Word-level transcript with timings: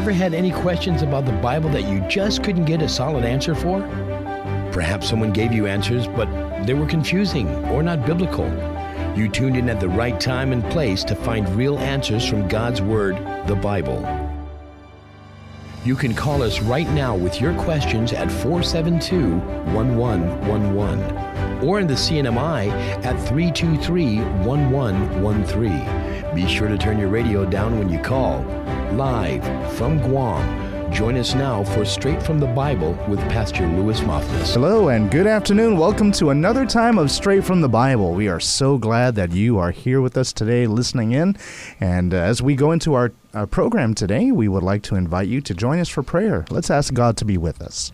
ever 0.00 0.12
had 0.12 0.32
any 0.32 0.50
questions 0.50 1.02
about 1.02 1.26
the 1.26 1.32
Bible 1.42 1.68
that 1.68 1.86
you 1.86 2.00
just 2.08 2.42
couldn't 2.42 2.64
get 2.64 2.80
a 2.80 2.88
solid 2.88 3.22
answer 3.22 3.54
for? 3.54 3.82
Perhaps 4.72 5.06
someone 5.06 5.30
gave 5.30 5.52
you 5.52 5.66
answers, 5.66 6.08
but 6.08 6.26
they 6.64 6.72
were 6.72 6.86
confusing 6.86 7.46
or 7.66 7.82
not 7.82 8.06
biblical. 8.06 8.46
You 9.14 9.28
tuned 9.28 9.58
in 9.58 9.68
at 9.68 9.78
the 9.78 9.90
right 9.90 10.18
time 10.18 10.54
and 10.54 10.64
place 10.70 11.04
to 11.04 11.14
find 11.14 11.46
real 11.50 11.78
answers 11.78 12.26
from 12.26 12.48
God's 12.48 12.80
Word, 12.80 13.16
the 13.46 13.54
Bible. 13.54 14.00
You 15.84 15.94
can 15.96 16.14
call 16.14 16.42
us 16.42 16.62
right 16.62 16.88
now 16.88 17.14
with 17.14 17.38
your 17.38 17.52
questions 17.60 18.14
at 18.14 18.32
472 18.32 19.36
1111 19.74 21.62
or 21.62 21.78
in 21.78 21.86
the 21.86 21.92
CNMI 21.92 22.70
at 23.04 23.20
323 23.28 24.20
1113. 24.46 26.34
Be 26.34 26.48
sure 26.48 26.68
to 26.68 26.78
turn 26.78 26.98
your 26.98 27.10
radio 27.10 27.44
down 27.44 27.78
when 27.78 27.90
you 27.90 27.98
call. 27.98 28.59
Live 28.92 29.44
from 29.76 29.98
Guam. 29.98 30.92
Join 30.92 31.16
us 31.16 31.32
now 31.36 31.62
for 31.62 31.84
Straight 31.84 32.20
from 32.20 32.40
the 32.40 32.48
Bible 32.48 32.98
with 33.08 33.20
Pastor 33.30 33.64
Louis 33.64 34.00
Moffness. 34.00 34.54
Hello 34.54 34.88
and 34.88 35.08
good 35.08 35.28
afternoon. 35.28 35.78
Welcome 35.78 36.10
to 36.12 36.30
another 36.30 36.66
time 36.66 36.98
of 36.98 37.12
Straight 37.12 37.44
from 37.44 37.60
the 37.60 37.68
Bible. 37.68 38.14
We 38.14 38.26
are 38.26 38.40
so 38.40 38.78
glad 38.78 39.14
that 39.14 39.30
you 39.30 39.58
are 39.58 39.70
here 39.70 40.00
with 40.00 40.16
us 40.16 40.32
today 40.32 40.66
listening 40.66 41.12
in. 41.12 41.36
And 41.78 42.12
uh, 42.12 42.16
as 42.16 42.42
we 42.42 42.56
go 42.56 42.72
into 42.72 42.94
our, 42.94 43.12
our 43.32 43.46
program 43.46 43.94
today, 43.94 44.32
we 44.32 44.48
would 44.48 44.64
like 44.64 44.82
to 44.84 44.96
invite 44.96 45.28
you 45.28 45.40
to 45.40 45.54
join 45.54 45.78
us 45.78 45.88
for 45.88 46.02
prayer. 46.02 46.44
Let's 46.50 46.68
ask 46.68 46.92
God 46.92 47.16
to 47.18 47.24
be 47.24 47.38
with 47.38 47.62
us. 47.62 47.92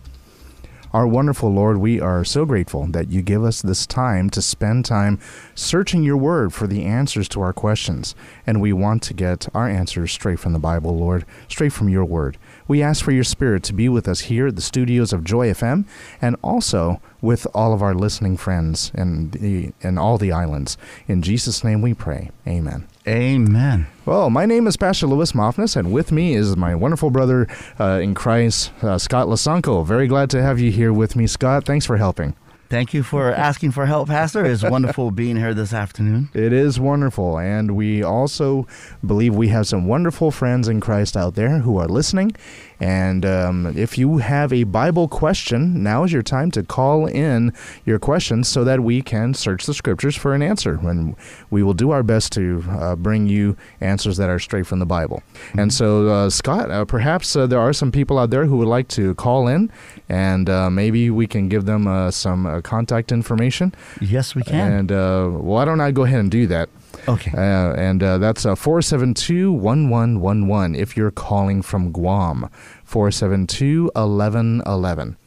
Our 0.93 1.05
wonderful 1.05 1.51
Lord, 1.51 1.77
we 1.77 1.99
are 1.99 2.23
so 2.23 2.45
grateful 2.45 2.87
that 2.87 3.11
you 3.11 3.21
give 3.21 3.43
us 3.43 3.61
this 3.61 3.85
time 3.85 4.29
to 4.29 4.41
spend 4.41 4.85
time 4.85 5.19
searching 5.53 6.03
your 6.03 6.15
word 6.15 6.53
for 6.53 6.65
the 6.65 6.85
answers 6.85 7.27
to 7.29 7.41
our 7.41 7.51
questions. 7.51 8.15
And 8.45 8.61
we 8.61 8.71
want 8.71 9.03
to 9.03 9.13
get 9.13 9.47
our 9.53 9.67
answers 9.67 10.13
straight 10.13 10.39
from 10.39 10.53
the 10.53 10.59
Bible, 10.59 10.97
Lord, 10.97 11.25
straight 11.49 11.73
from 11.73 11.89
your 11.89 12.05
word. 12.05 12.37
We 12.67 12.81
ask 12.81 13.03
for 13.03 13.11
your 13.11 13.25
spirit 13.25 13.63
to 13.63 13.73
be 13.73 13.89
with 13.89 14.07
us 14.07 14.21
here 14.21 14.47
at 14.47 14.55
the 14.55 14.61
studios 14.61 15.11
of 15.11 15.25
Joy 15.25 15.49
FM 15.51 15.85
and 16.21 16.37
also 16.41 17.01
with 17.21 17.47
all 17.53 17.73
of 17.73 17.81
our 17.81 17.93
listening 17.93 18.37
friends 18.37 18.91
in, 18.93 19.31
the, 19.31 19.73
in 19.81 19.97
all 19.97 20.17
the 20.17 20.31
islands. 20.31 20.77
In 21.07 21.21
Jesus' 21.21 21.63
name 21.63 21.81
we 21.81 21.93
pray. 21.93 22.31
Amen. 22.47 22.87
Amen. 23.07 23.87
Well, 24.05 24.29
my 24.29 24.45
name 24.45 24.67
is 24.67 24.75
Pastor 24.75 25.07
Louis 25.07 25.31
Moffness, 25.31 25.77
and 25.77 25.93
with 25.93 26.11
me 26.11 26.33
is 26.33 26.57
my 26.57 26.75
wonderful 26.75 27.09
brother 27.09 27.47
uh, 27.79 27.99
in 28.03 28.13
Christ, 28.13 28.73
uh, 28.83 28.97
Scott 28.97 29.27
Lasanko. 29.27 29.85
Very 29.85 30.07
glad 30.07 30.29
to 30.31 30.41
have 30.41 30.59
you 30.59 30.71
here 30.71 30.91
with 30.91 31.15
me, 31.15 31.25
Scott. 31.25 31.63
Thanks 31.63 31.85
for 31.85 31.95
helping. 31.95 32.35
Thank 32.69 32.93
you 32.93 33.01
for 33.03 33.33
asking 33.33 33.71
for 33.71 33.85
help, 33.85 34.09
Pastor. 34.09 34.45
It's 34.45 34.61
wonderful 34.61 35.11
being 35.11 35.37
here 35.37 35.53
this 35.53 35.71
afternoon. 35.71 36.27
It 36.33 36.51
is 36.51 36.81
wonderful. 36.81 37.39
And 37.39 37.77
we 37.77 38.03
also 38.03 38.67
believe 39.05 39.33
we 39.33 39.47
have 39.47 39.67
some 39.67 39.85
wonderful 39.87 40.31
friends 40.31 40.67
in 40.67 40.81
Christ 40.81 41.15
out 41.15 41.35
there 41.35 41.59
who 41.59 41.77
are 41.77 41.87
listening. 41.87 42.35
And 42.79 43.25
um, 43.25 43.73
if 43.75 43.97
you 43.97 44.17
have 44.17 44.53
a 44.53 44.63
Bible 44.63 45.07
question, 45.07 45.81
now 45.81 46.03
is 46.03 46.13
your 46.13 46.21
time 46.21 46.51
to 46.51 46.63
call 46.63 47.07
in 47.07 47.53
your 47.85 47.99
questions 47.99 48.47
so 48.47 48.63
that 48.63 48.81
we 48.81 49.01
can 49.01 49.33
search 49.33 49.65
the 49.65 49.73
scriptures 49.73 50.15
for 50.15 50.33
an 50.33 50.41
answer. 50.41 50.79
And 50.87 51.15
we 51.49 51.63
will 51.63 51.73
do 51.73 51.91
our 51.91 52.03
best 52.03 52.31
to 52.33 52.63
uh, 52.69 52.95
bring 52.95 53.27
you 53.27 53.57
answers 53.81 54.17
that 54.17 54.29
are 54.29 54.39
straight 54.39 54.67
from 54.67 54.79
the 54.79 54.85
Bible. 54.85 55.23
Mm-hmm. 55.33 55.59
And 55.59 55.73
so, 55.73 56.07
uh, 56.07 56.29
Scott, 56.29 56.69
uh, 56.69 56.85
perhaps 56.85 57.35
uh, 57.35 57.47
there 57.47 57.59
are 57.59 57.73
some 57.73 57.91
people 57.91 58.19
out 58.19 58.29
there 58.29 58.45
who 58.45 58.57
would 58.57 58.67
like 58.67 58.87
to 58.89 59.15
call 59.15 59.47
in, 59.47 59.71
and 60.09 60.49
uh, 60.49 60.69
maybe 60.69 61.09
we 61.09 61.27
can 61.27 61.49
give 61.49 61.65
them 61.65 61.87
uh, 61.87 62.11
some 62.11 62.61
contact 62.61 63.11
information. 63.11 63.73
Yes, 64.01 64.35
we 64.35 64.43
can. 64.43 64.89
And 64.89 65.43
why 65.43 65.65
don't 65.65 65.81
I 65.81 65.91
go 65.91 66.03
ahead 66.03 66.19
and 66.19 66.31
do 66.31 66.47
that? 66.47 66.69
Okay. 67.07 67.31
Uh, 67.31 67.73
and 67.73 68.03
uh, 68.03 68.17
that's 68.17 68.45
uh, 68.45 68.55
472 68.55 69.51
1111 69.51 70.75
if 70.75 70.97
you're 70.97 71.11
calling 71.11 71.61
from 71.61 71.91
Guam. 71.91 72.49
472 72.83 73.91
1111. 73.95 75.17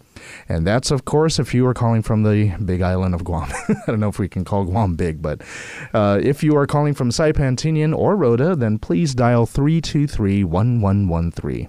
And 0.49 0.67
that's, 0.67 0.91
of 0.91 1.05
course, 1.05 1.39
if 1.39 1.55
you 1.55 1.67
are 1.67 1.75
calling 1.75 2.03
from 2.03 2.23
the 2.23 2.55
big 2.65 2.83
island 2.83 3.15
of 3.15 3.25
Guam. 3.25 3.51
I 3.69 3.75
don't 3.87 4.01
know 4.01 4.09
if 4.09 4.19
we 4.19 4.29
can 4.29 4.45
call 4.45 4.65
Guam 4.65 4.95
big, 4.95 5.23
but 5.23 5.43
uh, 5.95 6.21
if 6.23 6.43
you 6.43 6.57
are 6.57 6.67
calling 6.67 6.95
from 6.95 7.11
Saipan, 7.11 7.57
Tinian, 7.57 7.97
or 7.97 8.17
Rota, 8.17 8.55
then 8.57 8.79
please 8.79 9.15
dial 9.15 9.47
323 9.47 10.45
1113. 10.45 11.69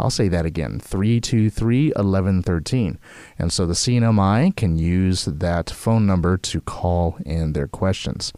I'll 0.00 0.10
say 0.10 0.28
that 0.28 0.46
again 0.46 0.80
323 0.80 1.88
1113. 1.88 2.98
And 3.38 3.52
so 3.52 3.66
the 3.66 3.74
CNMI 3.74 4.56
can 4.56 4.78
use 4.78 5.26
that 5.26 5.68
phone 5.68 6.06
number 6.06 6.38
to 6.38 6.60
call 6.62 7.18
in 7.26 7.52
their 7.52 7.68
questions. 7.68 8.32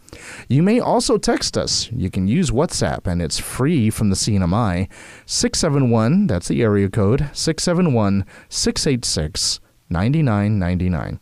You 0.49 0.61
may 0.61 0.79
also 0.81 1.17
text 1.17 1.57
us. 1.57 1.89
You 1.91 2.09
can 2.09 2.27
use 2.27 2.51
WhatsApp, 2.51 3.07
and 3.07 3.21
it's 3.21 3.39
free 3.39 3.89
from 3.89 4.09
the 4.09 4.15
CNMI 4.15 4.89
671, 5.25 6.27
that's 6.27 6.49
the 6.49 6.61
area 6.61 6.89
code, 6.89 7.29
671 7.33 8.25
686 8.49 9.59
9999. 9.89 11.19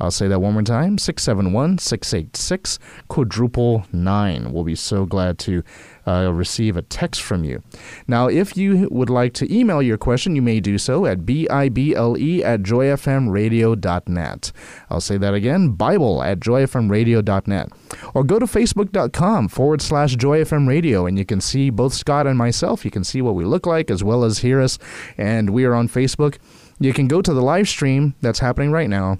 I'll 0.00 0.10
say 0.10 0.28
that 0.28 0.40
one 0.40 0.54
more 0.54 0.62
time 0.62 0.96
671 0.96 1.78
686 1.78 2.78
quadruple 3.08 3.84
9. 3.92 4.52
We'll 4.52 4.64
be 4.64 4.74
so 4.74 5.04
glad 5.04 5.38
to 5.40 5.62
uh, 6.06 6.30
receive 6.32 6.76
a 6.76 6.82
text 6.82 7.22
from 7.22 7.44
you. 7.44 7.62
Now, 8.06 8.28
if 8.28 8.56
you 8.56 8.88
would 8.90 9.10
like 9.10 9.32
to 9.34 9.52
email 9.54 9.82
your 9.82 9.98
question, 9.98 10.36
you 10.36 10.42
may 10.42 10.60
do 10.60 10.78
so 10.78 11.06
at 11.06 11.26
bible 11.26 11.50
at 11.50 12.62
joyfmradio.net. 12.62 14.52
I'll 14.90 15.00
say 15.00 15.18
that 15.18 15.34
again 15.34 15.70
Bible 15.70 16.22
at 16.22 16.40
joyfmradio.net. 16.40 17.68
Or 18.14 18.24
go 18.24 18.38
to 18.38 18.46
facebook.com 18.46 19.48
forward 19.48 19.82
slash 19.82 20.16
joyfmradio 20.16 21.08
and 21.08 21.18
you 21.18 21.24
can 21.24 21.40
see 21.40 21.70
both 21.70 21.94
Scott 21.94 22.26
and 22.26 22.38
myself. 22.38 22.84
You 22.84 22.90
can 22.90 23.04
see 23.04 23.22
what 23.22 23.34
we 23.34 23.44
look 23.44 23.66
like 23.66 23.90
as 23.90 24.02
well 24.04 24.24
as 24.24 24.38
hear 24.38 24.60
us. 24.60 24.78
And 25.16 25.50
we 25.50 25.64
are 25.64 25.74
on 25.74 25.88
Facebook. 25.88 26.38
You 26.78 26.92
can 26.92 27.08
go 27.08 27.20
to 27.22 27.32
the 27.34 27.42
live 27.42 27.68
stream 27.68 28.14
that's 28.20 28.38
happening 28.38 28.72
right 28.72 28.88
now 28.88 29.18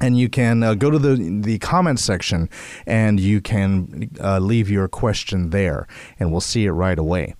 and 0.00 0.18
you 0.18 0.28
can 0.28 0.62
uh, 0.62 0.74
go 0.74 0.90
to 0.90 0.98
the 0.98 1.40
the 1.42 1.58
comments 1.58 2.02
section 2.02 2.48
and 2.86 3.20
you 3.20 3.40
can 3.40 4.10
uh, 4.20 4.38
leave 4.38 4.70
your 4.70 4.88
question 4.88 5.50
there 5.50 5.86
and 6.18 6.30
we'll 6.30 6.40
see 6.40 6.64
it 6.64 6.72
right 6.72 6.98
away 6.98 7.34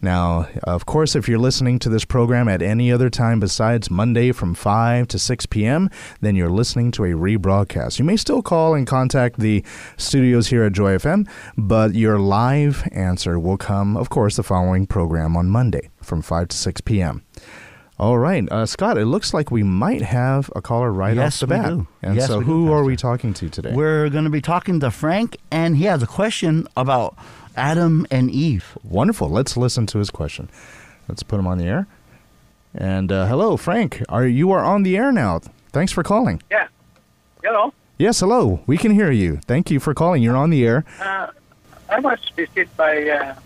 now, 0.00 0.48
of 0.64 0.84
course, 0.84 1.14
if 1.14 1.28
you're 1.28 1.38
listening 1.38 1.78
to 1.80 1.88
this 1.88 2.04
program 2.04 2.48
at 2.48 2.60
any 2.60 2.90
other 2.90 3.08
time 3.08 3.38
besides 3.38 3.90
Monday 3.90 4.32
from 4.32 4.54
5 4.54 5.06
to 5.08 5.18
6 5.18 5.46
p.m., 5.46 5.90
then 6.20 6.34
you're 6.34 6.50
listening 6.50 6.90
to 6.92 7.04
a 7.04 7.10
rebroadcast. 7.10 7.98
You 7.98 8.04
may 8.04 8.16
still 8.16 8.42
call 8.42 8.74
and 8.74 8.86
contact 8.86 9.38
the 9.38 9.64
studios 9.96 10.48
here 10.48 10.64
at 10.64 10.72
Joy 10.72 10.96
FM, 10.96 11.28
but 11.56 11.94
your 11.94 12.18
live 12.18 12.88
answer 12.92 13.38
will 13.38 13.56
come, 13.56 13.96
of 13.96 14.10
course, 14.10 14.36
the 14.36 14.42
following 14.42 14.86
program 14.86 15.36
on 15.36 15.48
Monday 15.48 15.90
from 16.00 16.20
5 16.20 16.48
to 16.48 16.56
6 16.56 16.80
p.m. 16.80 17.22
All 18.02 18.18
right, 18.18 18.50
uh, 18.50 18.66
Scott. 18.66 18.98
It 18.98 19.04
looks 19.04 19.32
like 19.32 19.52
we 19.52 19.62
might 19.62 20.02
have 20.02 20.50
a 20.56 20.60
caller 20.60 20.90
right 20.90 21.14
yes, 21.14 21.36
off 21.36 21.40
the 21.40 21.46
bat. 21.46 21.68
Do. 21.68 21.86
And 22.02 22.16
yes, 22.16 22.26
so, 22.26 22.40
we 22.40 22.44
who 22.44 22.66
do, 22.66 22.72
are 22.72 22.82
we 22.82 22.96
talking 22.96 23.32
to 23.34 23.48
today? 23.48 23.72
We're 23.72 24.10
going 24.10 24.24
to 24.24 24.30
be 24.30 24.40
talking 24.40 24.80
to 24.80 24.90
Frank, 24.90 25.36
and 25.52 25.76
he 25.76 25.84
has 25.84 26.02
a 26.02 26.06
question 26.08 26.66
about 26.76 27.16
Adam 27.56 28.04
and 28.10 28.28
Eve. 28.28 28.76
Wonderful. 28.82 29.28
Let's 29.28 29.56
listen 29.56 29.86
to 29.86 29.98
his 29.98 30.10
question. 30.10 30.50
Let's 31.06 31.22
put 31.22 31.38
him 31.38 31.46
on 31.46 31.58
the 31.58 31.66
air. 31.66 31.86
And 32.74 33.12
uh, 33.12 33.26
hello, 33.26 33.56
Frank. 33.56 34.02
Are 34.08 34.26
you 34.26 34.50
are 34.50 34.64
on 34.64 34.82
the 34.82 34.96
air 34.96 35.12
now? 35.12 35.40
Thanks 35.70 35.92
for 35.92 36.02
calling. 36.02 36.42
Yeah. 36.50 36.66
Hello. 37.44 37.72
Yes, 37.98 38.18
hello. 38.18 38.64
We 38.66 38.78
can 38.78 38.90
hear 38.90 39.12
you. 39.12 39.36
Thank 39.46 39.70
you 39.70 39.78
for 39.78 39.94
calling. 39.94 40.24
You're 40.24 40.36
on 40.36 40.50
the 40.50 40.66
air. 40.66 40.84
Uh, 41.00 41.28
I 41.88 42.00
was 42.00 42.18
visited 42.34 42.76
by 42.76 43.08
uh, 43.08 43.36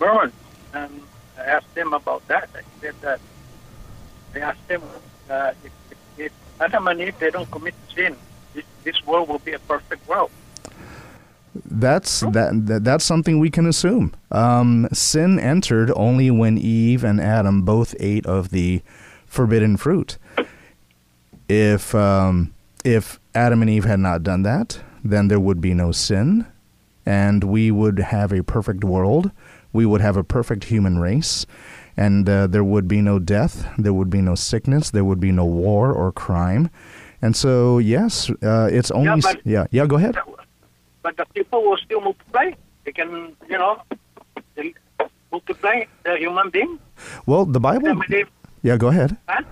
Mormon, 0.00 0.32
and 0.72 1.02
I 1.36 1.42
asked 1.42 1.74
them 1.74 1.92
about 1.92 2.26
that. 2.28 2.48
I 2.54 2.62
said 2.80 2.94
that 3.02 3.20
I 4.36 4.40
asked 4.40 4.68
them 4.68 4.82
uh, 5.30 5.52
if, 5.64 5.72
if, 5.90 5.98
if 6.18 6.32
Adam 6.60 6.88
and 6.88 7.00
Eve 7.00 7.18
they 7.18 7.30
don't 7.30 7.50
commit 7.50 7.74
sin, 7.94 8.16
this, 8.54 8.64
this 8.84 9.06
world 9.06 9.28
will 9.28 9.38
be 9.38 9.52
a 9.52 9.58
perfect 9.60 10.06
world. 10.06 10.30
That's 11.64 12.20
that, 12.20 12.66
that. 12.66 12.84
That's 12.84 13.04
something 13.04 13.38
we 13.38 13.50
can 13.50 13.66
assume. 13.66 14.14
Um, 14.30 14.88
sin 14.92 15.38
entered 15.38 15.90
only 15.96 16.30
when 16.30 16.58
Eve 16.58 17.02
and 17.02 17.18
Adam 17.18 17.62
both 17.62 17.94
ate 17.98 18.26
of 18.26 18.50
the 18.50 18.82
forbidden 19.26 19.78
fruit. 19.78 20.18
If 21.48 21.94
um, 21.94 22.52
if 22.84 23.18
Adam 23.34 23.62
and 23.62 23.70
Eve 23.70 23.84
had 23.84 24.00
not 24.00 24.22
done 24.22 24.42
that, 24.42 24.80
then 25.02 25.28
there 25.28 25.40
would 25.40 25.62
be 25.62 25.72
no 25.72 25.92
sin, 25.92 26.46
and 27.06 27.42
we 27.44 27.70
would 27.70 27.98
have 27.98 28.32
a 28.32 28.42
perfect 28.42 28.84
world. 28.84 29.30
We 29.72 29.86
would 29.86 30.00
have 30.00 30.16
a 30.16 30.24
perfect 30.24 30.64
human 30.64 30.98
race, 30.98 31.46
and 31.96 32.28
uh, 32.28 32.46
there 32.46 32.64
would 32.64 32.86
be 32.86 33.00
no 33.00 33.18
death, 33.18 33.68
there 33.78 33.92
would 33.92 34.10
be 34.10 34.20
no 34.20 34.34
sickness, 34.34 34.90
there 34.90 35.04
would 35.04 35.20
be 35.20 35.32
no 35.32 35.44
war 35.44 35.92
or 35.92 36.12
crime. 36.12 36.70
And 37.22 37.34
so, 37.34 37.78
yes, 37.78 38.30
uh, 38.42 38.68
it's 38.70 38.90
only. 38.90 39.08
Yeah, 39.08 39.16
but, 39.22 39.40
yeah, 39.44 39.66
yeah, 39.70 39.86
go 39.86 39.96
ahead. 39.96 40.16
But 41.02 41.16
the 41.16 41.24
people 41.34 41.62
will 41.62 41.78
still 41.78 42.00
multiply. 42.00 42.50
They 42.84 42.92
can, 42.92 43.34
you 43.48 43.58
know, 43.58 43.82
multiply 45.32 45.84
the 46.04 46.16
human 46.18 46.50
being. 46.50 46.78
Well, 47.24 47.46
the 47.46 47.60
Bible. 47.60 48.02
Yeah, 48.62 48.76
go 48.76 48.88
ahead. 48.88 49.16
Huh? 49.28 49.42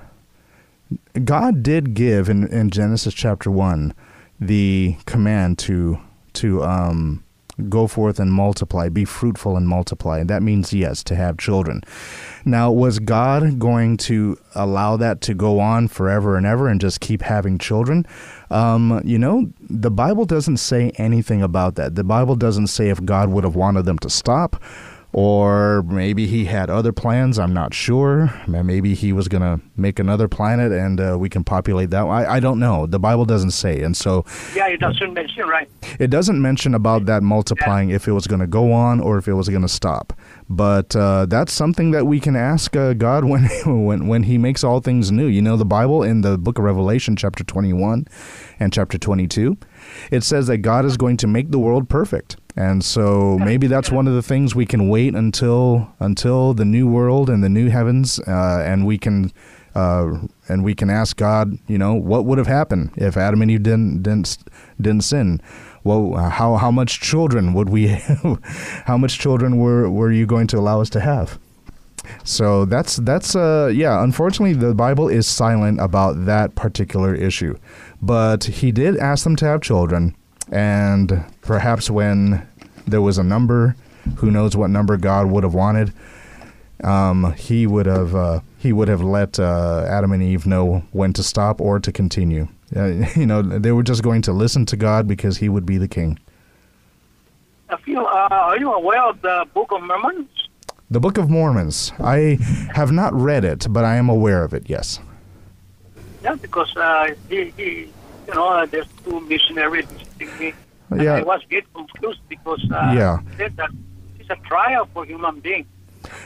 God 1.24 1.62
did 1.62 1.94
give 1.94 2.28
in, 2.28 2.46
in 2.48 2.70
Genesis 2.70 3.14
chapter 3.14 3.50
1 3.50 3.94
the 4.40 4.96
command 5.06 5.58
to 5.60 5.98
to 6.34 6.62
um, 6.64 7.23
go 7.68 7.86
forth 7.86 8.18
and 8.18 8.32
multiply, 8.32 8.88
be 8.88 9.04
fruitful 9.04 9.56
and 9.56 9.68
multiply. 9.68 10.22
That 10.24 10.42
means, 10.42 10.72
yes, 10.72 11.02
to 11.04 11.14
have 11.14 11.38
children. 11.38 11.82
Now, 12.44 12.70
was 12.70 12.98
God 12.98 13.58
going 13.58 13.96
to 13.98 14.36
allow 14.54 14.96
that 14.96 15.20
to 15.22 15.34
go 15.34 15.60
on 15.60 15.88
forever 15.88 16.36
and 16.36 16.46
ever 16.46 16.68
and 16.68 16.80
just 16.80 17.00
keep 17.00 17.22
having 17.22 17.58
children? 17.58 18.06
Um, 18.50 19.00
you 19.04 19.18
know, 19.18 19.50
the 19.60 19.90
Bible 19.90 20.24
doesn't 20.24 20.58
say 20.58 20.90
anything 20.96 21.42
about 21.42 21.76
that. 21.76 21.94
The 21.94 22.04
Bible 22.04 22.36
doesn't 22.36 22.68
say 22.68 22.90
if 22.90 23.04
God 23.04 23.30
would 23.30 23.44
have 23.44 23.56
wanted 23.56 23.84
them 23.84 23.98
to 24.00 24.10
stop 24.10 24.62
or 25.14 25.84
maybe 25.84 26.26
he 26.26 26.44
had 26.44 26.68
other 26.68 26.92
plans. 26.92 27.38
I'm 27.38 27.54
not 27.54 27.72
sure. 27.72 28.34
Maybe 28.48 28.94
he 28.94 29.12
was 29.12 29.28
going 29.28 29.42
to 29.42 29.64
make 29.76 30.00
another 30.00 30.26
planet 30.26 30.72
and 30.72 31.00
uh, 31.00 31.16
we 31.18 31.28
can 31.28 31.44
populate 31.44 31.90
that. 31.90 32.02
I, 32.02 32.34
I 32.34 32.40
don't 32.40 32.58
know. 32.58 32.86
The 32.86 32.98
Bible 32.98 33.24
doesn't 33.24 33.52
say, 33.52 33.80
and 33.82 33.96
so 33.96 34.24
Yeah, 34.56 34.66
it 34.66 34.80
doesn't 34.80 35.14
mention, 35.14 35.46
right? 35.46 35.68
it 36.00 36.10
doesn't 36.10 36.42
mention 36.42 36.74
about 36.74 37.06
that 37.06 37.22
multiplying 37.22 37.90
if 37.90 38.08
it 38.08 38.12
was 38.12 38.26
going 38.26 38.40
to 38.40 38.48
go 38.48 38.72
on 38.72 38.98
or 38.98 39.16
if 39.16 39.28
it 39.28 39.34
was 39.34 39.48
going 39.48 39.62
to 39.62 39.68
stop. 39.68 40.12
But 40.48 40.96
uh, 40.96 41.26
that's 41.26 41.52
something 41.52 41.92
that 41.92 42.06
we 42.06 42.18
can 42.18 42.34
ask 42.34 42.74
uh, 42.76 42.92
God 42.94 43.24
when 43.30 43.44
when 43.64 44.08
when 44.08 44.24
He 44.24 44.36
makes 44.36 44.64
all 44.64 44.80
things 44.80 45.12
new. 45.12 45.26
You 45.26 45.42
know, 45.42 45.56
the 45.56 45.64
Bible 45.64 46.02
in 46.02 46.22
the 46.22 46.36
Book 46.36 46.58
of 46.58 46.64
Revelation, 46.64 47.14
chapter 47.14 47.44
21 47.44 48.06
and 48.58 48.72
chapter 48.72 48.98
22, 48.98 49.56
it 50.10 50.24
says 50.24 50.48
that 50.48 50.58
God 50.58 50.84
is 50.84 50.96
going 50.96 51.16
to 51.18 51.28
make 51.28 51.52
the 51.52 51.58
world 51.60 51.88
perfect. 51.88 52.36
And 52.56 52.84
so 52.84 53.36
maybe 53.38 53.66
that's 53.66 53.90
one 53.90 54.06
of 54.06 54.14
the 54.14 54.22
things 54.22 54.54
we 54.54 54.64
can 54.64 54.88
wait 54.88 55.14
until 55.14 55.92
until 55.98 56.54
the 56.54 56.64
new 56.64 56.86
world 56.86 57.28
and 57.28 57.42
the 57.42 57.48
new 57.48 57.68
heavens, 57.68 58.20
uh, 58.20 58.62
and 58.64 58.86
we 58.86 58.96
can 58.96 59.32
uh, 59.74 60.18
and 60.48 60.62
we 60.62 60.74
can 60.74 60.88
ask 60.88 61.16
God, 61.16 61.58
you 61.66 61.78
know, 61.78 61.94
what 61.94 62.24
would 62.24 62.38
have 62.38 62.46
happened 62.46 62.92
if 62.96 63.16
Adam 63.16 63.42
and 63.42 63.50
Eve 63.50 63.62
didn't 63.64 64.02
didn't 64.04 64.38
didn't 64.80 65.02
sin? 65.02 65.40
Well, 65.82 66.14
how 66.14 66.56
how 66.56 66.70
much 66.70 67.00
children 67.00 67.54
would 67.54 67.68
we? 67.68 67.88
how 68.86 68.96
much 68.96 69.18
children 69.18 69.58
were 69.58 69.90
were 69.90 70.12
you 70.12 70.24
going 70.24 70.46
to 70.48 70.58
allow 70.58 70.80
us 70.80 70.90
to 70.90 71.00
have? 71.00 71.38
So 72.22 72.64
that's 72.66 72.96
that's 72.96 73.34
uh 73.34 73.72
yeah. 73.74 74.02
Unfortunately, 74.02 74.54
the 74.54 74.74
Bible 74.74 75.08
is 75.08 75.26
silent 75.26 75.80
about 75.80 76.24
that 76.26 76.54
particular 76.54 77.14
issue, 77.14 77.58
but 78.00 78.44
he 78.44 78.70
did 78.70 78.96
ask 78.98 79.24
them 79.24 79.36
to 79.36 79.44
have 79.44 79.60
children, 79.60 80.14
and 80.50 81.24
perhaps 81.40 81.90
when 81.90 82.46
there 82.86 83.02
was 83.02 83.18
a 83.18 83.24
number, 83.24 83.76
who 84.16 84.30
knows 84.30 84.56
what 84.56 84.70
number 84.70 84.96
God 84.96 85.26
would 85.30 85.44
have 85.44 85.54
wanted, 85.54 85.92
um, 86.82 87.32
he 87.34 87.66
would 87.66 87.86
have 87.86 88.14
uh, 88.14 88.40
he 88.58 88.72
would 88.72 88.88
have 88.88 89.02
let 89.02 89.38
uh, 89.38 89.86
Adam 89.88 90.12
and 90.12 90.22
Eve 90.22 90.46
know 90.46 90.82
when 90.92 91.12
to 91.14 91.22
stop 91.22 91.60
or 91.60 91.78
to 91.80 91.92
continue. 91.92 92.48
Uh, 92.74 92.86
you 93.16 93.26
know, 93.26 93.42
they 93.42 93.72
were 93.72 93.82
just 93.82 94.02
going 94.02 94.22
to 94.22 94.32
listen 94.32 94.66
to 94.66 94.76
God 94.76 95.06
because 95.06 95.38
He 95.38 95.48
would 95.48 95.66
be 95.66 95.78
the 95.78 95.88
king. 95.88 96.18
Have 97.68 97.86
you, 97.86 98.04
uh, 98.04 98.28
are 98.30 98.58
you 98.58 98.72
aware 98.72 99.02
of 99.02 99.20
the 99.22 99.46
Book 99.54 99.72
of 99.72 99.82
Mormon? 99.82 100.28
The 100.90 101.00
Book 101.00 101.16
of 101.16 101.30
Mormons. 101.30 101.92
I 101.98 102.38
have 102.74 102.92
not 102.92 103.14
read 103.14 103.44
it, 103.44 103.66
but 103.70 103.84
I 103.84 103.96
am 103.96 104.08
aware 104.08 104.44
of 104.44 104.52
it. 104.52 104.64
Yes. 104.68 105.00
Yeah, 106.22 106.34
because 106.34 106.76
uh, 106.76 107.14
he, 107.28 107.52
he, 107.56 107.88
you 108.28 108.34
know, 108.34 108.66
there's 108.66 108.86
two 109.04 109.20
missionaries 109.20 109.86
me. 110.18 110.52
Yeah. 110.96 111.14
I 111.16 111.22
was 111.22 111.42
get 111.50 111.64
confused 111.74 112.20
because 112.28 112.62
uh, 112.70 112.92
Yeah. 112.96 113.18
said 113.36 113.56
that 113.56 113.70
it's 114.18 114.30
a 114.30 114.36
trial 114.48 114.86
for 114.92 115.04
human 115.04 115.40
being. 115.40 115.66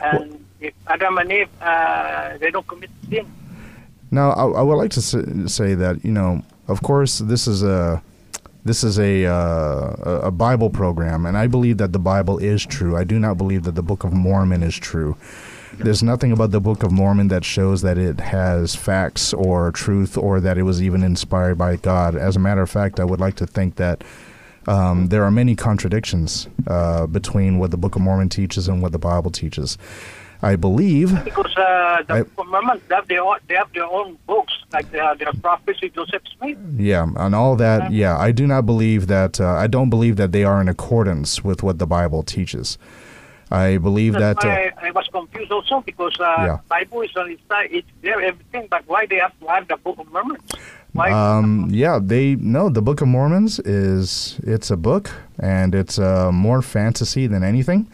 And 0.03 0.45
if 0.61 0.75
Adam 0.87 1.19
and 1.19 1.31
Eve, 1.33 1.49
uh, 1.61 2.37
they 2.39 2.51
don't 2.51 2.67
commit 2.67 2.91
sin. 3.09 3.27
Now, 4.11 4.31
I, 4.31 4.45
I 4.61 4.63
would 4.63 4.77
like 4.77 4.91
to 4.93 5.03
say 5.49 5.75
that 5.75 6.05
you 6.05 6.13
know, 6.13 6.43
of 6.67 6.83
course, 6.83 7.19
this 7.19 7.47
is 7.47 7.63
a 7.63 8.03
this 8.65 8.83
is 8.83 8.99
a 8.99 9.27
uh, 9.27 9.95
a 10.03 10.21
a 10.25 10.31
Bible 10.31 10.71
program, 10.71 11.27
and 11.27 11.37
I 11.37 11.47
believe 11.47 11.79
that 11.79 11.93
the 11.93 11.99
Bible 11.99 12.39
is 12.39 12.65
true. 12.67 12.97
I 12.97 13.05
do 13.05 13.19
not 13.19 13.39
believe 13.39 13.63
that 13.65 13.75
the 13.75 13.83
Book 13.83 14.05
of 14.05 14.13
Mormon 14.13 14.63
is 14.63 14.77
true. 14.77 15.17
There's 15.75 16.03
nothing 16.03 16.33
about 16.33 16.51
the 16.51 16.61
Book 16.61 16.83
of 16.83 16.91
Mormon 16.93 17.29
that 17.29 17.45
shows 17.45 17.83
that 17.83 17.99
it 17.99 18.21
has 18.21 18.75
facts 18.75 19.33
or 19.33 19.71
truth 19.73 20.17
or 20.17 20.41
that 20.41 20.59
it 20.59 20.63
was 20.63 20.83
even 20.83 21.03
inspired 21.03 21.57
by 21.57 21.77
God. 21.77 22.17
As 22.17 22.37
a 22.37 22.41
matter 22.41 22.63
of 22.63 22.71
fact, 22.71 22.99
I 23.01 23.05
would 23.05 23.21
like 23.21 23.37
to 23.37 23.47
think 23.47 23.77
that 23.77 24.03
um, 24.67 25.07
there 25.09 25.25
are 25.25 25.31
many 25.31 25.55
contradictions 25.55 26.49
uh, 26.67 27.07
between 27.07 27.59
what 27.59 27.71
the 27.71 27.77
Book 27.77 27.97
of 27.97 28.03
Mormon 28.03 28.29
teaches 28.29 28.69
and 28.69 28.83
what 28.83 28.93
the 28.93 28.99
Bible 28.99 29.31
teaches. 29.31 29.79
I 30.41 30.55
believe 30.57 31.25
Because 31.25 31.57
uh, 31.57 32.03
the 32.07 32.15
I- 32.15 32.23
Book 32.23 32.33
of 32.39 32.47
Mormon, 32.49 32.81
they 32.89 32.95
have, 32.95 33.09
their 33.09 33.23
own, 33.23 33.39
they 33.49 33.55
have 33.55 33.73
their 33.73 33.87
own 33.87 34.19
books, 34.27 34.53
like 34.73 34.91
their, 34.93 35.15
their 35.17 35.33
prophecy, 35.43 35.91
Joseph 35.91 36.23
Smith. 36.37 36.59
Yeah, 36.77 37.07
and 37.17 37.35
all 37.35 37.57
that. 37.57 37.91
Yeah, 37.93 38.17
I 38.17 38.31
do 38.33 38.47
not 38.47 38.67
believe 38.67 39.07
that. 39.09 39.41
Uh, 39.41 39.49
I 39.49 39.67
don't 39.67 39.91
believe 39.91 40.17
that 40.17 40.33
they 40.33 40.45
are 40.45 40.61
in 40.61 40.69
accordance 40.69 41.43
with 41.43 41.63
what 41.63 41.79
the 41.79 41.87
Bible 41.87 42.23
teaches. 42.23 42.79
I 43.51 43.79
believe 43.79 44.13
That's 44.13 44.45
that. 44.45 44.49
Uh, 44.49 44.77
why 44.81 44.89
I 44.89 44.91
was 44.91 45.09
confused 45.09 45.51
also 45.51 45.81
because 45.81 46.19
uh, 46.21 46.35
Yeah. 46.39 46.59
Bible 46.69 47.03
is 47.03 47.17
on 47.17 47.31
its 47.31 47.43
side, 47.49 47.69
it's 47.71 47.89
there, 48.03 48.21
everything, 48.21 48.69
but 48.71 48.83
why 48.87 49.07
they 49.07 49.17
have 49.17 49.39
to 49.41 49.47
have 49.47 49.69
the 49.69 49.77
Book 49.77 49.99
of 49.99 50.13
Mormon? 50.13 50.37
Why? 50.93 51.11
um, 51.11 51.69
yeah, 51.71 51.99
they 52.03 52.35
no. 52.37 52.69
The 52.71 52.83
Book 52.83 53.01
of 53.01 53.09
Mormons 53.09 53.59
is 53.61 54.39
it's 54.43 54.71
a 54.71 54.77
book, 54.77 55.11
and 55.39 55.75
it's 55.75 55.99
uh, 55.99 56.33
more 56.33 56.63
fantasy 56.63 57.27
than 57.27 57.45
anything, 57.45 57.91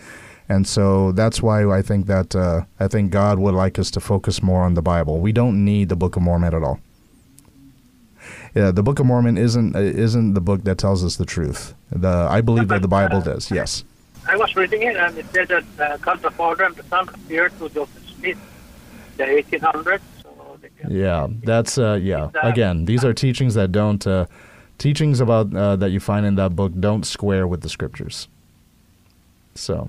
and 0.48 0.66
so 0.66 1.12
that's 1.12 1.42
why 1.42 1.68
I 1.78 1.82
think 1.82 2.06
that 2.06 2.34
uh, 2.36 2.62
I 2.78 2.88
think 2.88 3.10
God 3.10 3.38
would 3.38 3.54
like 3.54 3.78
us 3.78 3.90
to 3.92 4.00
focus 4.00 4.42
more 4.42 4.62
on 4.62 4.74
the 4.74 4.82
Bible. 4.82 5.18
We 5.18 5.32
don't 5.32 5.64
need 5.64 5.88
the 5.88 5.96
Book 5.96 6.16
of 6.16 6.22
Mormon 6.22 6.54
at 6.54 6.62
all. 6.62 6.80
Yeah, 8.54 8.70
the 8.70 8.82
Book 8.82 9.00
of 9.00 9.06
Mormon 9.06 9.36
isn't 9.36 9.74
uh, 9.74 9.80
isn't 9.80 10.34
the 10.34 10.40
book 10.40 10.62
that 10.64 10.78
tells 10.78 11.04
us 11.04 11.16
the 11.16 11.26
truth. 11.26 11.74
The 11.90 12.28
I 12.30 12.40
believe 12.40 12.68
that 12.68 12.82
the 12.82 12.88
Bible 12.88 13.20
does. 13.20 13.50
Yes. 13.50 13.84
I 14.26 14.36
was 14.36 14.54
reading 14.56 14.82
it 14.82 14.96
and 14.96 15.16
it 15.18 15.26
said 15.32 15.48
that 15.48 15.64
uh, 15.78 15.96
God 15.98 16.22
the 16.22 16.30
Father 16.30 16.64
and 16.64 16.74
the 16.74 16.82
Son 16.84 17.08
appeared 17.08 17.56
to 17.58 17.68
Joseph 17.68 18.08
Smith 18.16 18.38
the 19.16 19.24
1800s. 19.24 20.00
So 20.22 20.58
Yeah, 20.88 21.28
that's 21.42 21.78
uh, 21.78 21.98
yeah. 22.02 22.30
Again, 22.42 22.84
these 22.84 23.04
are 23.04 23.12
teachings 23.12 23.54
that 23.54 23.72
don't 23.72 24.04
uh, 24.06 24.26
teachings 24.78 25.20
about 25.20 25.54
uh, 25.54 25.76
that 25.76 25.90
you 25.90 26.00
find 26.00 26.26
in 26.26 26.34
that 26.36 26.56
book 26.56 26.72
don't 26.78 27.04
square 27.04 27.46
with 27.46 27.60
the 27.60 27.68
scriptures. 27.68 28.28
So, 29.54 29.88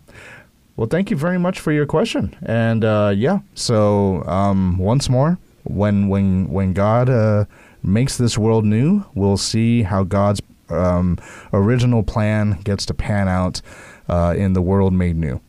well, 0.75 0.87
thank 0.87 1.09
you 1.09 1.17
very 1.17 1.39
much 1.39 1.59
for 1.59 1.71
your 1.71 1.85
question. 1.85 2.35
And 2.43 2.85
uh, 2.85 3.13
yeah, 3.15 3.39
so 3.55 4.23
um, 4.23 4.77
once 4.77 5.09
more, 5.09 5.37
when 5.63 6.07
when 6.07 6.49
when 6.49 6.73
God 6.73 7.09
uh, 7.09 7.45
makes 7.81 8.17
this 8.17 8.37
world 8.37 8.65
new, 8.65 9.05
we'll 9.15 9.37
see 9.37 9.83
how 9.83 10.03
God's 10.03 10.41
um, 10.69 11.17
original 11.53 12.03
plan 12.03 12.59
gets 12.63 12.85
to 12.87 12.93
pan 12.93 13.27
out 13.27 13.61
uh, 14.09 14.33
in 14.37 14.53
the 14.53 14.61
world 14.61 14.93
made 14.93 15.15
new. 15.15 15.39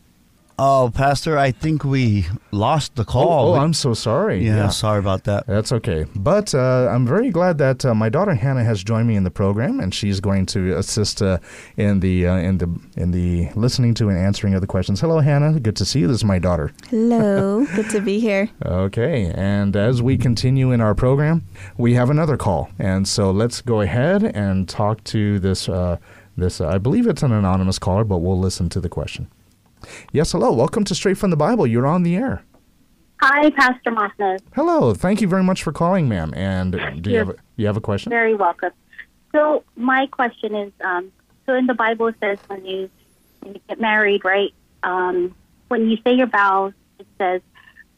Oh, 0.59 0.91
Pastor, 0.91 1.37
I 1.37 1.51
think 1.51 1.83
we 1.83 2.25
lost 2.51 2.95
the 2.95 3.05
call. 3.05 3.53
oh, 3.53 3.59
I'm 3.59 3.73
so 3.73 3.93
sorry. 3.93 4.43
yeah, 4.43 4.69
sorry 4.69 4.97
about 4.97 5.25
that. 5.25 5.45
That's 5.45 5.71
okay. 5.71 6.07
But 6.15 6.55
uh, 6.55 6.89
I'm 6.91 7.05
very 7.05 7.29
glad 7.29 7.59
that 7.59 7.85
uh, 7.85 7.93
my 7.93 8.09
daughter 8.09 8.33
Hannah 8.33 8.63
has 8.63 8.83
joined 8.83 9.07
me 9.07 9.15
in 9.15 9.23
the 9.23 9.29
program, 9.29 9.79
and 9.79 9.93
she's 9.93 10.19
going 10.19 10.47
to 10.47 10.75
assist 10.75 11.21
uh, 11.21 11.37
in 11.77 11.99
the 11.99 12.25
uh, 12.25 12.37
in 12.37 12.57
the 12.57 12.79
in 12.95 13.11
the 13.11 13.49
listening 13.53 13.93
to 13.95 14.09
and 14.09 14.17
answering 14.17 14.55
of 14.55 14.61
the 14.61 14.67
questions. 14.67 14.99
Hello, 14.99 15.19
Hannah. 15.19 15.59
Good 15.59 15.75
to 15.75 15.85
see 15.85 15.99
you. 15.99 16.07
This 16.07 16.17
is 16.17 16.25
my 16.25 16.39
daughter. 16.39 16.73
Hello, 16.89 17.63
good 17.75 17.91
to 17.91 18.01
be 18.01 18.19
here. 18.19 18.49
Okay, 18.65 19.31
and 19.35 19.75
as 19.75 20.01
we 20.01 20.17
continue 20.17 20.71
in 20.71 20.81
our 20.81 20.95
program, 20.95 21.43
we 21.77 21.93
have 21.93 22.09
another 22.09 22.35
call, 22.35 22.71
and 22.79 23.07
so 23.07 23.29
let's 23.29 23.61
go 23.61 23.81
ahead 23.81 24.23
and 24.23 24.67
talk 24.67 25.03
to 25.03 25.37
this. 25.37 25.69
This 26.37 26.61
uh, 26.61 26.67
I 26.67 26.77
believe 26.77 27.07
it's 27.07 27.23
an 27.23 27.31
anonymous 27.31 27.79
caller, 27.79 28.03
but 28.03 28.19
we'll 28.19 28.37
listen 28.39 28.69
to 28.69 28.79
the 28.79 28.89
question. 28.89 29.27
Yes, 30.11 30.33
hello. 30.33 30.53
Welcome 30.53 30.83
to 30.83 30.93
Straight 30.93 31.17
from 31.17 31.31
the 31.31 31.35
Bible. 31.35 31.65
You're 31.65 31.87
on 31.87 32.03
the 32.03 32.15
air. 32.15 32.43
Hi, 33.21 33.49
Pastor 33.49 33.89
Mosnes. 33.89 34.39
Hello. 34.53 34.93
Thank 34.93 35.19
you 35.21 35.27
very 35.27 35.41
much 35.43 35.63
for 35.63 35.71
calling, 35.71 36.07
ma'am. 36.07 36.33
And 36.35 37.01
do 37.01 37.09
you 37.09 37.17
have 37.17 37.29
a, 37.29 37.35
you 37.55 37.65
have 37.65 37.75
a 37.75 37.81
question? 37.81 38.11
Very 38.11 38.35
welcome. 38.35 38.69
So 39.31 39.63
my 39.75 40.05
question 40.07 40.53
is, 40.53 40.71
um, 40.81 41.11
so 41.47 41.55
in 41.55 41.65
the 41.65 41.73
Bible 41.73 42.07
it 42.07 42.15
says 42.19 42.37
when 42.45 42.63
you, 42.63 42.87
when 43.39 43.55
you 43.55 43.61
get 43.67 43.81
married, 43.81 44.23
right? 44.23 44.53
Um, 44.83 45.33
when 45.69 45.89
you 45.89 45.97
say 46.03 46.13
your 46.13 46.27
vows, 46.27 46.73
it 46.99 47.07
says 47.17 47.41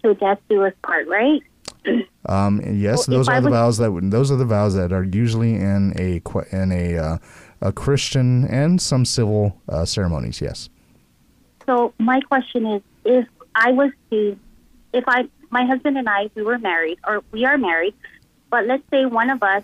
"till 0.02 0.14
death 0.14 0.40
do 0.50 0.64
us 0.64 0.74
part," 0.82 1.08
right? 1.08 1.42
Um, 2.26 2.62
yes, 2.64 3.08
Well, 3.08 3.18
those 3.18 3.28
are 3.30 3.42
the 3.42 3.50
vows 3.50 3.78
that 3.78 3.98
those 4.12 4.30
are 4.30 4.36
the 4.36 4.46
vows 4.46 4.76
that 4.76 4.92
are 4.92 5.04
usually 5.04 5.56
in 5.56 5.94
a 5.98 6.22
in 6.52 6.72
a 6.72 6.98
uh, 6.98 7.18
a 7.62 7.72
Christian 7.72 8.46
and 8.46 8.82
some 8.82 9.06
civil 9.06 9.60
uh, 9.68 9.86
ceremonies. 9.86 10.42
Yes. 10.42 10.70
So 11.66 11.94
my 12.00 12.22
question 12.22 12.66
is, 12.66 12.82
if 13.06 13.28
I 13.54 13.72
was 13.72 13.92
to, 14.10 14.38
if 14.94 15.04
I, 15.08 15.28
my 15.50 15.66
husband 15.66 15.98
and 15.98 16.08
I, 16.10 16.30
we 16.36 16.44
were 16.44 16.58
married, 16.58 17.00
or 17.06 17.24
we 17.32 17.46
are 17.46 17.58
married, 17.58 17.94
but 18.50 18.66
let's 18.66 18.84
say 18.90 19.06
one 19.06 19.30
of 19.30 19.44
us 19.44 19.64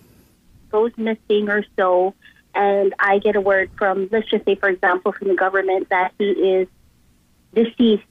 goes 0.69 0.91
missing 0.97 1.49
or 1.49 1.63
so, 1.75 2.13
and 2.53 2.93
I 2.99 3.19
get 3.19 3.35
a 3.35 3.41
word 3.41 3.69
from, 3.77 4.09
let's 4.11 4.29
just 4.29 4.45
say, 4.45 4.55
for 4.55 4.69
example, 4.69 5.11
from 5.11 5.27
the 5.29 5.35
government 5.35 5.89
that 5.89 6.13
he 6.17 6.29
is 6.29 6.67
deceased, 7.53 8.03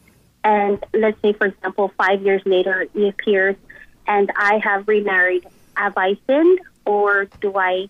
and 0.43 0.85
let's 0.93 1.21
say, 1.23 1.33
for 1.33 1.47
example, 1.47 1.93
five 1.97 2.23
years 2.23 2.43
later 2.45 2.87
he 2.93 3.09
appears, 3.09 3.57
and 4.07 4.31
I 4.37 4.59
have 4.63 4.89
remarried, 4.89 5.47
have 5.77 5.95
I 5.97 6.17
sinned, 6.27 6.61
or 6.85 7.27
do 7.41 7.57
I 7.57 7.89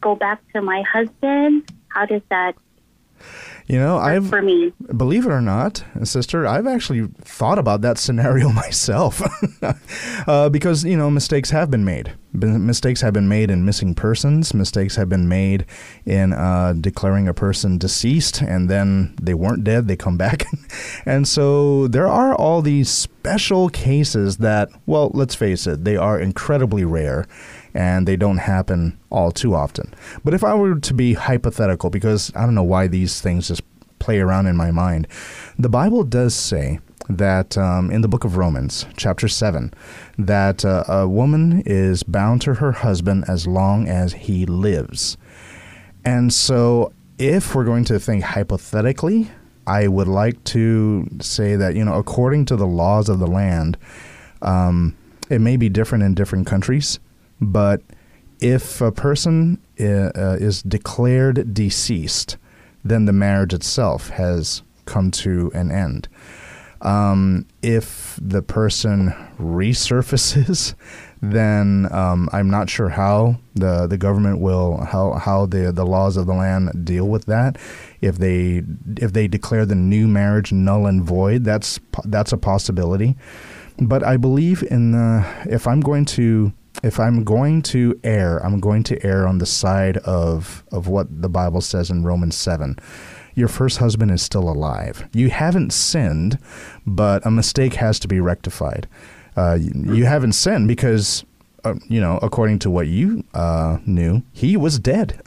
go 0.00 0.14
back 0.14 0.40
to 0.52 0.62
my 0.62 0.82
husband? 0.82 1.70
How 1.88 2.06
does 2.06 2.22
that? 2.30 2.54
You 3.66 3.78
know, 3.78 3.98
for, 3.98 4.04
I've 4.04 4.28
for 4.28 4.42
me. 4.42 4.72
believe 4.96 5.26
it 5.26 5.30
or 5.30 5.40
not, 5.40 5.84
sister, 6.02 6.44
I've 6.44 6.66
actually 6.66 7.06
thought 7.20 7.56
about 7.56 7.82
that 7.82 7.98
scenario 7.98 8.48
myself, 8.52 9.22
uh, 10.26 10.48
because 10.48 10.82
you 10.84 10.96
know 10.96 11.08
mistakes 11.08 11.50
have 11.50 11.70
been 11.70 11.84
made. 11.84 12.12
Mistakes 12.32 13.00
have 13.00 13.12
been 13.12 13.28
made 13.28 13.48
in 13.48 13.64
missing 13.64 13.94
persons. 13.94 14.54
Mistakes 14.54 14.96
have 14.96 15.08
been 15.08 15.28
made 15.28 15.66
in 16.04 16.32
uh, 16.32 16.74
declaring 16.80 17.28
a 17.28 17.34
person 17.34 17.78
deceased, 17.78 18.40
and 18.40 18.68
then 18.68 19.14
they 19.22 19.34
weren't 19.34 19.62
dead. 19.62 19.86
They 19.86 19.96
come 19.96 20.16
back, 20.16 20.46
and 21.06 21.28
so 21.28 21.86
there 21.86 22.08
are 22.08 22.34
all 22.34 22.62
these 22.62 22.88
special 22.88 23.68
cases 23.68 24.38
that, 24.38 24.70
well, 24.86 25.12
let's 25.14 25.36
face 25.36 25.68
it, 25.68 25.84
they 25.84 25.96
are 25.96 26.18
incredibly 26.18 26.84
rare 26.84 27.26
and 27.74 28.06
they 28.06 28.16
don't 28.16 28.38
happen 28.38 28.98
all 29.10 29.30
too 29.30 29.54
often. 29.54 29.92
But 30.24 30.34
if 30.34 30.44
I 30.44 30.54
were 30.54 30.78
to 30.78 30.94
be 30.94 31.14
hypothetical, 31.14 31.90
because 31.90 32.32
I 32.34 32.44
don't 32.44 32.54
know 32.54 32.62
why 32.62 32.86
these 32.86 33.20
things 33.20 33.48
just 33.48 33.62
play 33.98 34.18
around 34.20 34.46
in 34.46 34.56
my 34.56 34.70
mind, 34.70 35.06
the 35.58 35.68
Bible 35.68 36.04
does 36.04 36.34
say 36.34 36.80
that 37.08 37.58
um, 37.58 37.90
in 37.90 38.02
the 38.02 38.08
book 38.08 38.24
of 38.24 38.36
Romans, 38.36 38.86
chapter 38.96 39.28
7, 39.28 39.72
that 40.18 40.64
uh, 40.64 40.84
a 40.88 41.08
woman 41.08 41.62
is 41.66 42.02
bound 42.02 42.40
to 42.42 42.54
her 42.54 42.72
husband 42.72 43.24
as 43.28 43.46
long 43.46 43.88
as 43.88 44.12
he 44.12 44.46
lives. 44.46 45.16
And 46.04 46.32
so, 46.32 46.92
if 47.18 47.54
we're 47.54 47.64
going 47.64 47.84
to 47.84 48.00
think 48.00 48.24
hypothetically, 48.24 49.30
I 49.66 49.88
would 49.88 50.08
like 50.08 50.42
to 50.44 51.06
say 51.20 51.56
that, 51.56 51.74
you 51.74 51.84
know, 51.84 51.94
according 51.94 52.46
to 52.46 52.56
the 52.56 52.66
laws 52.66 53.08
of 53.08 53.18
the 53.18 53.26
land, 53.26 53.76
um, 54.40 54.96
it 55.28 55.40
may 55.40 55.56
be 55.56 55.68
different 55.68 56.02
in 56.04 56.14
different 56.14 56.46
countries, 56.46 56.98
but 57.40 57.82
if 58.40 58.80
a 58.80 58.92
person 58.92 59.60
uh, 59.78 59.84
uh, 59.84 60.36
is 60.40 60.62
declared 60.62 61.52
deceased, 61.52 62.36
then 62.84 63.04
the 63.04 63.12
marriage 63.12 63.52
itself 63.52 64.10
has 64.10 64.62
come 64.86 65.10
to 65.10 65.50
an 65.54 65.70
end. 65.70 66.08
Um, 66.82 67.46
if 67.60 68.18
the 68.20 68.40
person 68.40 69.10
resurfaces, 69.38 70.74
then 71.22 71.86
um, 71.92 72.30
I'm 72.32 72.48
not 72.48 72.70
sure 72.70 72.88
how 72.88 73.36
the, 73.54 73.86
the 73.86 73.98
government 73.98 74.40
will 74.40 74.78
how 74.78 75.12
how 75.12 75.44
the 75.44 75.70
the 75.70 75.84
laws 75.84 76.16
of 76.16 76.26
the 76.26 76.32
land 76.32 76.86
deal 76.86 77.06
with 77.06 77.26
that. 77.26 77.58
If 78.00 78.16
they 78.16 78.62
if 78.96 79.12
they 79.12 79.28
declare 79.28 79.66
the 79.66 79.74
new 79.74 80.08
marriage 80.08 80.52
null 80.52 80.86
and 80.86 81.02
void, 81.04 81.44
that's 81.44 81.78
that's 82.04 82.32
a 82.32 82.38
possibility. 82.38 83.16
But 83.78 84.02
I 84.02 84.16
believe 84.16 84.62
in 84.70 84.92
the 84.92 85.26
if 85.46 85.66
I'm 85.66 85.80
going 85.80 86.06
to 86.06 86.54
if 86.82 86.98
I'm 87.00 87.24
going 87.24 87.62
to 87.62 87.98
err, 88.04 88.38
I'm 88.44 88.60
going 88.60 88.82
to 88.84 89.06
err 89.06 89.26
on 89.26 89.38
the 89.38 89.46
side 89.46 89.98
of 89.98 90.64
of 90.72 90.88
what 90.88 91.22
the 91.22 91.28
Bible 91.28 91.60
says 91.60 91.90
in 91.90 92.04
Romans 92.04 92.36
seven. 92.36 92.78
Your 93.34 93.48
first 93.48 93.78
husband 93.78 94.10
is 94.10 94.22
still 94.22 94.48
alive. 94.48 95.08
You 95.12 95.30
haven't 95.30 95.72
sinned, 95.72 96.38
but 96.86 97.24
a 97.24 97.30
mistake 97.30 97.74
has 97.74 97.98
to 98.00 98.08
be 98.08 98.20
rectified. 98.20 98.88
Uh, 99.36 99.54
you, 99.60 99.94
you 99.94 100.04
haven't 100.04 100.32
sinned 100.32 100.66
because, 100.66 101.24
uh, 101.64 101.74
you 101.88 102.00
know, 102.00 102.18
according 102.22 102.58
to 102.60 102.70
what 102.70 102.86
you 102.86 103.24
uh, 103.34 103.78
knew, 103.86 104.22
he 104.32 104.56
was 104.56 104.78
dead, 104.78 105.20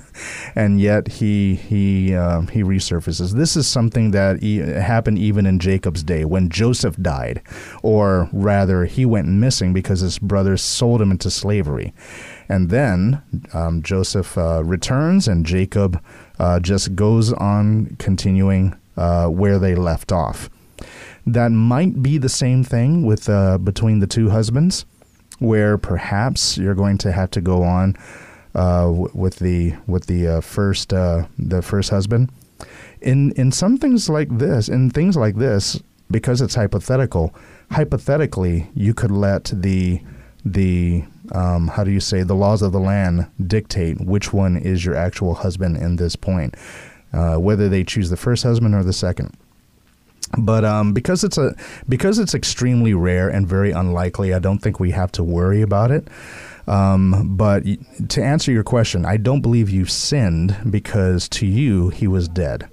and 0.54 0.80
yet 0.80 1.08
he 1.08 1.54
he 1.54 2.14
uh, 2.14 2.42
he 2.42 2.62
resurfaces. 2.62 3.32
This 3.34 3.56
is 3.56 3.66
something 3.66 4.10
that 4.10 4.42
e- 4.42 4.58
happened 4.58 5.18
even 5.18 5.46
in 5.46 5.58
Jacob's 5.58 6.02
day 6.02 6.24
when 6.24 6.48
Joseph 6.48 6.96
died, 6.96 7.42
or 7.82 8.28
rather, 8.32 8.84
he 8.84 9.06
went 9.06 9.28
missing 9.28 9.72
because 9.72 10.00
his 10.00 10.18
brothers 10.18 10.62
sold 10.62 11.00
him 11.00 11.10
into 11.10 11.30
slavery, 11.30 11.94
and 12.48 12.70
then 12.70 13.22
um, 13.54 13.82
Joseph 13.82 14.36
uh, 14.36 14.62
returns, 14.64 15.28
and 15.28 15.46
Jacob 15.46 16.02
uh, 16.38 16.60
just 16.60 16.94
goes 16.94 17.32
on 17.32 17.96
continuing 17.98 18.76
where 18.96 19.58
they 19.58 19.74
left 19.74 20.12
off. 20.12 20.50
That 21.26 21.50
might 21.50 22.02
be 22.02 22.18
the 22.18 22.28
same 22.28 22.64
thing 22.64 23.04
with 23.04 23.26
between 23.64 24.00
the 24.00 24.06
two 24.06 24.30
husbands, 24.30 24.84
where 25.38 25.78
perhaps 25.78 26.58
you're 26.58 26.74
going 26.74 26.98
to 26.98 27.12
have 27.12 27.30
to 27.30 27.40
go 27.40 27.62
on 27.62 27.96
uh, 28.54 28.86
w- 28.86 29.10
with 29.14 29.36
the 29.36 29.74
with 29.86 30.06
the 30.06 30.26
uh, 30.26 30.40
first 30.40 30.92
uh, 30.92 31.26
the 31.38 31.62
first 31.62 31.90
husband. 31.90 32.30
In 33.00 33.32
in 33.32 33.52
some 33.52 33.78
things 33.78 34.08
like 34.08 34.28
this, 34.38 34.68
in 34.68 34.90
things 34.90 35.16
like 35.16 35.36
this, 35.36 35.80
because 36.10 36.40
it's 36.40 36.54
hypothetical, 36.54 37.34
hypothetically 37.70 38.68
you 38.74 38.94
could 38.94 39.10
let 39.10 39.44
the 39.54 40.00
the 40.44 41.04
um, 41.32 41.68
how 41.68 41.84
do 41.84 41.90
you 41.90 42.00
say 42.00 42.22
the 42.22 42.34
laws 42.34 42.62
of 42.62 42.72
the 42.72 42.80
land 42.80 43.26
dictate 43.46 44.00
which 44.00 44.32
one 44.32 44.56
is 44.56 44.84
your 44.84 44.94
actual 44.94 45.34
husband 45.34 45.76
in 45.76 45.96
this 45.96 46.16
point, 46.16 46.56
uh, 47.12 47.36
whether 47.36 47.68
they 47.68 47.84
choose 47.84 48.10
the 48.10 48.16
first 48.16 48.42
husband 48.42 48.74
or 48.74 48.82
the 48.82 48.92
second. 48.92 49.36
But 50.36 50.64
um, 50.64 50.92
because 50.92 51.24
it's 51.24 51.38
a 51.38 51.54
because 51.88 52.18
it's 52.18 52.34
extremely 52.34 52.92
rare 52.92 53.28
and 53.28 53.48
very 53.48 53.70
unlikely, 53.70 54.34
I 54.34 54.38
don't 54.38 54.58
think 54.58 54.78
we 54.78 54.90
have 54.90 55.10
to 55.12 55.24
worry 55.24 55.62
about 55.62 55.90
it. 55.90 56.08
Um, 56.66 57.34
but 57.36 57.64
to 58.10 58.22
answer 58.22 58.52
your 58.52 58.62
question, 58.62 59.06
I 59.06 59.16
don't 59.16 59.40
believe 59.40 59.70
you 59.70 59.86
sinned 59.86 60.54
because 60.68 61.28
to 61.30 61.46
you 61.46 61.88
he 61.88 62.06
was 62.06 62.28
dead. 62.28 62.68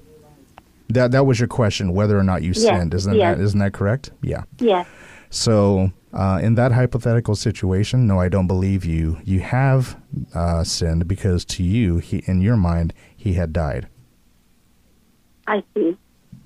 That 0.89 1.11
that 1.11 1.25
was 1.25 1.39
your 1.39 1.47
question, 1.47 1.93
whether 1.93 2.17
or 2.19 2.23
not 2.23 2.43
you 2.43 2.49
Yes, 2.49 2.61
sinned. 2.61 2.93
Isn't 2.93 3.15
yes. 3.15 3.37
that 3.37 3.43
isn't 3.43 3.59
that 3.59 3.73
correct? 3.73 4.11
Yeah. 4.21 4.43
Yes. 4.59 4.85
So 5.29 5.91
uh, 6.13 6.39
in 6.41 6.55
that 6.55 6.71
hypothetical 6.73 7.35
situation, 7.35 8.05
no, 8.05 8.19
I 8.19 8.29
don't 8.29 8.47
believe 8.47 8.85
you. 8.85 9.17
You 9.23 9.39
have 9.39 9.97
uh, 10.33 10.63
sinned 10.63 11.07
because 11.07 11.45
to 11.45 11.63
you, 11.63 11.97
he 11.97 12.21
in 12.25 12.41
your 12.41 12.57
mind, 12.57 12.93
he 13.15 13.33
had 13.33 13.53
died. 13.53 13.87
I 15.47 15.63
see. 15.73 15.97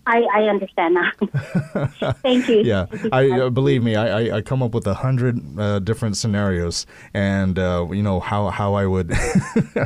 I, 0.09 0.21
I 0.33 0.41
understand 0.49 0.95
now. 0.95 1.11
Thank 2.23 2.49
you. 2.49 2.61
Yeah, 2.61 2.85
Thank 2.85 3.03
you 3.03 3.09
I 3.11 3.29
uh, 3.41 3.49
believe 3.49 3.83
me. 3.83 3.95
I, 3.95 4.05
I, 4.21 4.37
I 4.37 4.41
come 4.41 4.63
up 4.63 4.73
with 4.73 4.87
a 4.87 4.95
hundred 4.95 5.39
uh, 5.59 5.79
different 5.79 6.17
scenarios, 6.17 6.85
and 7.13 7.59
uh, 7.59 7.87
you 7.91 8.01
know 8.03 8.19
how 8.19 8.49
how 8.49 8.73
I 8.73 8.85
would 8.85 9.11
how, 9.75 9.85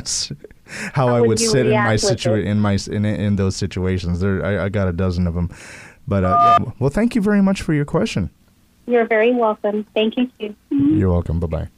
How 0.94 1.08
I 1.08 1.20
would 1.20 1.28
would 1.28 1.40
sit 1.40 1.66
in 1.66 1.72
my 1.72 1.92
react 1.92 2.04
with 2.04 2.18
situa- 2.18 2.38
it? 2.40 2.46
in 2.46 2.60
my 2.60 2.78
in 2.90 3.04
in 3.04 3.36
those 3.36 3.56
situations. 3.56 4.20
There, 4.20 4.44
I, 4.44 4.64
I 4.64 4.68
got 4.68 4.88
a 4.88 4.92
dozen 4.92 5.26
of 5.26 5.34
them. 5.34 5.50
But 6.08 6.24
uh, 6.24 6.58
yeah, 6.60 6.70
well, 6.78 6.90
thank 6.90 7.14
you 7.14 7.22
very 7.22 7.42
much 7.42 7.62
for 7.62 7.72
your 7.74 7.84
question. 7.86 8.30
You're 8.86 9.06
very 9.06 9.32
welcome. 9.34 9.86
Thank 9.94 10.16
you 10.16 10.30
too. 10.38 10.54
You're 10.70 11.10
welcome. 11.10 11.40
Bye 11.40 11.46
bye. 11.46 11.68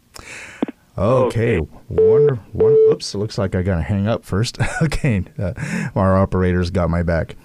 Okay. 0.98 1.60
Wonder. 1.88 2.36
One. 2.52 2.72
Oops. 2.90 3.14
It 3.14 3.18
looks 3.18 3.38
like 3.38 3.54
I 3.54 3.62
gotta 3.62 3.82
hang 3.82 4.06
up 4.06 4.24
first. 4.24 4.58
okay. 4.82 5.24
Uh, 5.38 5.52
our 5.94 6.16
operators 6.16 6.70
got 6.70 6.90
my 6.90 7.02
back. 7.02 7.36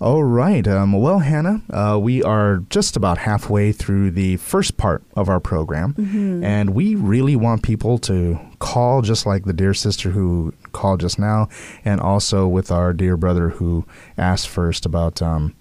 All 0.00 0.22
right. 0.24 0.66
Um, 0.66 0.92
well, 0.92 1.18
Hannah, 1.20 1.62
uh, 1.70 1.98
we 2.00 2.22
are 2.22 2.58
just 2.70 2.96
about 2.96 3.18
halfway 3.18 3.72
through 3.72 4.12
the 4.12 4.36
first 4.36 4.76
part 4.76 5.02
of 5.16 5.28
our 5.28 5.40
program, 5.40 5.94
and 6.44 6.70
we 6.70 6.94
really 6.94 7.34
want 7.34 7.62
people 7.62 7.98
to 8.00 8.38
call, 8.60 9.02
just 9.02 9.26
like 9.26 9.44
the 9.44 9.52
dear 9.52 9.74
sister 9.74 10.10
who 10.10 10.54
called 10.72 11.00
just 11.00 11.18
now, 11.18 11.48
and 11.84 12.00
also 12.00 12.46
with 12.46 12.70
our 12.70 12.92
dear 12.92 13.16
brother 13.16 13.50
who 13.50 13.84
asked 14.16 14.48
first 14.48 14.86
about. 14.86 15.22
Um, 15.22 15.54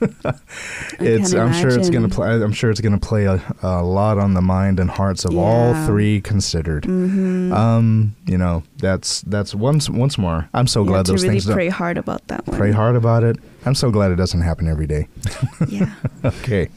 it's. 1.00 1.32
I'm 1.32 1.52
sure 1.52 1.70
it's 1.78 1.90
gonna 1.90 2.08
play. 2.08 2.28
I'm 2.30 2.52
sure 2.52 2.70
it's 2.70 2.80
gonna 2.80 2.98
play 2.98 3.24
a, 3.24 3.42
a 3.62 3.82
lot 3.82 4.18
on 4.18 4.34
the 4.34 4.40
mind 4.42 4.80
and 4.80 4.90
hearts 4.90 5.24
of 5.24 5.36
all 5.36 5.74
three 5.86 6.20
considered. 6.20 6.84
Mm-hmm. 6.84 7.52
Um, 7.52 8.16
you 8.26 8.38
know, 8.38 8.62
that's 8.78 9.22
that's 9.22 9.54
once 9.54 9.88
once 9.88 10.18
more. 10.18 10.48
I'm 10.54 10.66
so 10.66 10.82
you 10.82 10.88
glad 10.88 11.06
those 11.06 11.22
really 11.22 11.40
things 11.40 11.52
pray 11.52 11.68
hard 11.68 11.98
about 11.98 12.26
that 12.28 12.46
one. 12.46 12.56
pray 12.56 12.72
hard 12.72 12.96
about 12.96 13.24
it. 13.24 13.36
I'm 13.66 13.74
so 13.74 13.90
glad 13.90 14.10
it 14.10 14.16
doesn't 14.16 14.40
happen 14.40 14.68
every 14.68 14.86
day. 14.86 15.08
Yeah. 15.68 15.92
Okay. 16.22 16.68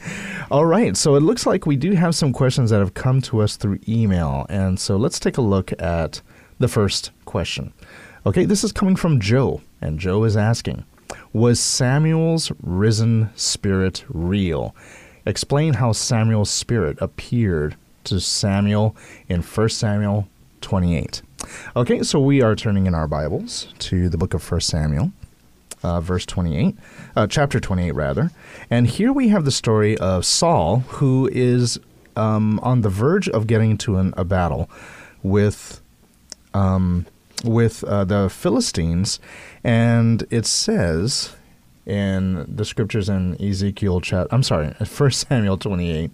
All 0.51 0.65
right. 0.65 0.96
So 0.96 1.15
it 1.15 1.20
looks 1.22 1.46
like 1.46 1.65
we 1.65 1.75
do 1.75 1.92
have 1.94 2.15
some 2.15 2.32
questions 2.32 2.70
that 2.70 2.80
have 2.80 2.94
come 2.94 3.22
to 3.24 3.42
us 3.42 3.58
through 3.58 3.80
email. 3.89 4.46
And 4.50 4.80
so 4.80 4.96
let's 4.96 5.20
take 5.20 5.38
a 5.38 5.42
look 5.42 5.74
at 5.82 6.22
the 6.60 6.70
first 6.70 7.12
question. 7.25 7.74
Okay. 8.25 8.46
This 8.46 8.63
is 8.63 8.72
coming 8.72 8.96
from 8.96 9.20
Joe. 9.20 9.62
And 9.83 9.99
Joe 9.99 10.23
is 10.23 10.37
asking 10.37 10.85
Was 11.33 11.59
Samuel's 11.59 12.51
risen 12.61 13.29
spirit 13.35 14.05
real? 14.07 14.73
Explain 15.25 15.73
how 15.73 15.91
Samuel's 15.91 16.49
spirit 16.49 16.97
appeared 17.01 17.75
to 18.05 18.19
Samuel 18.19 18.95
in 19.27 19.41
1 19.41 19.69
Samuel 19.69 20.27
28. 20.61 21.21
Okay. 21.75 22.01
So 22.03 22.19
we 22.19 22.41
are 22.41 22.55
turning 22.55 22.87
in 22.87 22.95
our 22.95 23.07
Bibles 23.07 23.67
to 23.79 24.07
the 24.07 24.17
book 24.17 24.33
of 24.33 24.49
1 24.49 24.61
Samuel 24.61 25.11
uh, 25.83 25.99
verse 25.99 26.25
28, 26.25 26.77
uh, 27.17 27.27
chapter 27.27 27.59
28, 27.59 27.91
rather. 27.91 28.31
And 28.69 28.87
here 28.87 29.11
we 29.11 29.27
have 29.27 29.43
the 29.43 29.51
story 29.51 29.97
of 29.97 30.25
Saul, 30.25 30.79
who 30.87 31.29
is 31.33 31.77
um, 32.15 32.57
on 32.61 32.81
the 32.81 32.89
verge 32.89 33.27
of 33.27 33.47
getting 33.47 33.71
into 33.71 33.97
an, 33.97 34.13
a 34.15 34.23
battle 34.23 34.69
with. 35.21 35.81
Um, 36.53 37.05
with 37.43 37.83
uh, 37.83 38.05
the 38.05 38.29
Philistines, 38.29 39.19
and 39.63 40.25
it 40.29 40.45
says 40.45 41.35
in 41.85 42.45
the 42.47 42.65
scriptures 42.65 43.09
in 43.09 43.41
Ezekiel 43.41 44.01
chat. 44.01 44.27
I'm 44.31 44.43
sorry, 44.43 44.73
First 44.85 45.27
Samuel 45.27 45.57
28, 45.57 46.12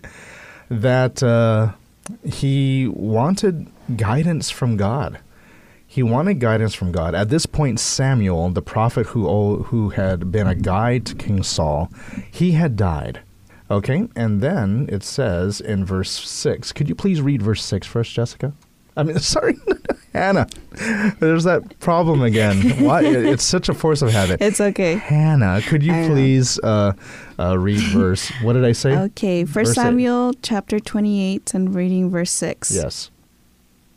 that 0.69 1.21
uh, 1.23 1.73
he 2.25 2.87
wanted 2.87 3.67
guidance 3.95 4.49
from 4.49 4.77
God. 4.77 5.19
He 5.85 6.03
wanted 6.03 6.39
guidance 6.39 6.75
from 6.75 6.91
God. 6.91 7.15
At 7.15 7.29
this 7.29 7.47
point, 7.47 7.79
Samuel, 7.79 8.49
the 8.49 8.61
prophet 8.61 9.07
who 9.07 9.63
who 9.63 9.89
had 9.89 10.31
been 10.31 10.45
a 10.45 10.53
guide 10.53 11.05
to 11.07 11.15
King 11.15 11.41
Saul, 11.41 11.89
he 12.29 12.51
had 12.51 12.75
died. 12.75 13.21
Okay, 13.71 14.07
and 14.15 14.41
then 14.41 14.87
it 14.91 15.03
says 15.03 15.61
in 15.61 15.85
verse 15.85 16.11
six. 16.11 16.71
Could 16.71 16.89
you 16.89 16.95
please 16.95 17.21
read 17.21 17.41
verse 17.41 17.63
six 17.63 17.85
first, 17.87 18.13
Jessica? 18.13 18.53
I 18.97 19.03
mean, 19.03 19.19
sorry, 19.19 19.55
Hannah. 20.13 20.47
There's 21.19 21.43
that 21.43 21.79
problem 21.79 22.21
again. 22.21 22.83
Why? 22.83 23.03
It's 23.29 23.43
such 23.43 23.69
a 23.69 23.73
force 23.73 24.01
of 24.01 24.11
habit. 24.11 24.41
It's 24.41 24.61
okay. 24.61 24.95
Hannah, 24.95 25.61
could 25.61 25.83
you 25.83 25.93
I 25.93 26.07
please 26.07 26.59
uh, 26.59 26.93
uh, 27.37 27.57
read 27.57 27.81
verse? 27.93 28.31
What 28.41 28.53
did 28.53 28.65
I 28.65 28.71
say? 28.71 28.95
Okay, 28.95 29.45
First 29.45 29.71
eight. 29.71 29.75
Samuel 29.75 30.33
chapter 30.41 30.79
28 30.79 31.53
and 31.53 31.75
reading 31.75 32.09
verse 32.09 32.31
6. 32.31 32.71
Yes. 32.71 33.11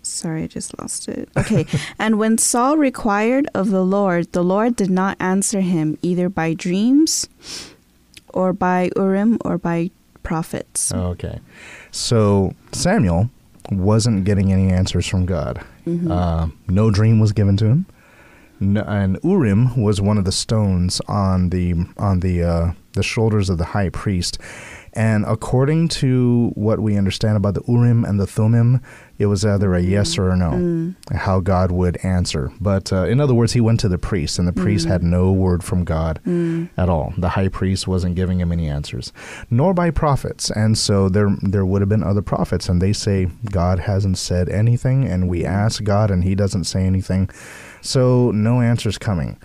Sorry, 0.03 0.43
I 0.43 0.47
just 0.49 0.79
lost 0.81 1.09
it. 1.09 1.29
Okay. 1.37 1.67
and 1.99 2.19
when 2.19 2.37
Saul 2.37 2.77
required 2.77 3.49
of 3.55 3.71
the 3.71 3.85
Lord, 3.85 4.33
the 4.33 4.43
Lord 4.43 4.77
did 4.77 4.91
not 4.91 5.17
answer 5.21 5.61
him 5.61 5.97
either 6.03 6.29
by 6.29 6.55
dreams 6.55 7.29
or 8.29 8.53
by 8.53 8.91
Urim 8.97 9.39
or 9.45 9.59
by 9.59 9.91
prophets. 10.23 10.93
Okay. 10.93 11.41
So 11.91 12.55
Samuel 12.73 13.31
wasn't 13.71 14.25
getting 14.25 14.53
any 14.53 14.71
answers 14.71 15.07
from 15.07 15.27
God. 15.27 15.65
Uh, 16.11 16.49
no 16.69 16.91
dream 16.91 17.21
was 17.21 17.33
given 17.33 17.57
to 17.59 17.67
him. 17.67 17.87
No, 18.61 18.83
and 18.83 19.19
Urim 19.25 19.81
was 19.81 20.01
one 20.01 20.19
of 20.19 20.25
the 20.25 20.33
stones 20.33 21.01
on 21.09 21.51
the 21.51 21.75
on 21.99 22.21
the 22.21 22.45
uh, 22.45 22.73
the 22.93 23.03
shoulders 23.03 23.51
of 23.51 23.59
the 23.59 23.65
high 23.65 23.89
priest. 23.89 24.39
And 24.93 25.25
according 25.25 25.89
to 25.89 26.53
what 26.55 26.79
we 26.79 26.97
understand 26.97 27.37
about 27.37 27.55
the 27.55 27.63
Urim 27.67 28.05
and 28.05 28.21
the 28.21 28.27
Thummim, 28.27 28.81
it 29.23 29.27
was 29.27 29.45
either 29.45 29.75
a 29.75 29.81
yes 29.81 30.17
mm. 30.17 30.19
or 30.19 30.31
a 30.31 30.37
no, 30.37 30.51
mm. 30.51 30.95
how 31.15 31.39
God 31.41 31.71
would 31.71 31.97
answer. 32.05 32.53
But 32.61 32.93
uh, 32.93 33.05
in 33.05 33.21
other 33.21 33.35
words, 33.35 33.53
he 33.53 33.61
went 33.61 33.81
to 33.81 33.89
the 33.89 33.99
priest, 33.99 34.39
and 34.39 34.49
the 34.49 34.53
priest 34.53 34.87
had 34.87 35.03
mm. 35.03 35.11
no 35.11 35.31
word 35.33 35.63
from 35.63 35.85
God 35.85 36.21
at 36.77 36.89
all. 36.89 37.15
The 37.17 37.31
high 37.31 37.49
priest 37.49 37.87
wasn't 37.87 38.17
giving 38.17 38.41
him 38.41 38.51
any 38.51 38.69
answers, 38.69 39.13
nor 39.49 39.73
by 39.73 39.91
prophets. 39.91 40.51
And 40.51 40.77
so 40.77 41.09
there, 41.09 41.31
there 41.41 41.65
would 41.65 41.83
have 41.83 41.89
been 41.89 42.03
other 42.03 42.23
prophets, 42.23 42.69
and 42.69 42.83
they 42.83 42.93
say 42.93 43.29
God 43.51 43.79
hasn't 43.79 44.19
said 44.19 44.49
anything, 44.49 45.07
and 45.07 45.29
we 45.29 45.45
ask 45.45 45.85
God, 45.85 46.11
and 46.11 46.25
He 46.25 46.35
doesn't 46.35 46.65
say 46.65 46.85
anything. 46.85 47.31
So 47.81 48.33
no 48.33 48.61
answers 48.61 48.99
coming. 48.99 49.39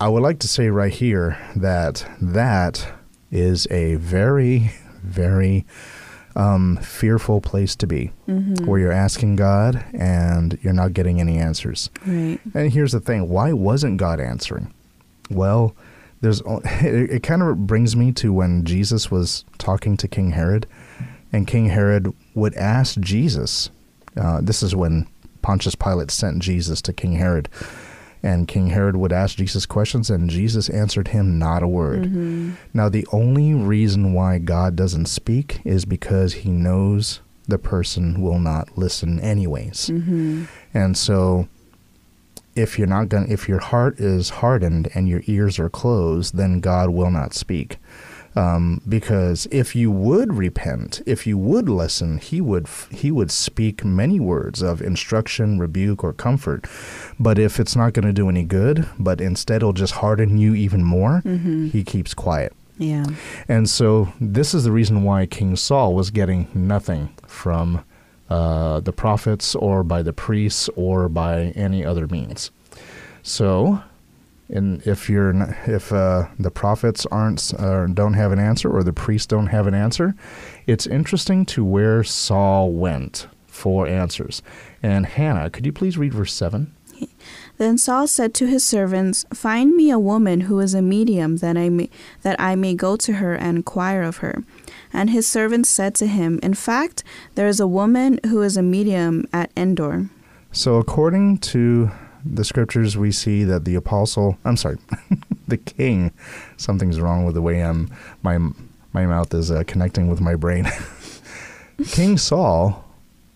I 0.00 0.08
would 0.08 0.22
like 0.22 0.40
to 0.40 0.48
say 0.48 0.68
right 0.68 0.92
here 0.92 1.38
that 1.54 2.04
that 2.20 2.92
is 3.30 3.68
a 3.70 3.94
very, 3.94 4.72
very 5.04 5.64
um, 6.36 6.78
fearful 6.78 7.40
place 7.40 7.76
to 7.76 7.86
be, 7.86 8.12
where 8.64 8.80
you're 8.80 8.92
asking 8.92 9.36
God 9.36 9.84
and 9.92 10.58
you're 10.62 10.72
not 10.72 10.92
getting 10.92 11.20
any 11.20 11.38
answers. 11.38 11.90
Right. 12.06 12.38
And 12.54 12.72
here's 12.72 12.92
the 12.92 13.00
thing: 13.00 13.28
why 13.28 13.52
wasn't 13.52 13.98
God 13.98 14.20
answering? 14.20 14.72
Well, 15.30 15.74
there's 16.20 16.42
it, 16.46 17.10
it 17.10 17.22
kind 17.22 17.42
of 17.42 17.66
brings 17.66 17.94
me 17.94 18.12
to 18.12 18.32
when 18.32 18.64
Jesus 18.64 19.10
was 19.10 19.44
talking 19.58 19.96
to 19.98 20.08
King 20.08 20.32
Herod, 20.32 20.66
and 21.32 21.46
King 21.46 21.66
Herod 21.66 22.12
would 22.34 22.54
ask 22.54 22.98
Jesus. 23.00 23.70
Uh, 24.16 24.40
this 24.42 24.62
is 24.62 24.76
when 24.76 25.06
Pontius 25.40 25.74
Pilate 25.74 26.10
sent 26.10 26.42
Jesus 26.42 26.82
to 26.82 26.92
King 26.92 27.14
Herod, 27.14 27.48
and 28.22 28.46
King 28.46 28.68
Herod 28.68 28.96
would 28.96 29.12
ask 29.12 29.36
Jesus 29.36 29.66
questions, 29.66 30.08
and 30.10 30.30
Jesus 30.30 30.68
answered 30.68 31.08
him 31.08 31.38
not 31.38 31.62
a 31.62 31.68
word. 31.68 32.04
Mm-hmm. 32.04 32.52
Now, 32.72 32.88
the 32.88 33.06
only 33.12 33.54
reason 33.54 34.12
why 34.12 34.38
God 34.38 34.76
doesn't 34.76 35.06
speak 35.06 35.60
is 35.64 35.84
because 35.84 36.34
He 36.34 36.50
knows 36.50 37.20
the 37.48 37.58
person 37.58 38.22
will 38.22 38.38
not 38.38 38.78
listen 38.78 39.18
anyways, 39.18 39.88
mm-hmm. 39.88 40.44
and 40.72 40.96
so 40.96 41.48
if 42.54 42.78
you're 42.78 42.86
not 42.86 43.08
going 43.08 43.30
if 43.30 43.48
your 43.48 43.58
heart 43.58 43.98
is 43.98 44.28
hardened 44.28 44.88
and 44.94 45.08
your 45.08 45.22
ears 45.26 45.58
are 45.58 45.70
closed 45.70 46.36
then 46.36 46.60
god 46.60 46.90
will 46.90 47.10
not 47.10 47.32
speak 47.32 47.78
um, 48.34 48.80
because 48.88 49.46
if 49.50 49.74
you 49.76 49.90
would 49.90 50.32
repent 50.34 51.00
if 51.06 51.26
you 51.26 51.36
would 51.36 51.68
listen 51.68 52.18
he 52.18 52.40
would 52.40 52.66
he 52.90 53.10
would 53.10 53.30
speak 53.30 53.84
many 53.84 54.18
words 54.18 54.62
of 54.62 54.80
instruction 54.80 55.58
rebuke 55.58 56.02
or 56.02 56.12
comfort 56.12 56.64
but 57.20 57.38
if 57.38 57.60
it's 57.60 57.76
not 57.76 57.92
going 57.92 58.06
to 58.06 58.12
do 58.12 58.28
any 58.28 58.42
good 58.44 58.88
but 58.98 59.20
instead 59.20 59.56
it'll 59.56 59.72
just 59.72 59.94
harden 59.94 60.38
you 60.38 60.54
even 60.54 60.82
more 60.82 61.20
he 61.72 61.84
keeps 61.84 62.14
quiet 62.14 62.52
Yeah. 62.78 63.04
and 63.48 63.68
so 63.68 64.12
this 64.20 64.54
is 64.54 64.64
the 64.64 64.72
reason 64.72 65.02
why 65.04 65.26
King 65.26 65.56
Saul 65.56 65.94
was 65.94 66.10
getting 66.10 66.48
nothing 66.54 67.10
from 67.26 67.84
uh, 68.30 68.80
the 68.80 68.92
prophets 68.92 69.54
or 69.54 69.82
by 69.84 70.02
the 70.02 70.12
priests 70.14 70.70
or 70.74 71.08
by 71.10 71.52
any 71.54 71.84
other 71.84 72.06
means. 72.06 72.50
So, 73.22 73.82
and 74.52 74.86
if 74.86 75.08
you're 75.08 75.34
if 75.66 75.92
uh, 75.92 76.26
the 76.38 76.50
prophets 76.50 77.06
aren't 77.06 77.52
uh, 77.58 77.86
don't 77.86 78.14
have 78.14 78.32
an 78.32 78.38
answer 78.38 78.70
or 78.70 78.82
the 78.82 78.92
priests 78.92 79.26
don't 79.26 79.48
have 79.48 79.66
an 79.66 79.74
answer, 79.74 80.14
it's 80.66 80.86
interesting 80.86 81.44
to 81.46 81.64
where 81.64 82.04
Saul 82.04 82.72
went 82.72 83.26
for 83.46 83.86
answers. 83.86 84.42
And 84.82 85.06
Hannah, 85.06 85.50
could 85.50 85.66
you 85.66 85.72
please 85.72 85.98
read 85.98 86.14
verse 86.14 86.32
seven? 86.32 86.74
Then 87.58 87.78
Saul 87.78 88.06
said 88.06 88.34
to 88.34 88.46
his 88.46 88.64
servants, 88.64 89.24
Find 89.32 89.76
me 89.76 89.90
a 89.90 89.98
woman 89.98 90.42
who 90.42 90.58
is 90.60 90.74
a 90.74 90.82
medium, 90.82 91.36
that 91.38 91.56
I 91.56 91.68
may, 91.68 91.90
that 92.22 92.40
I 92.40 92.54
may 92.54 92.74
go 92.74 92.96
to 92.96 93.14
her 93.14 93.34
and 93.34 93.58
inquire 93.58 94.02
of 94.02 94.18
her. 94.18 94.42
And 94.92 95.10
his 95.10 95.26
servants 95.26 95.68
said 95.68 95.94
to 95.96 96.06
him, 96.06 96.38
In 96.42 96.54
fact, 96.54 97.04
there 97.34 97.48
is 97.48 97.60
a 97.60 97.66
woman 97.66 98.18
who 98.26 98.42
is 98.42 98.56
a 98.56 98.62
medium 98.62 99.26
at 99.32 99.50
Endor. 99.56 100.08
So, 100.50 100.76
according 100.76 101.38
to 101.38 101.90
the 102.24 102.44
scriptures, 102.44 102.96
we 102.96 103.12
see 103.12 103.44
that 103.44 103.64
the 103.64 103.74
apostle, 103.74 104.38
I'm 104.44 104.56
sorry, 104.56 104.78
the 105.48 105.56
king, 105.56 106.12
something's 106.56 107.00
wrong 107.00 107.24
with 107.24 107.34
the 107.34 107.42
way 107.42 107.60
I'm, 107.60 107.90
my, 108.22 108.38
my 108.92 109.06
mouth 109.06 109.32
is 109.34 109.50
uh, 109.50 109.64
connecting 109.66 110.08
with 110.08 110.20
my 110.20 110.34
brain. 110.34 110.68
king 111.86 112.16
Saul 112.16 112.84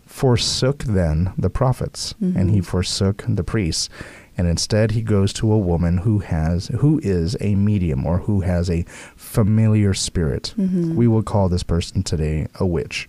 forsook 0.06 0.84
then 0.84 1.32
the 1.36 1.50
prophets 1.50 2.14
and 2.38 2.50
he 2.50 2.60
forsook 2.60 3.24
the 3.28 3.44
priests. 3.44 3.88
And 4.38 4.46
instead, 4.46 4.90
he 4.90 5.00
goes 5.00 5.32
to 5.34 5.50
a 5.50 5.58
woman 5.58 5.98
who 5.98 6.18
has, 6.18 6.68
who 6.68 7.00
is 7.02 7.36
a 7.40 7.54
medium 7.54 8.06
or 8.06 8.18
who 8.18 8.40
has 8.40 8.70
a 8.70 8.84
familiar 9.16 9.94
spirit. 9.94 10.54
We 10.96 11.08
will 11.08 11.22
call 11.22 11.48
this 11.48 11.62
person 11.62 12.02
today 12.02 12.46
a 12.60 12.66
witch. 12.66 13.08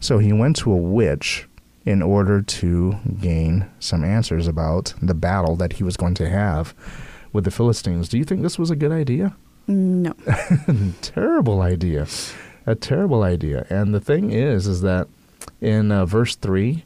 So 0.00 0.18
he 0.18 0.32
went 0.32 0.56
to 0.56 0.72
a 0.72 0.76
witch 0.76 1.46
in 1.84 2.02
order 2.02 2.42
to 2.42 2.96
gain 3.20 3.66
some 3.78 4.04
answers 4.04 4.46
about 4.46 4.94
the 5.00 5.14
battle 5.14 5.56
that 5.56 5.74
he 5.74 5.84
was 5.84 5.96
going 5.96 6.14
to 6.14 6.28
have 6.28 6.74
with 7.32 7.44
the 7.44 7.50
Philistines. 7.50 8.08
Do 8.08 8.18
you 8.18 8.24
think 8.24 8.42
this 8.42 8.58
was 8.58 8.70
a 8.70 8.76
good 8.76 8.92
idea? 8.92 9.36
No. 9.66 10.14
terrible 11.00 11.62
idea. 11.62 12.06
A 12.66 12.74
terrible 12.74 13.22
idea. 13.22 13.66
And 13.70 13.94
the 13.94 14.00
thing 14.00 14.30
is, 14.30 14.66
is 14.66 14.82
that 14.82 15.08
in 15.60 15.90
uh, 15.92 16.06
verse 16.06 16.34
3, 16.36 16.84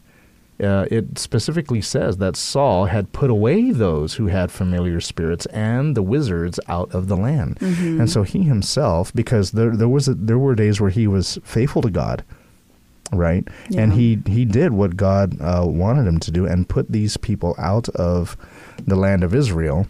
uh, 0.63 0.87
it 0.91 1.19
specifically 1.19 1.81
says 1.81 2.19
that 2.19 2.37
Saul 2.37 2.87
had 2.87 3.13
put 3.13 3.29
away 3.31 3.73
those 3.73 4.15
who 4.15 4.29
had 4.29 4.53
familiar 4.53 5.01
spirits 5.01 5.47
and 5.47 5.97
the 5.97 6.03
wizards 6.03 6.61
out 6.69 6.95
of 6.95 7.09
the 7.09 7.17
land, 7.17 7.59
and 7.61 8.09
so 8.09 8.23
he 8.23 8.45
himself, 8.45 9.13
because 9.13 9.51
there 9.51 9.77
there 9.77 9.89
was 9.89 10.07
a, 10.07 10.15
there 10.15 10.39
were 10.39 10.55
days 10.55 10.81
where 10.81 10.91
he 10.91 11.09
was 11.09 11.41
faithful 11.43 11.83
to 11.83 11.91
God, 11.91 12.23
right, 13.17 13.47
and 13.77 13.93
he 13.93 14.21
he 14.27 14.45
did 14.45 14.73
what 14.73 14.97
God 14.97 15.41
uh, 15.41 15.65
wanted 15.67 16.07
him 16.07 16.21
to 16.21 16.31
do 16.31 16.47
and 16.47 16.69
put 16.69 16.91
these 16.91 17.17
people 17.17 17.55
out 17.59 17.89
of 17.91 18.37
the 18.87 18.97
land 18.97 19.25
of 19.25 19.35
Israel, 19.35 19.87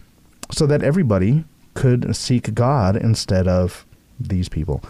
so 0.51 0.65
that 0.67 0.83
everybody 0.83 1.43
could 1.73 2.15
seek 2.15 2.53
God 2.53 2.95
instead 2.95 3.47
of 3.47 3.85
these 4.19 4.49
people, 4.49 4.81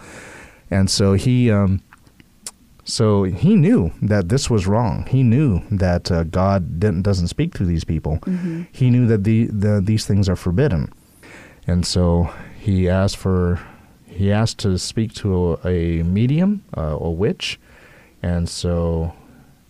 and 0.70 0.90
so 0.90 1.14
he. 1.14 1.50
Um, 1.50 1.82
so 2.88 3.24
he 3.24 3.56
knew 3.56 3.90
that 4.00 4.28
this 4.28 4.48
was 4.48 4.68
wrong. 4.68 5.06
He 5.08 5.24
knew 5.24 5.60
that 5.72 6.08
uh, 6.08 6.22
God 6.22 6.78
didn't, 6.78 7.02
doesn't 7.02 7.26
speak 7.26 7.52
to 7.54 7.64
these 7.64 7.82
people. 7.82 8.20
He 8.70 8.90
knew 8.90 9.08
that 9.08 9.24
the, 9.24 9.46
the 9.46 9.80
these 9.84 10.06
things 10.06 10.28
are 10.28 10.36
forbidden, 10.36 10.92
and 11.66 11.84
so 11.84 12.30
he 12.60 12.88
asked 12.88 13.16
for 13.16 13.58
he 14.06 14.32
asked 14.32 14.58
to 14.60 14.78
speak 14.78 15.12
to 15.14 15.58
a, 15.64 16.00
a 16.00 16.02
medium, 16.04 16.62
uh, 16.76 16.96
a 17.00 17.10
witch, 17.10 17.58
and 18.22 18.48
so 18.48 19.14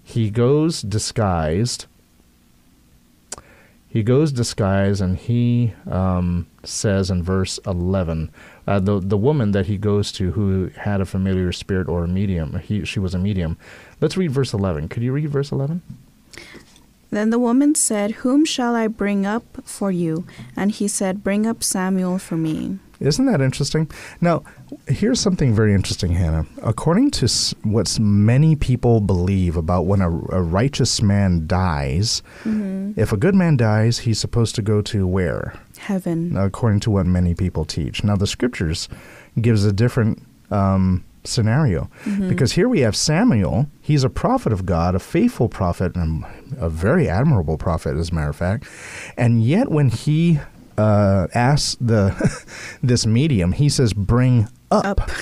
he 0.03 0.31
goes 0.31 0.83
disguised. 0.83 1.87
He 3.89 4.03
goes 4.03 4.31
disguised, 4.31 5.01
and 5.01 5.17
he 5.17 5.73
um, 5.91 6.47
says 6.65 7.11
in 7.11 7.23
verse 7.23 7.59
eleven, 7.67 8.31
uh, 8.67 8.79
the 8.79 9.01
the 9.01 9.17
woman 9.17 9.53
that 9.53 9.67
he 9.67 9.79
goes 9.79 10.13
to 10.13 10.33
who 10.33 10.71
had 10.77 11.01
a 11.01 11.07
familiar 11.07 11.51
spirit 11.53 11.89
or 11.89 12.05
a 12.05 12.09
medium, 12.09 12.59
he 12.59 12.85
she 12.85 13.01
was 13.01 13.15
a 13.15 13.19
medium. 13.19 13.57
Let's 14.01 14.17
read 14.17 14.31
verse 14.31 14.53
eleven. 14.53 14.89
Could 14.89 15.03
you 15.03 15.13
read 15.13 15.29
verse 15.31 15.51
eleven? 15.51 15.83
Then 17.11 17.31
the 17.31 17.39
woman 17.39 17.75
said, 17.75 18.11
Whom 18.23 18.45
shall 18.45 18.75
I 18.75 18.89
bring 18.89 19.25
up 19.25 19.45
for 19.65 19.91
you? 19.91 20.27
And 20.57 20.73
he 20.73 20.89
said, 20.89 21.25
Bring 21.25 21.47
up 21.47 21.63
Samuel 21.63 22.19
for 22.19 22.37
me. 22.37 22.79
Isn't 23.01 23.27
that 23.27 23.41
interesting? 23.41 23.91
Now, 24.21 24.43
here's 24.89 25.21
something 25.21 25.55
very 25.55 25.75
interesting, 25.75 26.13
Hannah. 26.13 26.47
According 26.63 27.11
to 27.13 27.29
what 27.63 27.99
many 27.99 28.57
people 28.57 29.01
believe 29.01 29.57
about 29.57 29.87
when 29.87 30.01
a, 30.01 30.09
a 30.09 30.43
righteous 30.43 31.03
man 31.03 31.47
dies, 31.47 32.23
if 32.45 33.13
a 33.13 33.17
good 33.17 33.35
man 33.35 33.57
dies, 33.57 33.99
he's 34.01 34.19
supposed 34.19 34.55
to 34.55 34.63
go 34.63 34.81
to 34.83 35.07
where? 35.07 35.55
Heaven. 35.79 36.37
According 36.37 36.81
to 36.81 36.91
what 36.91 37.07
many 37.07 37.35
people 37.35 37.65
teach. 37.65 38.03
Now, 38.03 38.17
the 38.17 38.27
scriptures 38.27 38.89
gives 39.41 39.65
a 39.65 39.73
different 39.73 40.23
um, 40.51 41.05
scenario 41.25 41.91
because 42.29 42.53
here 42.53 42.69
we 42.69 42.81
have 42.81 42.97
Samuel. 42.97 43.67
He's 43.83 44.05
a 44.05 44.09
prophet 44.09 44.53
of 44.53 44.65
God, 44.65 44.95
a 44.95 44.99
faithful 44.99 45.49
prophet, 45.49 45.97
and 45.97 46.25
a 46.59 46.71
very 46.71 47.09
admirable 47.09 47.59
prophet, 47.59 47.97
as 47.97 48.11
a 48.11 48.15
matter 48.15 48.31
of 48.31 48.37
fact. 48.37 48.65
And 49.17 49.43
yet, 49.43 49.71
when 49.71 49.91
he 49.91 50.39
uh, 50.79 51.27
asks 51.35 51.77
the 51.81 52.15
this 52.83 53.07
medium, 53.07 53.53
he 53.53 53.69
says, 53.69 53.93
"Bring 53.93 54.49
up." 54.71 54.85
Up. 54.85 55.11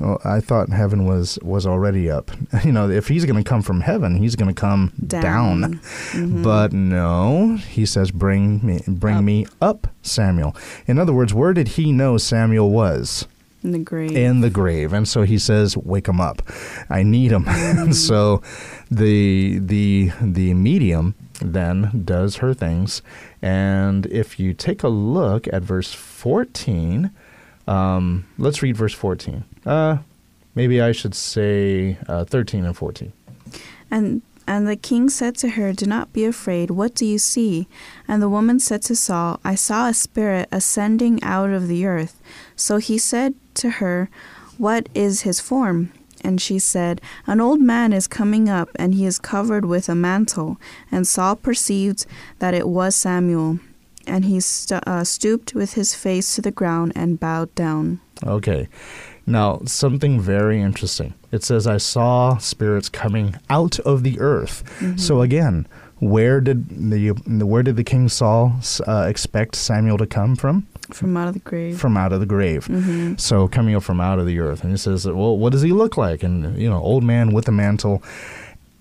Well, 0.00 0.20
I 0.24 0.40
thought 0.40 0.70
heaven 0.70 1.06
was 1.06 1.38
was 1.40 1.66
already 1.68 2.10
up. 2.10 2.32
You 2.64 2.72
know, 2.72 2.90
if 2.90 3.06
he's 3.06 3.24
going 3.24 3.42
to 3.42 3.48
come 3.48 3.62
from 3.62 3.80
heaven, 3.80 4.16
he's 4.16 4.34
going 4.34 4.52
to 4.52 4.60
come 4.60 4.92
down. 5.06 5.60
Down. 5.60 5.74
Mm-hmm. 6.10 6.42
But 6.42 6.72
no, 6.72 7.58
he 7.70 7.86
says, 7.86 8.10
"Bring 8.10 8.58
me, 8.66 8.80
bring 8.88 9.18
Up. 9.18 9.22
me 9.24 9.46
up, 9.62 9.86
Samuel." 10.02 10.56
In 10.88 10.98
other 10.98 11.12
words, 11.12 11.32
where 11.32 11.52
did 11.52 11.68
he 11.68 11.92
know 11.92 12.18
Samuel 12.18 12.70
was? 12.70 13.28
In 13.62 13.70
the 13.70 13.78
grave. 13.78 14.14
in 14.14 14.40
the 14.42 14.50
grave 14.50 14.92
and 14.92 15.08
so 15.08 15.22
he 15.22 15.38
says 15.38 15.74
wake 15.74 16.06
him 16.06 16.20
up 16.20 16.42
i 16.90 17.02
need 17.02 17.32
him 17.32 17.44
and 17.48 17.96
so 17.96 18.42
the 18.90 19.58
the 19.58 20.10
the 20.20 20.52
medium 20.52 21.14
then 21.40 22.02
does 22.04 22.36
her 22.36 22.52
things 22.52 23.00
and 23.44 24.06
if 24.06 24.40
you 24.40 24.54
take 24.54 24.82
a 24.82 24.88
look 24.88 25.46
at 25.52 25.62
verse 25.62 25.92
14 25.92 27.10
um, 27.68 28.24
let's 28.38 28.62
read 28.62 28.76
verse 28.76 28.94
14 28.94 29.44
uh, 29.66 29.98
maybe 30.54 30.80
i 30.80 30.92
should 30.92 31.14
say 31.14 31.98
uh, 32.08 32.24
13 32.24 32.64
and 32.64 32.76
14 32.76 33.12
And 33.90 34.22
and 34.46 34.68
the 34.68 34.76
king 34.76 35.08
said 35.08 35.36
to 35.36 35.50
her, 35.50 35.72
Do 35.72 35.86
not 35.86 36.12
be 36.12 36.24
afraid. 36.24 36.70
What 36.70 36.94
do 36.94 37.06
you 37.06 37.18
see? 37.18 37.66
And 38.06 38.20
the 38.20 38.28
woman 38.28 38.60
said 38.60 38.82
to 38.82 38.96
Saul, 38.96 39.40
I 39.42 39.54
saw 39.54 39.88
a 39.88 39.94
spirit 39.94 40.48
ascending 40.52 41.22
out 41.22 41.50
of 41.50 41.66
the 41.66 41.86
earth. 41.86 42.20
So 42.54 42.76
he 42.76 42.98
said 42.98 43.34
to 43.54 43.80
her, 43.80 44.10
What 44.58 44.88
is 44.94 45.22
his 45.22 45.40
form? 45.40 45.92
And 46.24 46.40
she 46.40 46.58
said, 46.58 47.00
An 47.26 47.40
old 47.40 47.60
man 47.60 47.92
is 47.92 48.06
coming 48.08 48.48
up, 48.48 48.70
and 48.76 48.94
he 48.94 49.04
is 49.04 49.18
covered 49.18 49.66
with 49.66 49.88
a 49.88 49.94
mantle. 49.94 50.58
And 50.90 51.06
Saul 51.06 51.36
perceived 51.36 52.06
that 52.38 52.54
it 52.54 52.66
was 52.66 52.96
Samuel. 52.96 53.60
And 54.06 54.24
he 54.24 54.40
uh, 54.70 55.04
stooped 55.04 55.54
with 55.54 55.74
his 55.74 55.94
face 55.94 56.34
to 56.34 56.42
the 56.42 56.50
ground 56.50 56.92
and 56.94 57.20
bowed 57.20 57.54
down. 57.54 58.00
Okay. 58.22 58.68
Now, 59.26 59.60
something 59.64 60.20
very 60.20 60.60
interesting. 60.60 61.14
It 61.32 61.42
says, 61.42 61.66
I 61.66 61.78
saw 61.78 62.36
spirits 62.38 62.88
coming 62.88 63.36
out 63.48 63.78
of 63.80 64.02
the 64.02 64.20
earth. 64.20 64.62
So 64.98 65.22
again, 65.22 65.66
where 66.00 66.40
did 66.40 66.90
the 66.90 67.08
where 67.44 67.62
did 67.62 67.76
the 67.76 67.84
king 67.84 68.08
Saul 68.08 68.56
uh, 68.86 69.06
expect 69.08 69.54
Samuel 69.56 69.96
to 69.98 70.06
come 70.06 70.36
from? 70.36 70.66
From 70.90 71.16
out 71.16 71.28
of 71.28 71.34
the 71.34 71.40
grave. 71.40 71.80
From 71.80 71.96
out 71.96 72.12
of 72.12 72.20
the 72.20 72.26
grave. 72.26 72.68
So 73.18 73.48
coming 73.48 73.74
up 73.74 73.82
from 73.82 74.00
out 74.00 74.18
of 74.18 74.26
the 74.26 74.38
earth. 74.38 74.62
And 74.62 74.70
he 74.70 74.76
says, 74.76 75.06
well, 75.06 75.38
what 75.38 75.52
does 75.52 75.62
he 75.62 75.72
look 75.72 75.96
like? 75.96 76.22
And, 76.22 76.58
you 76.58 76.68
know, 76.68 76.78
old 76.78 77.02
man 77.02 77.32
with 77.32 77.48
a 77.48 77.52
mantle. 77.52 78.02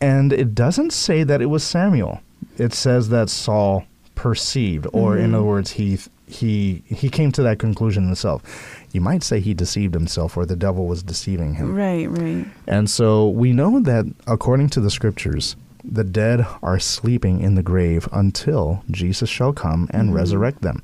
And 0.02 0.34
it 0.34 0.54
doesn't 0.54 0.92
say 0.92 1.24
that 1.24 1.42
it 1.42 1.46
was 1.46 1.64
Samuel. 1.64 2.22
It 2.58 2.74
says 2.74 3.08
that 3.10 3.30
Saul 3.30 3.86
perceived, 4.16 4.88
or 4.94 5.18
in 5.18 5.34
other 5.34 5.44
words, 5.44 5.72
he 5.72 6.00
he 6.28 6.84
he 6.88 7.10
came 7.10 7.32
to 7.34 7.44
that 7.44 7.60
conclusion 7.60 8.06
himself. 8.06 8.86
You 8.92 9.02
might 9.02 9.24
say 9.24 9.40
he 9.40 9.54
deceived 9.54 9.94
himself, 9.94 10.38
or 10.38 10.46
the 10.46 10.56
devil 10.56 10.88
was 10.88 11.04
deceiving 11.04 11.56
him. 11.56 11.76
Right, 11.76 12.10
right. 12.10 12.46
And 12.68 12.90
so 12.90 13.30
we 13.30 13.54
know 13.54 13.80
that 13.80 14.06
according 14.28 14.70
to 14.70 14.82
the 14.82 14.92
scriptures, 14.92 15.56
the 15.84 16.04
dead 16.04 16.46
are 16.62 16.80
sleeping 16.80 17.42
in 17.42 17.56
the 17.56 17.64
grave 17.64 18.08
until 18.12 18.84
Jesus 18.90 19.30
shall 19.30 19.54
come 19.54 19.88
and 19.92 20.14
resurrect 20.14 20.62
them. 20.62 20.82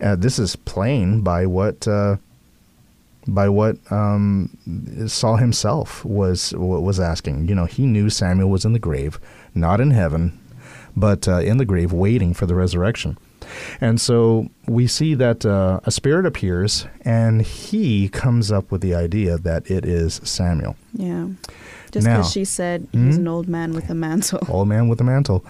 Uh, 0.00 0.16
this 0.16 0.38
is 0.38 0.56
plain 0.56 1.20
by 1.20 1.46
what 1.46 1.86
uh, 1.86 2.16
by 3.28 3.48
what 3.48 3.76
um, 3.92 4.50
Saul 5.06 5.36
himself 5.36 6.04
was 6.04 6.52
was 6.56 6.98
asking. 6.98 7.48
You 7.48 7.54
know, 7.54 7.66
he 7.66 7.86
knew 7.86 8.10
Samuel 8.10 8.50
was 8.50 8.64
in 8.64 8.72
the 8.72 8.78
grave, 8.78 9.20
not 9.54 9.80
in 9.80 9.92
heaven, 9.92 10.38
but 10.96 11.26
uh, 11.28 11.38
in 11.38 11.56
the 11.58 11.64
grave, 11.64 11.92
waiting 11.92 12.34
for 12.34 12.46
the 12.46 12.54
resurrection. 12.54 13.16
And 13.80 14.00
so 14.00 14.48
we 14.66 14.86
see 14.86 15.14
that 15.14 15.44
uh, 15.44 15.80
a 15.84 15.90
spirit 15.90 16.26
appears, 16.26 16.86
and 17.04 17.42
he 17.42 18.08
comes 18.08 18.50
up 18.52 18.70
with 18.70 18.80
the 18.80 18.94
idea 18.94 19.36
that 19.38 19.70
it 19.70 19.84
is 19.84 20.20
Samuel, 20.24 20.76
Yeah. 20.94 21.26
Just 21.90 22.06
because 22.06 22.32
she 22.32 22.44
said 22.46 22.88
he's 22.92 23.16
Mhm. 23.16 23.18
an 23.18 23.28
old 23.28 23.48
man 23.48 23.74
with 23.74 23.90
a 23.90 23.94
mantle. 23.94 24.40
old 24.48 24.68
man 24.68 24.88
with 24.88 24.98
a 25.00 25.04
mantle. 25.04 25.44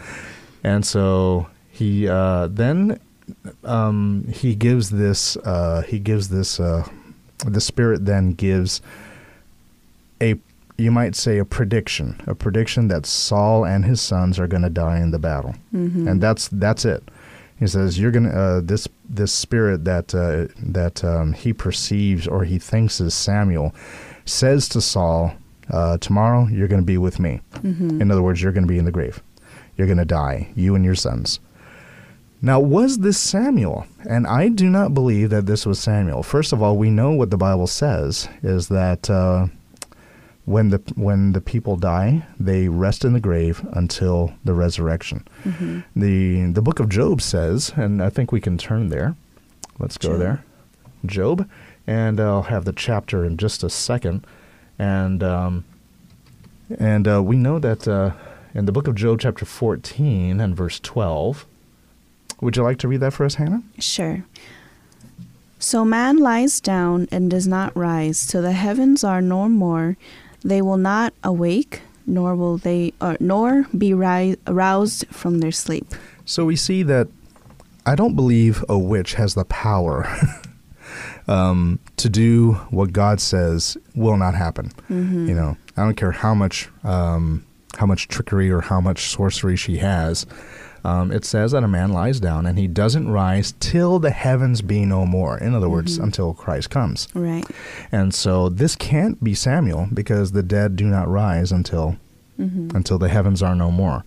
And 0.65 0.85
so 0.85 1.47
he 1.71 2.09
uh, 2.09 2.49
then 2.51 2.99
um, 3.65 4.27
he 4.29 4.55
gives 4.57 4.91
this 4.91 5.37
uh, 5.45 5.83
he 5.83 5.99
gives 6.01 6.29
this 6.31 6.59
uh, 6.59 6.85
the 7.47 7.61
spirit 7.61 8.07
then 8.07 8.33
gives 8.33 8.81
you 10.83 10.91
might 10.91 11.15
say 11.15 11.39
a 11.39 11.45
prediction 11.45 12.21
a 12.27 12.35
prediction 12.35 12.89
that 12.89 13.07
Saul 13.07 13.65
and 13.65 13.85
his 13.85 14.01
sons 14.01 14.39
are 14.39 14.47
going 14.47 14.63
to 14.63 14.71
die 14.71 14.99
in 15.01 15.11
the 15.11 15.19
battle, 15.19 15.55
and 16.09 16.21
that's 16.21 16.49
that's 16.49 16.85
it. 16.85 17.03
He 17.59 17.67
says 17.67 17.99
you're 17.99 18.11
gonna 18.11 18.31
uh, 18.31 18.61
this 18.61 18.89
this 19.09 19.33
spirit 19.33 19.85
that 19.85 20.15
uh, 20.15 20.53
that 20.59 21.05
um, 21.05 21.33
he 21.33 21.53
perceives 21.53 22.27
or 22.27 22.45
he 22.45 22.59
thinks 22.59 23.01
is 23.01 23.15
Samuel 23.15 23.75
says 24.25 24.69
to 24.71 24.81
Saul, 24.81 25.35
uh, 25.71 25.99
"Tomorrow 25.99 26.49
you're 26.49 26.69
going 26.69 26.83
to 26.83 26.87
be 26.87 26.99
with 26.99 27.19
me." 27.21 27.41
In 28.01 28.11
other 28.11 28.23
words, 28.23 28.43
you're 28.43 28.53
going 28.53 28.67
to 28.67 28.73
be 28.73 28.79
in 28.79 28.85
the 28.85 28.91
grave. 28.93 29.23
You're 29.77 29.87
going 29.87 29.99
to 29.99 30.05
die, 30.05 30.49
you 30.55 30.75
and 30.75 30.85
your 30.85 30.95
sons. 30.97 31.41
Now, 32.45 32.59
was 32.59 32.99
this 32.99 33.19
Samuel? 33.19 33.87
And 34.09 34.27
I 34.27 34.49
do 34.49 34.69
not 34.69 34.95
believe 34.95 35.31
that 35.31 35.47
this 35.47 35.65
was 35.65 35.79
Samuel. 35.79 36.25
First 36.25 36.53
of 36.53 36.61
all, 36.61 36.77
we 36.77 36.91
know 36.91 37.13
what 37.13 37.31
the 37.31 37.37
Bible 37.37 37.69
says 37.69 38.29
is 38.43 38.67
that 38.69 39.09
uh, 39.09 39.47
when 40.45 40.71
the 40.71 40.83
when 40.97 41.33
the 41.33 41.41
people 41.41 41.77
die, 41.77 42.27
they 42.39 42.69
rest 42.69 43.05
in 43.05 43.13
the 43.13 43.21
grave 43.21 43.65
until 43.73 44.33
the 44.45 44.55
resurrection. 44.55 45.27
The 45.95 46.51
the 46.53 46.63
book 46.63 46.81
of 46.81 46.89
Job 46.89 47.23
says, 47.23 47.73
and 47.77 48.03
I 48.03 48.11
think 48.11 48.33
we 48.33 48.41
can 48.41 48.59
turn 48.59 48.89
there. 48.89 49.15
Let's 49.79 49.99
go 49.99 50.11
Job. 50.11 50.19
there. 50.19 50.45
Job, 51.07 51.49
and 51.87 52.21
I'll 52.21 52.43
have 52.43 52.65
the 52.65 52.73
chapter 52.73 53.25
in 53.25 53.37
just 53.37 53.63
a 53.63 53.71
second. 53.71 54.27
And 54.79 55.23
um, 55.23 55.65
and 56.79 57.07
uh, 57.07 57.23
we 57.23 57.37
know 57.37 57.59
that 57.59 57.87
uh, 57.87 58.13
in 58.55 58.67
the 58.67 58.73
book 58.73 58.89
of 58.89 58.95
Job, 58.95 59.21
chapter 59.21 59.45
14 59.45 60.41
and 60.41 60.57
verse 60.57 60.81
12. 60.81 61.47
Would 62.41 62.57
you 62.57 62.65
like 62.65 62.79
to 62.79 62.89
read 62.89 62.99
that 63.01 63.13
for 63.13 63.25
us, 63.25 63.37
Hannah? 63.37 63.63
Sure. 63.79 64.25
So 65.61 65.85
man 65.85 66.17
lies 66.19 66.61
down 66.61 67.07
and 67.13 67.31
does 67.31 67.47
not 67.47 67.77
rise 67.77 68.27
till 68.27 68.43
the 68.43 68.51
heavens 68.51 69.05
are 69.05 69.23
no 69.23 69.49
more. 69.49 69.97
They 70.45 70.63
will 70.63 70.77
not 70.77 71.15
awake, 71.23 71.83
nor 72.07 72.35
will 72.35 72.59
they, 72.59 72.93
or, 73.01 73.17
nor 73.21 73.67
be 73.77 73.95
ri- 73.95 74.37
aroused 74.47 75.07
from 75.09 75.39
their 75.39 75.53
sleep. 75.53 75.95
So 76.25 76.45
we 76.45 76.57
see 76.57 76.83
that 76.85 77.09
I 77.87 77.95
don't 77.95 78.15
believe 78.15 78.65
a 78.69 78.79
witch 78.79 79.15
has 79.15 79.35
the 79.35 79.45
power 79.45 80.07
um, 81.29 81.79
to 81.97 82.09
do 82.09 82.55
what 82.71 82.93
God 82.93 83.21
says 83.21 83.77
will 83.95 84.17
not 84.17 84.35
happen. 84.35 84.69
Mm-hmm. 84.91 85.29
You 85.29 85.35
know, 85.35 85.57
I 85.77 85.85
don't 85.85 85.97
care 85.97 86.13
how 86.13 86.35
much 86.35 86.69
um, 86.85 87.45
how 87.79 87.87
much 87.87 88.09
trickery 88.09 88.51
or 88.51 88.61
how 88.61 88.81
much 88.81 89.09
sorcery 89.09 89.57
she 89.57 89.79
has. 89.79 90.27
Um, 90.85 91.13
it 91.13 91.25
says 91.25 91.53
that 91.53 91.63
a 91.63 91.69
man 91.69 91.93
lies 91.93 92.19
down 92.21 92.45
and 92.47 92.59
he 92.59 92.67
doesn't 92.67 93.09
rise 93.11 93.55
till 93.61 93.99
the 94.01 94.11
heavens 94.11 94.63
be 94.63 94.85
no 94.85 95.07
more. 95.07 95.39
In 95.39 95.55
other 95.55 95.69
words, 95.69 95.95
Mm-hmm. 95.95 96.05
until 96.05 96.35
Christ 96.35 96.71
comes. 96.71 97.07
Right. 97.15 97.45
And 97.93 98.13
so 98.15 98.49
this 98.49 98.75
can't 98.75 99.23
be 99.23 99.35
Samuel 99.35 99.89
because 99.95 100.33
the 100.33 100.43
dead 100.43 100.75
do 100.77 100.85
not 100.87 101.09
rise 101.09 101.53
until 101.53 101.97
Mm-hmm. 102.41 102.75
until 102.77 102.99
the 102.99 103.09
heavens 103.11 103.43
are 103.43 103.55
no 103.55 103.71
more. 103.71 104.05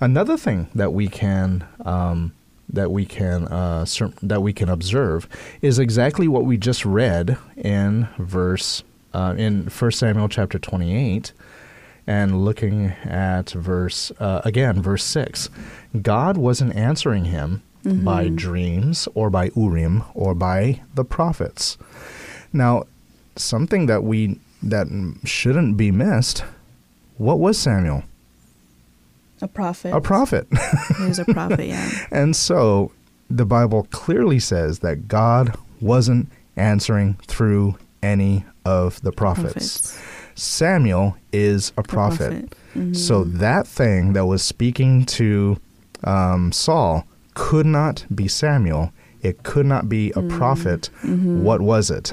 Another 0.00 0.36
thing 0.36 0.68
that 0.74 0.92
we 0.92 1.08
can 1.08 1.64
um, 1.84 2.32
that 2.68 2.92
we 2.92 3.04
can 3.06 3.48
uh, 3.48 3.84
cer- 3.84 4.12
that 4.22 4.42
we 4.42 4.52
can 4.52 4.68
observe 4.68 5.26
is 5.62 5.78
exactly 5.78 6.28
what 6.28 6.44
we 6.44 6.56
just 6.56 6.84
read 6.84 7.36
in 7.56 8.06
verse 8.18 8.84
uh, 9.14 9.34
in 9.36 9.68
First 9.70 9.98
Samuel 9.98 10.28
chapter 10.28 10.58
twenty 10.58 10.94
eight, 10.94 11.32
and 12.06 12.44
looking 12.44 12.88
at 13.04 13.50
verse 13.50 14.12
uh, 14.18 14.42
again 14.44 14.82
verse 14.82 15.04
six. 15.04 15.48
God 16.00 16.36
wasn't 16.36 16.74
answering 16.76 17.26
him 17.26 17.62
by 17.84 18.28
dreams 18.28 19.08
or 19.14 19.28
by 19.28 19.50
Urim 19.54 20.04
or 20.14 20.34
by 20.34 20.80
the 20.94 21.04
prophets. 21.04 21.76
Now, 22.52 22.84
something 23.36 23.86
that 23.86 24.02
we 24.02 24.38
that 24.62 24.86
shouldn't 25.24 25.76
be 25.76 25.90
missed. 25.90 26.44
What 27.18 27.38
was 27.38 27.58
Samuel? 27.58 28.04
A 29.42 29.48
prophet. 29.48 29.92
A 29.94 30.00
prophet. 30.00 30.46
He 30.98 31.04
was 31.04 31.18
a 31.18 31.24
prophet, 31.26 31.66
yeah. 31.66 31.90
and 32.10 32.34
so 32.34 32.92
the 33.28 33.44
Bible 33.44 33.86
clearly 33.90 34.38
says 34.38 34.78
that 34.78 35.06
God 35.06 35.56
wasn't 35.80 36.30
answering 36.56 37.14
through 37.26 37.76
any 38.02 38.44
of 38.64 39.02
the 39.02 39.12
prophets. 39.12 39.52
Prophets. 39.52 39.98
Samuel 40.34 41.16
is 41.32 41.72
a 41.76 41.82
prophet. 41.82 42.50
prophet. 42.74 42.96
So 42.96 43.22
that 43.24 43.66
thing 43.66 44.14
that 44.14 44.26
was 44.26 44.42
speaking 44.42 45.04
to 45.06 45.58
um, 46.02 46.50
Saul 46.52 47.06
could 47.34 47.66
not 47.66 48.04
be 48.14 48.26
Samuel. 48.28 48.92
It 49.22 49.42
could 49.42 49.66
not 49.66 49.88
be 49.88 50.10
a 50.12 50.22
prophet. 50.22 50.90
What 51.02 51.60
was 51.60 51.90
it? 51.90 52.12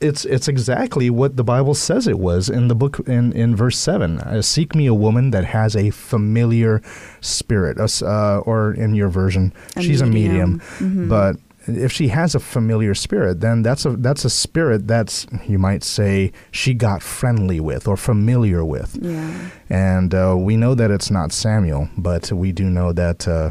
It's 0.00 0.24
it's 0.26 0.46
exactly 0.46 1.10
what 1.10 1.36
the 1.36 1.42
Bible 1.42 1.74
says 1.74 2.06
it 2.06 2.20
was 2.20 2.48
in 2.48 2.68
the 2.68 2.76
book 2.76 3.00
in, 3.08 3.32
in 3.32 3.56
verse 3.56 3.76
seven. 3.76 4.18
Uh, 4.20 4.42
Seek 4.42 4.74
me 4.76 4.86
a 4.86 4.94
woman 4.94 5.32
that 5.32 5.44
has 5.46 5.74
a 5.74 5.90
familiar 5.90 6.80
spirit, 7.20 7.78
uh, 7.80 8.38
or 8.46 8.72
in 8.74 8.94
your 8.94 9.08
version, 9.08 9.52
A 9.74 9.82
she's 9.82 10.00
medium. 10.04 10.60
a 10.78 10.82
medium. 10.84 11.08
But 11.08 11.36
if 11.68 11.92
she 11.92 12.08
has 12.08 12.34
a 12.34 12.40
familiar 12.40 12.94
spirit, 12.94 13.40
then 13.40 13.62
that's 13.62 13.84
a 13.84 13.90
that's 13.90 14.24
a 14.24 14.30
spirit 14.30 14.86
that's 14.88 15.26
you 15.46 15.58
might 15.58 15.84
say 15.84 16.32
she 16.50 16.72
got 16.74 17.02
friendly 17.02 17.60
with 17.60 17.86
or 17.86 17.96
familiar 17.96 18.64
with. 18.64 18.98
Yeah. 19.00 19.50
And 19.68 20.14
uh, 20.14 20.34
we 20.38 20.56
know 20.56 20.74
that 20.74 20.90
it's 20.90 21.10
not 21.10 21.32
Samuel, 21.32 21.88
but 21.96 22.32
we 22.32 22.52
do 22.52 22.64
know 22.70 22.92
that 22.92 23.28
uh, 23.28 23.50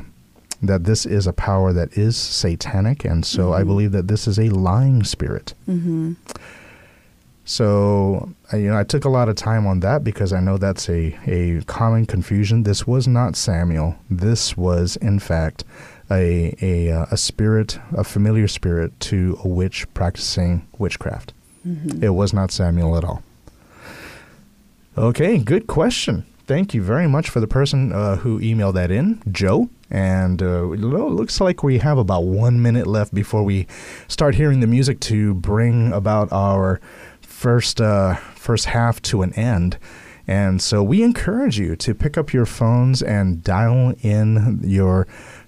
that 0.61 0.83
this 0.85 1.05
is 1.05 1.27
a 1.27 1.33
power 1.33 1.71
that 1.73 1.95
is 1.97 2.17
satanic, 2.17 3.05
and 3.05 3.23
so 3.25 3.53
I 3.53 3.63
believe 3.63 3.91
that 3.91 4.07
this 4.07 4.27
is 4.27 4.39
a 4.39 4.49
lying 4.49 5.03
spirit. 5.03 5.53
Mm-hmm. 5.69 6.13
So 7.45 8.29
I- 8.51 8.57
you 8.57 8.69
know, 8.69 8.77
I 8.77 8.83
took 8.83 9.05
a 9.05 9.09
lot 9.09 9.29
of 9.29 9.35
time 9.35 9.65
on 9.67 9.79
that 9.81 10.03
because 10.03 10.33
I 10.33 10.39
know 10.39 10.57
that's 10.57 10.89
a 10.89 11.17
a 11.27 11.61
common 11.65 12.05
confusion. 12.05 12.63
This 12.63 12.85
was 12.87 13.07
not 13.07 13.35
Samuel. 13.35 13.95
This 14.09 14.57
was, 14.57 14.95
in 14.97 15.19
fact, 15.19 15.63
a 16.09 16.55
a 16.61 16.91
uh, 16.91 17.05
a 17.11 17.17
spirit, 17.17 17.79
a 17.95 18.03
familiar 18.03 18.47
spirit 18.47 18.97
to 19.01 19.39
a 19.43 19.47
witch 19.47 19.91
practicing 19.93 20.67
witchcraft. 20.77 21.33
It 22.01 22.09
was 22.09 22.33
not 22.33 22.51
Samuel 22.51 22.97
at 22.97 23.03
all. 23.03 23.23
Okay, 24.97 25.37
good 25.37 25.67
question. 25.67 26.25
Thank 26.45 26.73
you 26.73 26.81
very 26.81 27.07
much 27.07 27.29
for 27.29 27.41
the 27.41 27.47
person 27.47 27.91
uh, 27.91 28.15
who 28.17 28.39
emailed 28.39 28.75
that 28.75 28.89
in, 28.89 29.21
Joe. 29.31 29.69
And 29.89 30.41
uh, 30.41 30.61
looks 30.61 31.41
like 31.41 31.61
we 31.61 31.79
have 31.79 31.97
about 31.97 32.23
one 32.23 32.61
minute 32.61 32.87
left 32.87 33.13
before 33.13 33.43
we 33.43 33.67
start 34.07 34.35
hearing 34.35 34.61
the 34.61 34.67
music 34.67 34.99
to 35.01 35.33
bring 35.33 35.91
about 35.91 36.31
our 36.31 36.79
first 37.21 37.79
uh, 37.81 38.15
first 38.35 38.65
half 38.65 39.01
to 39.03 39.21
an 39.21 39.33
end. 39.33 39.77
And 40.27 40.61
so 40.61 40.83
we 40.83 41.03
encourage 41.03 41.57
you 41.57 41.75
to 41.77 41.93
pick 41.93 42.17
up 42.17 42.33
your 42.33 42.45
phones 42.45 43.01
and 43.01 43.43
dial 43.43 43.93
in 44.01 44.59
your 44.63 45.07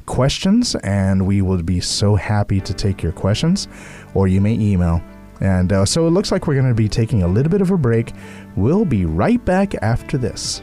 questions, 0.10 0.76
and 0.84 1.26
we 1.26 1.42
will 1.42 1.62
be 1.64 1.80
so 1.80 2.16
happy 2.16 2.60
to 2.60 2.74
take 2.74 3.02
your 3.02 3.14
questions, 3.14 3.68
or 4.16 4.28
you 4.28 4.42
may 4.42 4.54
email. 4.54 5.02
And 5.40 5.72
uh, 5.72 5.86
so 5.86 6.08
it 6.08 6.10
looks 6.10 6.32
like 6.32 6.48
we're 6.48 6.56
going 6.56 6.68
to 6.68 6.74
be 6.74 6.90
taking 6.90 7.24
a 7.24 7.28
little 7.28 7.50
bit 7.50 7.62
of 7.62 7.72
a 7.72 7.78
break. 7.78 8.12
We'll 8.58 8.84
be 8.84 9.06
right 9.06 9.44
back 9.46 9.76
after 9.82 10.18
this. 10.18 10.62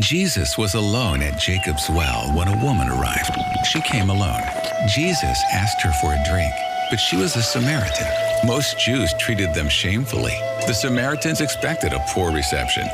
Jesus 0.00 0.56
was 0.56 0.74
alone 0.74 1.22
at 1.22 1.40
Jacob's 1.40 1.88
well 1.88 2.30
when 2.36 2.46
a 2.46 2.64
woman 2.64 2.88
arrived. 2.88 3.32
She 3.72 3.80
came 3.80 4.10
alone. 4.10 4.42
Jesus 4.94 5.36
asked 5.52 5.82
her 5.82 5.92
for 6.00 6.12
a 6.12 6.22
drink, 6.30 6.52
but 6.90 6.98
she 6.98 7.16
was 7.16 7.34
a 7.34 7.42
Samaritan. 7.42 8.06
Most 8.46 8.78
Jews 8.78 9.12
treated 9.18 9.52
them 9.54 9.68
shamefully. 9.68 10.36
The 10.68 10.74
Samaritans 10.74 11.40
expected 11.40 11.92
a 11.92 12.04
poor 12.10 12.30
reception. 12.30 12.86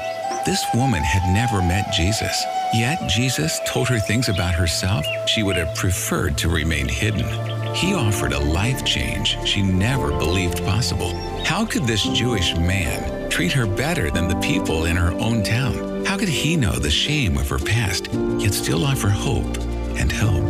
This 0.46 0.64
woman 0.74 1.02
had 1.02 1.34
never 1.34 1.60
met 1.60 1.92
Jesus. 1.92 2.42
Yet 2.74 3.08
Jesus 3.08 3.60
told 3.68 3.86
her 3.86 4.00
things 4.00 4.28
about 4.28 4.52
herself 4.52 5.06
she 5.28 5.44
would 5.44 5.54
have 5.54 5.76
preferred 5.76 6.36
to 6.38 6.48
remain 6.48 6.88
hidden. 6.88 7.24
He 7.72 7.94
offered 7.94 8.32
a 8.32 8.40
life 8.40 8.84
change 8.84 9.38
she 9.46 9.62
never 9.62 10.08
believed 10.10 10.58
possible. 10.64 11.14
How 11.44 11.64
could 11.64 11.84
this 11.84 12.02
Jewish 12.02 12.56
man 12.56 13.30
treat 13.30 13.52
her 13.52 13.64
better 13.64 14.10
than 14.10 14.26
the 14.26 14.40
people 14.40 14.86
in 14.86 14.96
her 14.96 15.12
own 15.12 15.44
town? 15.44 16.04
How 16.04 16.16
could 16.16 16.28
he 16.28 16.56
know 16.56 16.72
the 16.72 16.90
shame 16.90 17.38
of 17.38 17.48
her 17.48 17.60
past, 17.60 18.12
yet 18.38 18.52
still 18.52 18.84
offer 18.84 19.08
hope 19.08 19.56
and 19.96 20.10
help? 20.10 20.42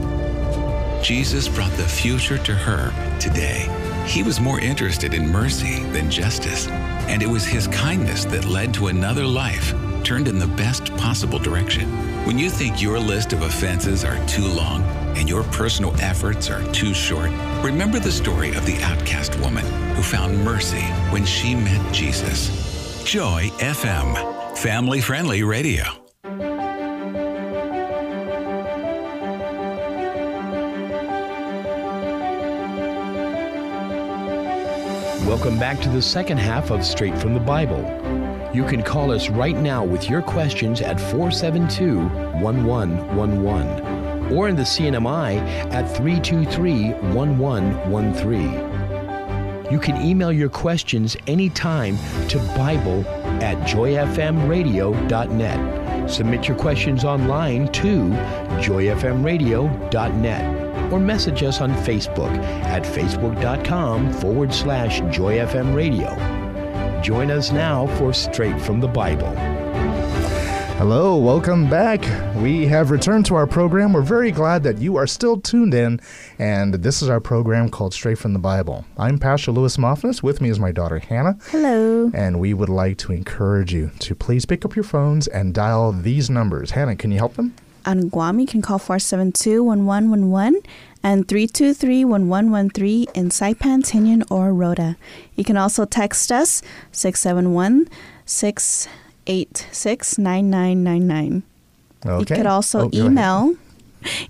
Jesus 1.04 1.46
brought 1.46 1.72
the 1.72 1.82
future 1.82 2.38
to 2.38 2.54
her 2.54 3.18
today. 3.20 3.68
He 4.06 4.22
was 4.22 4.40
more 4.40 4.60
interested 4.60 5.12
in 5.12 5.28
mercy 5.28 5.84
than 5.92 6.10
justice, 6.10 6.68
and 6.68 7.22
it 7.22 7.28
was 7.28 7.44
his 7.44 7.68
kindness 7.68 8.24
that 8.24 8.46
led 8.46 8.72
to 8.74 8.86
another 8.86 9.26
life 9.26 9.74
turned 10.04 10.28
in 10.28 10.38
the 10.38 10.46
best 10.46 10.94
possible 10.96 11.38
direction. 11.38 12.13
When 12.24 12.38
you 12.38 12.48
think 12.48 12.80
your 12.80 12.98
list 12.98 13.34
of 13.34 13.42
offenses 13.42 14.02
are 14.02 14.16
too 14.26 14.46
long 14.46 14.82
and 15.14 15.28
your 15.28 15.42
personal 15.42 15.94
efforts 16.00 16.48
are 16.48 16.64
too 16.72 16.94
short, 16.94 17.28
remember 17.62 17.98
the 17.98 18.10
story 18.10 18.54
of 18.54 18.64
the 18.64 18.78
outcast 18.82 19.38
woman 19.40 19.62
who 19.94 20.02
found 20.02 20.42
mercy 20.42 20.80
when 21.10 21.26
she 21.26 21.54
met 21.54 21.92
Jesus. 21.92 23.04
Joy 23.04 23.50
FM, 23.58 24.56
family 24.56 25.02
friendly 25.02 25.42
radio. 25.42 25.84
Welcome 35.28 35.58
back 35.58 35.78
to 35.82 35.90
the 35.90 36.00
second 36.00 36.38
half 36.38 36.70
of 36.70 36.86
Straight 36.86 37.18
from 37.18 37.34
the 37.34 37.40
Bible. 37.40 38.23
You 38.54 38.64
can 38.64 38.82
call 38.82 39.10
us 39.10 39.28
right 39.30 39.56
now 39.56 39.82
with 39.84 40.08
your 40.08 40.22
questions 40.22 40.80
at 40.80 41.00
472 41.00 41.98
1111 42.40 44.32
or 44.32 44.48
in 44.48 44.54
the 44.54 44.62
CNMI 44.62 45.38
at 45.72 45.92
323 45.96 46.92
1113. 47.12 49.72
You 49.72 49.80
can 49.80 50.00
email 50.00 50.32
your 50.32 50.48
questions 50.48 51.16
anytime 51.26 51.98
to 52.28 52.38
Bible 52.56 53.04
at 53.42 53.56
joyfmradio.net. 53.66 56.10
Submit 56.10 56.46
your 56.46 56.56
questions 56.56 57.04
online 57.04 57.66
to 57.72 58.10
joyfmradio.net 58.60 60.92
or 60.92 61.00
message 61.00 61.42
us 61.42 61.60
on 61.60 61.72
Facebook 61.72 62.30
at 62.66 62.84
facebook.com 62.84 64.12
forward 64.12 64.54
slash 64.54 65.00
joyfmradio. 65.00 66.33
Join 67.04 67.30
us 67.30 67.52
now 67.52 67.86
for 67.98 68.14
Straight 68.14 68.58
from 68.58 68.80
the 68.80 68.88
Bible. 68.88 69.28
Hello, 70.78 71.18
welcome 71.18 71.68
back. 71.68 72.00
We 72.36 72.64
have 72.66 72.90
returned 72.90 73.26
to 73.26 73.34
our 73.34 73.46
program. 73.46 73.92
We're 73.92 74.00
very 74.00 74.30
glad 74.30 74.62
that 74.62 74.78
you 74.78 74.96
are 74.96 75.06
still 75.06 75.38
tuned 75.38 75.74
in, 75.74 76.00
and 76.38 76.72
this 76.72 77.02
is 77.02 77.10
our 77.10 77.20
program 77.20 77.68
called 77.68 77.92
Straight 77.92 78.16
from 78.16 78.32
the 78.32 78.38
Bible. 78.38 78.86
I'm 78.96 79.18
Pastor 79.18 79.52
Lewis 79.52 79.76
Moffness. 79.76 80.22
With 80.22 80.40
me 80.40 80.48
is 80.48 80.58
my 80.58 80.72
daughter 80.72 80.98
Hannah, 80.98 81.36
Hello. 81.50 82.10
and 82.14 82.40
we 82.40 82.54
would 82.54 82.70
like 82.70 82.96
to 82.98 83.12
encourage 83.12 83.74
you 83.74 83.90
to 83.98 84.14
please 84.14 84.46
pick 84.46 84.64
up 84.64 84.74
your 84.74 84.84
phones 84.84 85.26
and 85.28 85.52
dial 85.52 85.92
these 85.92 86.30
numbers. 86.30 86.70
Hannah, 86.70 86.96
can 86.96 87.12
you 87.12 87.18
help 87.18 87.34
them? 87.34 87.54
On 87.86 88.08
Guam, 88.08 88.40
you 88.40 88.46
can 88.46 88.62
call 88.62 88.78
472-1111 88.78 90.64
and 91.02 91.28
323-1113 91.28 93.10
in 93.14 93.28
Saipan, 93.28 93.82
Tinian, 93.84 94.24
or 94.30 94.54
Rota. 94.54 94.96
You 95.36 95.44
can 95.44 95.56
also 95.56 95.84
text 95.84 96.32
us 96.32 96.62
886 99.26 100.18
9999. 100.18 101.42
Okay. 102.06 102.18
You 102.18 102.26
could 102.26 102.46
also 102.46 102.86
Oh, 102.86 102.90
email 102.92 103.54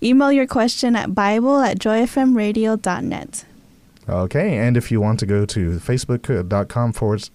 email 0.03 0.31
your 0.33 0.47
question 0.47 0.95
at 0.95 1.15
bible 1.15 1.59
at 1.61 1.79
joyfmradio.net. 1.79 3.45
Okay, 4.07 4.59
and 4.59 4.77
if 4.77 4.93
you 4.93 5.01
want 5.01 5.19
to 5.21 5.27
go 5.27 5.47
to 5.47 5.79
facebook.com 5.79 6.93
forward, 6.93 7.31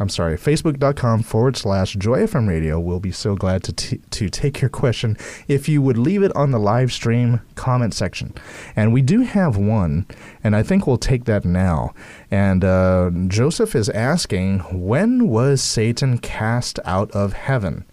I'm 0.00 0.08
sorry, 0.08 0.36
facebook.com 0.36 1.22
forward 1.22 1.56
slash 1.56 1.96
joyfm 1.96 2.48
radio, 2.48 2.80
we'll 2.80 2.98
be 2.98 3.12
so 3.12 3.36
glad 3.36 3.62
to, 3.64 3.72
t- 3.72 4.00
to 4.10 4.28
take 4.28 4.60
your 4.60 4.68
question 4.68 5.16
if 5.46 5.68
you 5.68 5.80
would 5.82 5.96
leave 5.96 6.22
it 6.22 6.34
on 6.34 6.50
the 6.50 6.58
live 6.58 6.92
stream 6.92 7.40
comment 7.54 7.94
section. 7.94 8.34
And 8.74 8.92
we 8.92 9.02
do 9.02 9.20
have 9.20 9.56
one, 9.56 10.06
and 10.42 10.56
I 10.56 10.64
think 10.64 10.86
we'll 10.86 10.98
take 10.98 11.26
that 11.26 11.44
now. 11.44 11.94
And 12.28 12.64
uh, 12.64 13.10
Joseph 13.28 13.76
is 13.76 13.88
asking, 13.90 14.60
when 14.72 15.28
was 15.28 15.62
Satan 15.62 16.18
cast 16.18 16.80
out 16.84 17.10
of 17.12 17.32
heaven? 17.34 17.84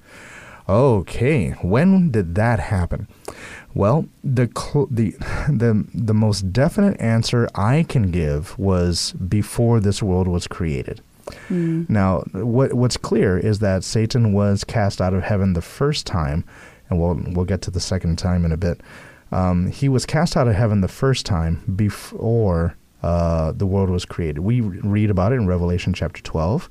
Okay, 0.68 1.52
when 1.62 2.10
did 2.10 2.34
that 2.36 2.60
happen? 2.60 3.08
Well, 3.74 4.06
the 4.24 4.50
cl- 4.56 4.88
the 4.90 5.12
the 5.50 5.86
the 5.94 6.14
most 6.14 6.52
definite 6.52 7.00
answer 7.00 7.48
I 7.56 7.84
can 7.88 8.12
give 8.12 8.58
was 8.58 9.14
before 9.14 9.80
this 9.80 10.02
world 10.02 10.28
was 10.28 10.48
created. 10.48 11.02
Now, 11.50 12.22
what 12.34 12.74
what's 12.74 12.98
clear 12.98 13.38
is 13.38 13.60
that 13.60 13.84
Satan 13.84 14.34
was 14.34 14.64
cast 14.64 15.02
out 15.02 15.14
of 15.14 15.24
heaven 15.24 15.54
the 15.54 15.62
first 15.62 16.06
time, 16.06 16.44
and 16.90 17.00
we'll 17.00 17.20
we'll 17.34 17.46
get 17.46 17.62
to 17.64 17.72
the 17.72 17.80
second 17.80 18.18
time 18.18 18.46
in 18.46 18.52
a 18.52 18.58
bit. 18.58 18.82
Um, 19.32 19.72
he 19.72 19.88
was 19.88 20.06
cast 20.06 20.36
out 20.36 20.48
of 20.48 20.56
heaven 20.56 20.82
the 20.82 20.88
first 20.88 21.26
time 21.26 21.64
before 21.76 22.76
uh, 23.02 23.54
the 23.54 23.66
world 23.66 23.90
was 23.90 24.06
created. 24.06 24.40
We 24.40 24.62
read 24.62 25.10
about 25.10 25.32
it 25.32 25.36
in 25.36 25.48
Revelation 25.48 25.94
chapter 25.94 26.22
twelve. 26.22 26.70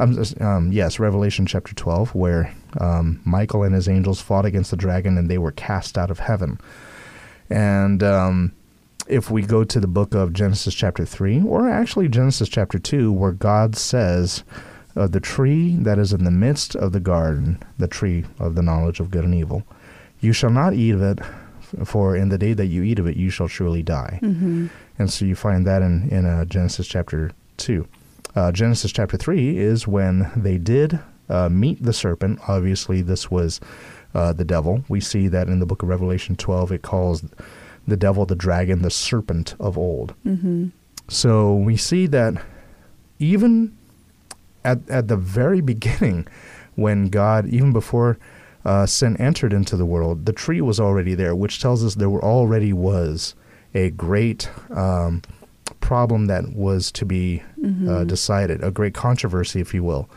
Um, 0.00 0.22
um, 0.40 0.72
yes, 0.72 0.98
Revelation 0.98 1.46
chapter 1.46 1.72
12, 1.72 2.16
where 2.16 2.52
um, 2.80 3.20
Michael 3.24 3.62
and 3.62 3.72
his 3.74 3.88
angels 3.88 4.20
fought 4.20 4.44
against 4.44 4.72
the 4.72 4.76
dragon 4.76 5.16
and 5.16 5.30
they 5.30 5.38
were 5.38 5.52
cast 5.52 5.96
out 5.96 6.10
of 6.10 6.18
heaven. 6.18 6.60
And 7.48 8.02
um, 8.02 8.52
if 9.06 9.30
we 9.30 9.42
go 9.42 9.64
to 9.64 9.80
the 9.80 9.86
book 9.86 10.14
of 10.14 10.32
Genesis 10.32 10.74
chapter 10.74 11.04
3, 11.04 11.42
or 11.42 11.68
actually 11.68 12.08
Genesis 12.08 12.48
chapter 12.48 12.78
2, 12.78 13.12
where 13.12 13.32
God 13.32 13.76
says, 13.76 14.44
uh, 14.96 15.06
The 15.06 15.20
tree 15.20 15.76
that 15.76 15.98
is 15.98 16.12
in 16.12 16.24
the 16.24 16.30
midst 16.30 16.74
of 16.74 16.92
the 16.92 17.00
garden, 17.00 17.62
the 17.78 17.88
tree 17.88 18.24
of 18.38 18.54
the 18.54 18.62
knowledge 18.62 19.00
of 19.00 19.10
good 19.10 19.24
and 19.24 19.34
evil, 19.34 19.64
you 20.20 20.32
shall 20.32 20.50
not 20.50 20.74
eat 20.74 20.92
of 20.92 21.02
it, 21.02 21.18
for 21.84 22.16
in 22.16 22.28
the 22.28 22.38
day 22.38 22.52
that 22.52 22.66
you 22.66 22.82
eat 22.82 22.98
of 22.98 23.06
it, 23.06 23.16
you 23.16 23.30
shall 23.30 23.48
surely 23.48 23.82
die. 23.82 24.20
Mm-hmm. 24.22 24.68
And 24.98 25.12
so 25.12 25.24
you 25.24 25.34
find 25.34 25.66
that 25.66 25.82
in, 25.82 26.08
in 26.10 26.24
uh, 26.24 26.44
Genesis 26.44 26.86
chapter 26.86 27.32
2. 27.58 27.86
Uh, 28.36 28.52
Genesis 28.52 28.92
chapter 28.92 29.16
3 29.16 29.58
is 29.58 29.86
when 29.86 30.30
they 30.36 30.58
did 30.58 30.98
uh, 31.28 31.48
meet 31.48 31.82
the 31.82 31.92
serpent. 31.92 32.38
Obviously, 32.48 33.02
this 33.02 33.30
was 33.30 33.60
uh, 34.14 34.32
the 34.32 34.44
devil. 34.44 34.84
We 34.88 35.00
see 35.00 35.28
that 35.28 35.48
in 35.48 35.58
the 35.58 35.66
book 35.66 35.82
of 35.82 35.88
Revelation 35.88 36.36
12, 36.36 36.72
it 36.72 36.82
calls 36.82 37.24
the 37.86 37.96
devil, 37.96 38.26
the 38.26 38.34
dragon, 38.34 38.82
the 38.82 38.90
serpent 38.90 39.54
of 39.60 39.76
old. 39.76 40.14
Mm-hmm. 40.26 40.68
So 41.08 41.54
we 41.54 41.76
see 41.76 42.06
that 42.08 42.42
even 43.18 43.76
at, 44.64 44.88
at 44.88 45.08
the 45.08 45.16
very 45.16 45.60
beginning, 45.60 46.26
when 46.74 47.08
God, 47.08 47.46
even 47.48 47.72
before 47.72 48.18
uh, 48.64 48.86
sin 48.86 49.16
entered 49.18 49.52
into 49.52 49.76
the 49.76 49.86
world, 49.86 50.26
the 50.26 50.32
tree 50.32 50.60
was 50.60 50.80
already 50.80 51.14
there, 51.14 51.34
which 51.34 51.60
tells 51.60 51.84
us 51.84 51.94
there 51.94 52.10
were 52.10 52.24
already 52.24 52.72
was 52.72 53.34
a 53.74 53.90
great 53.90 54.50
um, 54.70 55.22
problem 55.80 56.26
that 56.26 56.54
was 56.54 56.90
to 56.92 57.04
be 57.04 57.42
uh, 57.88 58.04
decided, 58.04 58.62
a 58.64 58.70
great 58.70 58.94
controversy, 58.94 59.60
if 59.60 59.74
you 59.74 59.84
will. 59.84 60.08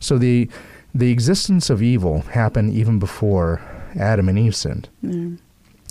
So 0.00 0.18
the 0.18 0.48
the 0.94 1.10
existence 1.10 1.68
of 1.68 1.82
evil 1.82 2.22
happened 2.22 2.72
even 2.72 2.98
before 2.98 3.60
Adam 3.98 4.28
and 4.28 4.38
Eve 4.38 4.56
sinned 4.56 4.88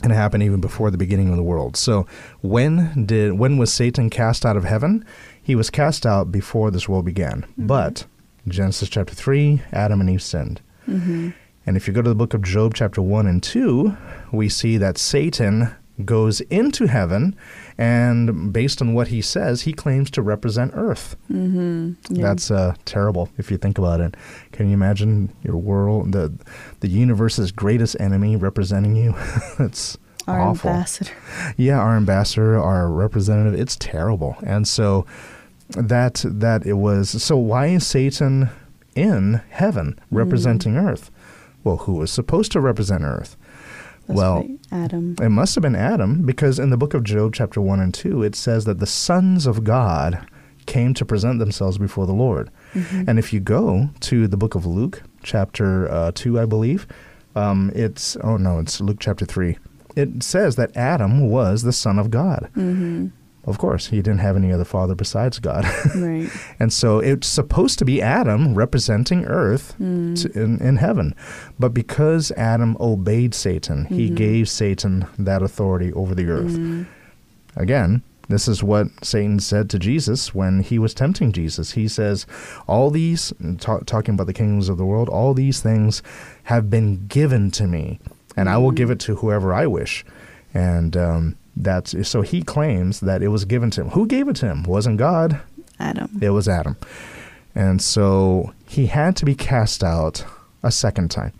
and 0.03 0.12
it 0.12 0.15
happened 0.15 0.43
even 0.43 0.62
before 0.62 0.91
the 0.91 0.97
beginning 0.97 1.29
of 1.29 1.38
the 1.38 1.43
world. 1.43 1.77
So 1.77 2.05
when 2.41 3.05
did 3.05 3.34
when 3.34 3.58
was 3.58 3.73
Satan 3.73 4.10
cast 4.10 4.45
out 4.45 4.58
of 4.58 4.63
heaven? 4.63 5.05
He 5.41 5.55
was 5.55 5.69
cast 5.69 6.05
out 6.05 6.31
before 6.31 6.71
this 6.71 6.89
world 6.89 7.05
began. 7.05 7.45
But 7.58 8.05
Genesis 8.47 8.89
chapter 8.89 9.15
3, 9.15 9.62
Adam 9.71 10.01
and 10.01 10.10
Eve 10.10 10.21
sinned. 10.21 10.62
Mm-hmm. 10.88 11.29
And 11.65 11.77
if 11.77 11.88
you 11.88 11.93
go 11.93 12.01
to 12.01 12.10
the 12.10 12.15
book 12.15 12.34
of 12.34 12.43
Job 12.43 12.73
chapter 12.75 13.01
1 13.01 13.25
and 13.25 13.41
2, 13.41 13.95
we 14.31 14.49
see 14.49 14.77
that 14.77 14.97
Satan 14.97 15.73
goes 16.03 16.41
into 16.41 16.88
heaven 16.88 17.36
and 17.77 18.53
based 18.53 18.81
on 18.81 18.93
what 18.93 19.09
he 19.09 19.21
says, 19.21 19.63
he 19.63 19.73
claims 19.73 20.09
to 20.11 20.21
represent 20.21 20.71
earth. 20.75 21.15
Mm-hmm. 21.31 21.93
Yeah. 22.09 22.23
That's 22.23 22.49
uh, 22.49 22.75
terrible 22.85 23.29
if 23.38 23.51
you 23.51 23.57
think 23.57 23.77
about 23.77 23.99
it. 23.99 24.15
Can 24.53 24.67
you 24.67 24.73
imagine 24.73 25.33
your 25.43 25.57
world, 25.57 26.13
the 26.13 26.33
the 26.79 26.88
universe's 26.88 27.51
greatest 27.51 27.97
enemy 27.99 28.35
representing 28.35 28.95
you? 28.95 29.15
it's 29.59 29.97
our 30.27 30.39
awful. 30.39 30.69
ambassador. 30.69 31.11
Yeah, 31.57 31.79
our 31.79 31.97
ambassador, 31.97 32.57
our 32.57 32.89
representative. 32.89 33.59
It's 33.59 33.75
terrible, 33.75 34.38
and 34.43 34.67
so 34.67 35.05
that 35.69 36.23
that 36.25 36.65
it 36.65 36.73
was. 36.73 37.21
So 37.21 37.35
why 37.35 37.67
is 37.67 37.85
Satan 37.85 38.49
in 38.95 39.41
heaven 39.49 39.99
representing 40.11 40.77
Earth? 40.77 41.11
Well, 41.63 41.77
who 41.77 41.95
was 41.95 42.11
supposed 42.11 42.51
to 42.53 42.61
represent 42.61 43.03
Earth? 43.03 43.35
That's 44.08 44.18
well, 44.18 44.38
right, 44.38 44.60
Adam. 44.72 45.15
it 45.22 45.30
must 45.30 45.56
have 45.56 45.62
been 45.62 45.76
Adam 45.76 46.24
because 46.26 46.60
in 46.60 46.70
the 46.70 46.78
book 46.78 46.94
of 46.94 47.04
Job, 47.04 47.34
chapter 47.34 47.60
1 47.60 47.80
and 47.80 47.94
2, 47.94 48.24
it 48.24 48.36
says 48.36 48.65
that 48.65 48.80
the 48.80 48.86
sons 48.86 49.48
of 49.48 49.63
God 49.63 50.26
came 50.68 50.94
to 50.94 51.06
present 51.06 51.39
themselves 51.39 51.78
before 51.78 52.06
the 52.06 52.13
Lord. 52.13 52.50
And 53.08 53.18
if 53.18 53.32
you 53.32 53.39
go 53.39 53.89
to 54.02 54.28
the 54.28 54.38
book 54.38 54.56
of 54.56 54.65
Luke, 54.65 55.02
chapter 55.24 55.89
uh, 55.89 56.12
2, 56.13 56.39
I 56.39 56.46
believe, 56.46 56.88
um, 57.36 57.72
it's, 57.74 58.15
oh 58.18 58.38
no, 58.38 58.60
it's 58.60 58.82
Luke 58.82 58.98
chapter 59.00 59.26
3. 59.26 59.58
It 59.96 60.24
says 60.24 60.56
that 60.58 60.76
Adam 60.76 61.30
was 61.30 61.63
the 61.63 61.72
son 61.72 61.98
of 61.98 62.12
God. 62.12 62.50
Mm-hmm. 62.56 63.08
Of 63.45 63.60
course, 63.60 63.88
he 63.88 63.97
didn't 63.97 64.19
have 64.19 64.36
any 64.36 64.51
other 64.51 64.65
father 64.65 64.95
besides 64.95 65.39
God. 65.39 65.65
Right. 65.95 66.29
And 66.60 66.73
so 66.73 66.99
it's 66.99 67.27
supposed 67.27 67.79
to 67.79 67.86
be 67.86 68.01
Adam 68.01 68.53
representing 68.53 69.25
earth 69.25 69.73
hmm. 69.73 70.13
to, 70.15 70.31
in, 70.31 70.62
in 70.62 70.77
heaven. 70.77 71.15
But 71.58 71.73
because 71.73 72.31
Adam 72.31 72.75
obeyed 72.79 73.34
Satan, 73.34 73.86
he 73.86 74.08
mm-hmm. 74.08 74.15
gave 74.15 74.49
Satan 74.49 75.08
that 75.17 75.41
authority 75.41 75.93
over 75.93 76.13
the 76.13 76.27
earth. 76.27 76.55
Hmm. 76.55 76.84
Again, 77.55 78.03
this 78.27 78.47
is 78.47 78.63
what 78.63 78.88
Satan 79.03 79.39
said 79.39 79.69
to 79.69 79.79
Jesus 79.79 80.34
when 80.34 80.62
he 80.62 80.79
was 80.79 80.93
tempting 80.93 81.31
Jesus. 81.31 81.71
He 81.71 81.88
says, 81.88 82.25
All 82.67 82.89
these, 82.89 83.31
ta- 83.60 83.79
talking 83.86 84.15
about 84.15 84.27
the 84.27 84.34
kingdoms 84.34 84.69
of 84.69 84.77
the 84.77 84.86
world, 84.86 85.08
all 85.08 85.34
these 85.34 85.62
things 85.62 86.01
have 86.43 86.69
been 86.69 87.08
given 87.08 87.51
to 87.51 87.67
me, 87.67 87.99
and 88.36 88.49
I 88.49 88.58
will 88.58 88.71
hmm. 88.71 88.75
give 88.75 88.89
it 88.89 88.99
to 89.01 89.15
whoever 89.15 89.53
I 89.53 89.67
wish. 89.67 90.03
And 90.53 90.97
um, 90.97 91.38
that's 91.56 92.08
so 92.08 92.22
he 92.22 92.41
claims 92.41 93.00
that 93.00 93.22
it 93.22 93.30
was 93.30 93.46
given 93.46 93.70
to 93.72 93.82
him. 93.82 93.89
Who 93.91 94.08
gave 94.08 94.28
it 94.28 94.36
to 94.38 94.48
him? 94.48 94.63
Wasn't 94.63 94.98
God, 94.98 95.39
Adam. 95.80 96.10
it 96.22 96.32
was 96.32 96.48
Adam. 96.48 96.78
And 97.54 97.82
so 97.82 98.54
he 98.68 98.88
had 98.88 99.15
to 99.18 99.26
be 99.26 99.36
cast 99.36 99.84
out 99.84 100.26
a 100.63 100.72
second 100.72 101.10
time. 101.12 101.32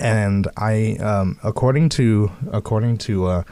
And 0.00 0.46
I, 0.56 0.96
um, 1.00 1.38
according 1.42 1.88
to, 1.90 2.30
according 2.52 2.98
to, 2.98 3.26
uh, 3.26 3.42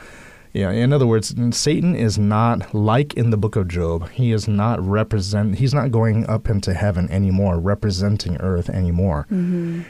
yeah, 0.53 0.71
in 0.71 0.93
other 0.93 1.07
words, 1.07 1.35
Satan 1.51 1.95
is 1.97 2.19
not 2.19 2.73
like 2.75 3.15
in 3.15 3.31
the 3.31 3.37
book 3.37 3.57
of 3.57 3.67
Job. 3.69 4.09
He 4.11 4.33
is 4.33 4.47
not 4.47 4.81
represent. 4.81 5.59
He's 5.59 5.75
not 5.75 5.91
going 5.91 6.25
up 6.27 6.49
into 6.49 6.73
heaven 6.73 7.11
anymore, 7.11 7.59
representing 7.59 8.37
earth 8.39 8.71
anymore. 8.71 9.27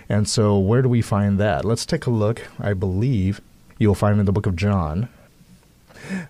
And 0.09 0.29
so, 0.29 0.59
where 0.59 0.83
do 0.83 0.89
we 0.89 1.03
find 1.03 1.39
that? 1.39 1.65
Let's 1.65 1.87
take 1.87 2.07
a 2.07 2.11
look. 2.11 2.43
I 2.59 2.73
believe 2.73 3.41
you'll 3.79 3.95
find 3.95 4.19
in 4.19 4.27
the 4.27 4.33
book 4.33 4.47
of 4.47 4.57
John. 4.57 5.09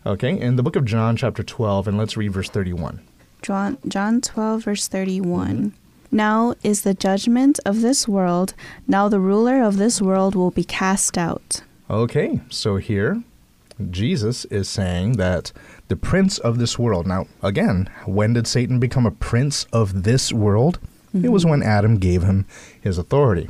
Okay, 0.04 0.38
in 0.38 0.56
the 0.56 0.62
book 0.62 0.76
of 0.76 0.84
John, 0.84 1.16
chapter 1.16 1.42
twelve, 1.42 1.88
and 1.88 1.96
let's 1.98 2.16
read 2.16 2.32
verse 2.32 2.48
thirty-one. 2.48 3.00
John, 3.42 3.78
John 3.86 4.20
12, 4.20 4.64
verse 4.64 4.88
31. 4.88 5.48
Mm-hmm. 5.48 5.68
Now 6.10 6.54
is 6.62 6.82
the 6.82 6.94
judgment 6.94 7.60
of 7.64 7.80
this 7.80 8.08
world. 8.08 8.54
Now 8.88 9.08
the 9.08 9.20
ruler 9.20 9.62
of 9.62 9.76
this 9.76 10.00
world 10.00 10.34
will 10.34 10.50
be 10.50 10.64
cast 10.64 11.16
out. 11.16 11.62
Okay, 11.88 12.40
so 12.48 12.76
here 12.76 13.22
Jesus 13.90 14.44
is 14.46 14.68
saying 14.68 15.12
that 15.12 15.52
the 15.88 15.96
prince 15.96 16.38
of 16.38 16.58
this 16.58 16.78
world. 16.78 17.06
Now, 17.06 17.26
again, 17.42 17.88
when 18.06 18.32
did 18.32 18.46
Satan 18.46 18.80
become 18.80 19.06
a 19.06 19.10
prince 19.10 19.66
of 19.72 20.02
this 20.04 20.32
world? 20.32 20.78
It 21.14 21.28
was 21.28 21.44
mm-hmm. 21.44 21.50
when 21.50 21.62
Adam 21.62 21.98
gave 21.98 22.22
him 22.22 22.46
his 22.80 22.98
authority. 22.98 23.48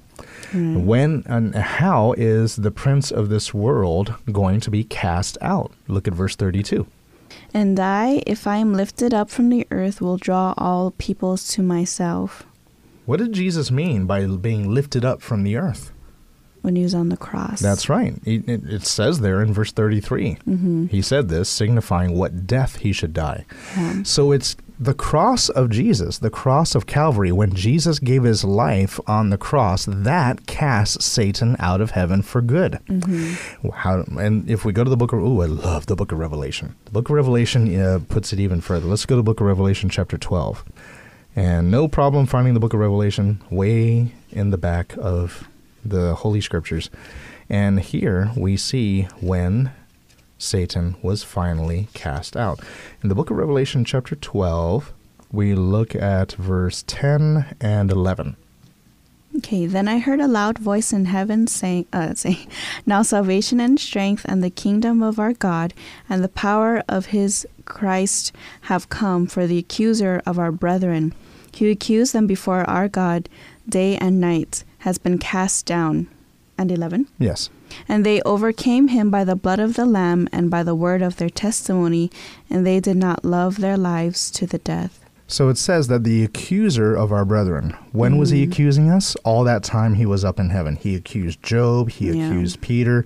When 0.52 1.22
and 1.26 1.54
how 1.54 2.12
is 2.16 2.56
the 2.56 2.70
prince 2.70 3.10
of 3.10 3.28
this 3.28 3.52
world 3.52 4.14
going 4.30 4.60
to 4.60 4.70
be 4.70 4.84
cast 4.84 5.38
out? 5.40 5.72
Look 5.88 6.06
at 6.06 6.14
verse 6.14 6.36
32. 6.36 6.86
And 7.52 7.80
I, 7.80 8.22
if 8.26 8.46
I 8.46 8.56
am 8.56 8.74
lifted 8.74 9.14
up 9.14 9.30
from 9.30 9.48
the 9.48 9.66
earth, 9.70 10.00
will 10.00 10.16
draw 10.16 10.54
all 10.56 10.92
peoples 10.92 11.48
to 11.48 11.62
myself. 11.62 12.44
What 13.06 13.18
did 13.18 13.32
Jesus 13.32 13.70
mean 13.70 14.06
by 14.06 14.26
being 14.26 14.72
lifted 14.72 15.04
up 15.04 15.22
from 15.22 15.42
the 15.42 15.56
earth? 15.56 15.92
When 16.62 16.74
he 16.74 16.82
was 16.82 16.94
on 16.94 17.08
the 17.08 17.16
cross. 17.16 17.60
That's 17.60 17.88
right. 17.88 18.14
It, 18.24 18.48
it, 18.48 18.64
it 18.68 18.82
says 18.84 19.20
there 19.20 19.40
in 19.40 19.52
verse 19.52 19.70
33. 19.70 20.34
Mm-hmm. 20.34 20.86
He 20.86 21.00
said 21.00 21.28
this, 21.28 21.48
signifying 21.48 22.18
what 22.18 22.46
death 22.46 22.78
he 22.78 22.92
should 22.92 23.12
die. 23.12 23.46
Yeah. 23.76 24.02
So 24.02 24.32
it's 24.32 24.56
the 24.78 24.94
cross 24.94 25.48
of 25.48 25.70
Jesus, 25.70 26.18
the 26.18 26.30
cross 26.30 26.74
of 26.74 26.86
Calvary, 26.86 27.32
when 27.32 27.54
Jesus 27.54 27.98
gave 27.98 28.24
his 28.24 28.44
life 28.44 29.00
on 29.06 29.30
the 29.30 29.38
cross, 29.38 29.86
that 29.86 30.46
casts 30.46 31.04
Satan 31.04 31.56
out 31.58 31.80
of 31.80 31.92
heaven 31.92 32.22
for 32.22 32.42
good. 32.42 32.78
How, 33.74 34.04
and 34.18 34.48
if 34.50 34.64
we 34.64 34.72
go 34.72 34.84
to 34.84 34.90
the 34.90 34.96
book 34.96 35.12
of, 35.12 35.20
oh, 35.22 35.40
I 35.40 35.46
love 35.46 35.86
the 35.86 35.96
book 35.96 36.12
of 36.12 36.18
Revelation. 36.18 36.74
The 36.84 36.90
book 36.90 37.08
of 37.08 37.14
Revelation 37.14 37.74
uh, 37.80 38.00
puts 38.08 38.32
it 38.32 38.40
even 38.40 38.60
further. 38.60 38.86
Let's 38.86 39.06
go 39.06 39.14
to 39.14 39.20
the 39.20 39.22
book 39.22 39.40
of 39.40 39.46
Revelation, 39.46 39.88
chapter 39.88 40.18
12. 40.18 40.64
And 41.34 41.70
no 41.70 41.88
problem 41.88 42.26
finding 42.26 42.54
the 42.54 42.60
book 42.60 42.74
of 42.74 42.80
Revelation 42.80 43.42
way 43.50 44.12
in 44.30 44.50
the 44.50 44.58
back 44.58 44.94
of 44.98 45.48
the 45.84 46.14
Holy 46.14 46.40
Scriptures. 46.40 46.90
And 47.48 47.80
here 47.80 48.30
we 48.36 48.56
see 48.56 49.02
when 49.20 49.70
Satan 50.38 50.96
was 51.02 51.22
finally 51.22 51.88
cast 51.94 52.36
out. 52.36 52.60
In 53.02 53.08
the 53.08 53.14
book 53.14 53.30
of 53.30 53.36
Revelation, 53.36 53.84
chapter 53.84 54.14
12, 54.14 54.92
we 55.32 55.54
look 55.54 55.94
at 55.94 56.32
verse 56.32 56.84
10 56.86 57.56
and 57.60 57.90
11. 57.90 58.36
Okay, 59.38 59.66
then 59.66 59.86
I 59.86 59.98
heard 59.98 60.20
a 60.20 60.28
loud 60.28 60.58
voice 60.58 60.92
in 60.92 61.06
heaven 61.06 61.46
saying, 61.46 61.86
uh, 61.92 62.14
saying, 62.14 62.48
Now 62.86 63.02
salvation 63.02 63.60
and 63.60 63.78
strength 63.78 64.24
and 64.26 64.42
the 64.42 64.50
kingdom 64.50 65.02
of 65.02 65.18
our 65.18 65.32
God 65.34 65.74
and 66.08 66.24
the 66.24 66.28
power 66.28 66.82
of 66.88 67.06
his 67.06 67.46
Christ 67.64 68.32
have 68.62 68.88
come, 68.88 69.26
for 69.26 69.46
the 69.46 69.58
accuser 69.58 70.22
of 70.24 70.38
our 70.38 70.52
brethren, 70.52 71.12
who 71.58 71.70
accused 71.70 72.12
them 72.12 72.26
before 72.26 72.68
our 72.68 72.88
God 72.88 73.28
day 73.68 73.96
and 73.96 74.20
night, 74.20 74.64
has 74.78 74.98
been 74.98 75.18
cast 75.18 75.66
down. 75.66 76.08
And 76.58 76.72
11. 76.72 77.08
Yes. 77.18 77.50
And 77.88 78.04
they 78.06 78.20
overcame 78.22 78.88
him 78.88 79.10
by 79.10 79.24
the 79.24 79.36
blood 79.36 79.58
of 79.60 79.74
the 79.74 79.86
Lamb 79.86 80.28
and 80.32 80.50
by 80.50 80.62
the 80.62 80.74
word 80.74 81.02
of 81.02 81.16
their 81.16 81.30
testimony, 81.30 82.10
and 82.50 82.66
they 82.66 82.80
did 82.80 82.96
not 82.96 83.24
love 83.24 83.58
their 83.58 83.76
lives 83.76 84.30
to 84.32 84.46
the 84.46 84.58
death. 84.58 85.00
So 85.28 85.48
it 85.48 85.58
says 85.58 85.88
that 85.88 86.04
the 86.04 86.22
accuser 86.22 86.94
of 86.94 87.10
our 87.10 87.24
brethren, 87.24 87.76
when 87.90 88.16
was 88.16 88.30
he 88.30 88.44
accusing 88.44 88.88
us? 88.90 89.16
All 89.24 89.42
that 89.42 89.64
time 89.64 89.94
he 89.94 90.06
was 90.06 90.24
up 90.24 90.38
in 90.38 90.50
heaven. 90.50 90.76
He 90.76 90.94
accused 90.94 91.42
Job, 91.42 91.90
he 91.90 92.12
Yeah. 92.12 92.28
accused 92.28 92.60
Peter. 92.60 93.04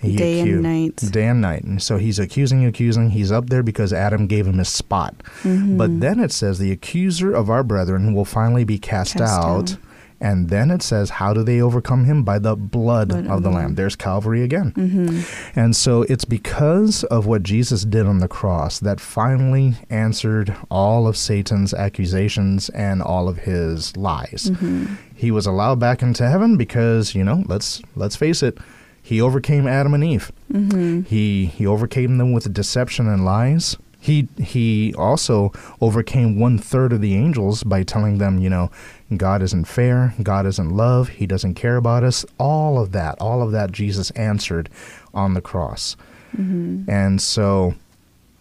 He 0.00 0.16
Day 0.16 0.40
and 0.40 0.62
night. 0.64 0.96
Day 0.96 1.28
and 1.28 1.40
night. 1.40 1.62
And 1.62 1.80
so 1.80 1.98
he's 1.98 2.18
accusing, 2.18 2.64
accusing. 2.64 3.10
He's 3.10 3.30
up 3.30 3.48
there 3.50 3.62
because 3.62 3.92
Adam 3.92 4.26
gave 4.26 4.48
him 4.48 4.58
his 4.58 4.68
spot. 4.68 5.14
Mm-hmm. 5.44 5.76
But 5.76 6.00
then 6.00 6.18
it 6.18 6.32
says 6.32 6.58
the 6.58 6.72
accuser 6.72 7.32
of 7.32 7.48
our 7.48 7.62
brethren 7.62 8.12
will 8.12 8.24
finally 8.24 8.64
be 8.64 8.78
cast, 8.78 9.12
Cast 9.12 9.22
out. 9.22 9.66
down. 9.66 9.78
And 10.22 10.48
then 10.48 10.70
it 10.70 10.82
says, 10.82 11.10
how 11.10 11.34
do 11.34 11.42
they 11.42 11.60
overcome 11.60 12.04
him? 12.04 12.22
By 12.22 12.38
the 12.38 12.54
blood, 12.56 13.08
Blood 13.08 13.26
of 13.26 13.42
the 13.42 13.50
the 13.50 13.56
Lamb. 13.56 13.74
There's 13.74 13.96
Calvary 13.96 14.42
again. 14.42 14.72
Mm-hmm. 14.72 15.58
And 15.58 15.74
so 15.74 16.02
it's 16.02 16.24
because 16.24 17.04
of 17.04 17.26
what 17.26 17.42
Jesus 17.42 17.84
did 17.84 18.06
on 18.06 18.18
the 18.18 18.28
cross 18.28 18.78
that 18.80 19.00
finally 19.00 19.74
answered 19.90 20.56
all 20.70 21.06
of 21.06 21.16
Satan's 21.16 21.74
accusations 21.74 22.68
and 22.70 23.02
all 23.02 23.28
of 23.28 23.38
his 23.38 23.96
lies. 23.96 24.50
Mm-hmm. 24.50 24.94
He 25.14 25.30
was 25.30 25.46
allowed 25.46 25.80
back 25.80 26.02
into 26.02 26.28
heaven 26.28 26.56
because, 26.56 27.14
you 27.14 27.24
know, 27.24 27.42
let's 27.46 27.82
let's 27.96 28.16
face 28.16 28.42
it, 28.42 28.58
he 29.02 29.20
overcame 29.20 29.66
Adam 29.66 29.94
and 29.94 30.04
Eve. 30.04 30.32
Mm-hmm. 30.52 31.02
He 31.02 31.46
he 31.46 31.66
overcame 31.66 32.18
them 32.18 32.32
with 32.32 32.52
deception 32.54 33.08
and 33.08 33.24
lies. 33.24 33.76
He 33.98 34.28
he 34.38 34.94
also 34.98 35.52
overcame 35.80 36.38
one 36.38 36.58
third 36.58 36.92
of 36.92 37.00
the 37.00 37.14
angels 37.14 37.62
by 37.62 37.84
telling 37.84 38.18
them, 38.18 38.38
you 38.38 38.50
know, 38.50 38.70
God 39.18 39.42
isn't 39.42 39.64
fair, 39.64 40.14
God 40.22 40.46
isn't 40.46 40.70
love, 40.70 41.08
He 41.08 41.26
doesn't 41.26 41.54
care 41.54 41.76
about 41.76 42.04
us. 42.04 42.24
All 42.38 42.78
of 42.78 42.92
that, 42.92 43.20
all 43.20 43.42
of 43.42 43.52
that, 43.52 43.72
Jesus 43.72 44.10
answered 44.12 44.68
on 45.14 45.34
the 45.34 45.40
cross, 45.40 45.96
mm-hmm. 46.36 46.88
and 46.90 47.20
so 47.20 47.74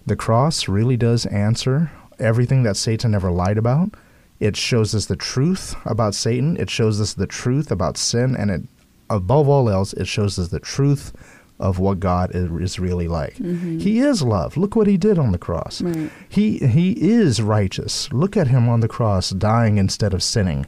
the 0.05 0.15
cross 0.15 0.67
really 0.67 0.97
does 0.97 1.25
answer 1.27 1.91
everything 2.19 2.63
that 2.63 2.77
Satan 2.77 3.13
ever 3.13 3.31
lied 3.31 3.57
about. 3.57 3.91
It 4.39 4.57
shows 4.57 4.95
us 4.95 5.05
the 5.05 5.15
truth 5.15 5.75
about 5.85 6.15
Satan. 6.15 6.57
It 6.57 6.69
shows 6.69 6.99
us 6.99 7.13
the 7.13 7.27
truth 7.27 7.71
about 7.71 7.97
sin, 7.97 8.35
and 8.35 8.49
it, 8.49 8.61
above 9.09 9.47
all 9.47 9.69
else, 9.69 9.93
it 9.93 10.07
shows 10.07 10.39
us 10.39 10.47
the 10.47 10.59
truth 10.59 11.13
of 11.61 11.79
what 11.79 11.99
God 11.99 12.31
is, 12.33 12.79
really 12.79 13.07
like. 13.07 13.37
He 13.37 13.99
is 13.99 14.21
love. 14.21 14.57
Look 14.57 14.75
what 14.75 14.87
he 14.87 14.97
did 14.97 15.17
on 15.17 15.31
the 15.31 15.37
cross. 15.37 15.81
Right. 15.81 16.11
He 16.27 16.57
he 16.57 16.91
is 16.91 17.41
righteous. 17.41 18.11
Look 18.11 18.35
at 18.35 18.47
him 18.47 18.67
on 18.67 18.79
the 18.81 18.87
cross, 18.87 19.29
dying 19.29 19.77
instead 19.77 20.13
of 20.13 20.23
sinning. 20.23 20.65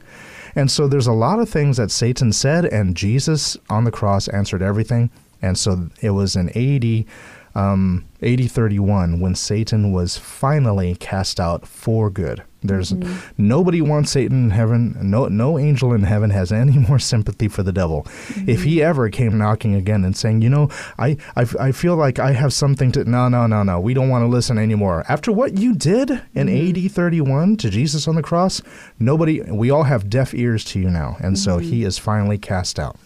And 0.54 0.70
so 0.70 0.86
there's 0.86 1.08
a 1.08 1.12
lot 1.12 1.40
of 1.40 1.48
things 1.48 1.76
that 1.76 1.90
Satan 1.90 2.32
said, 2.32 2.64
and 2.64 2.96
Jesus 2.96 3.56
on 3.68 3.84
the 3.84 3.90
cross 3.90 4.28
answered 4.28 4.62
everything. 4.62 5.10
And 5.42 5.58
so 5.58 5.90
it 6.00 6.10
was 6.10 6.36
in 6.36 6.50
80, 6.54 7.06
um, 7.54 8.04
80 8.22 8.48
31 8.48 9.20
when 9.20 9.34
Satan 9.34 9.92
was 9.92 10.16
finally 10.16 10.94
cast 10.94 11.40
out 11.40 11.66
for 11.66 12.10
good. 12.10 12.42
There's 12.64 12.92
mm-hmm. 12.92 13.30
nobody 13.36 13.82
wants 13.82 14.10
Satan 14.10 14.44
in 14.44 14.50
heaven. 14.50 14.96
No, 15.02 15.26
no 15.28 15.58
angel 15.58 15.92
in 15.92 16.02
heaven 16.02 16.30
has 16.30 16.50
any 16.50 16.78
more 16.88 16.98
sympathy 16.98 17.46
for 17.46 17.62
the 17.62 17.72
devil. 17.72 18.04
Mm-hmm. 18.04 18.48
If 18.48 18.62
he 18.64 18.82
ever 18.82 19.10
came 19.10 19.36
knocking 19.36 19.74
again 19.74 20.02
and 20.02 20.16
saying, 20.16 20.40
you 20.40 20.48
know, 20.48 20.70
I, 20.98 21.18
I, 21.36 21.46
I 21.60 21.72
feel 21.72 21.94
like 21.94 22.18
I 22.18 22.32
have 22.32 22.54
something 22.54 22.90
to, 22.92 23.04
no, 23.04 23.28
no, 23.28 23.46
no, 23.46 23.62
no, 23.62 23.78
we 23.78 23.92
don't 23.92 24.08
want 24.08 24.22
to 24.22 24.28
listen 24.28 24.56
anymore. 24.56 25.04
After 25.08 25.30
what 25.30 25.58
you 25.58 25.74
did 25.74 26.10
in 26.34 26.48
mm-hmm. 26.48 26.86
AD 26.86 26.90
31 26.90 27.58
to 27.58 27.68
Jesus 27.68 28.08
on 28.08 28.14
the 28.14 28.22
cross, 28.22 28.62
nobody, 28.98 29.42
we 29.42 29.70
all 29.70 29.84
have 29.84 30.08
deaf 30.08 30.32
ears 30.34 30.64
to 30.66 30.80
you 30.80 30.88
now. 30.88 31.18
And 31.20 31.38
so 31.38 31.58
he 31.58 31.84
is 31.84 31.98
finally 31.98 32.38
cast 32.38 32.78
out. 32.78 32.96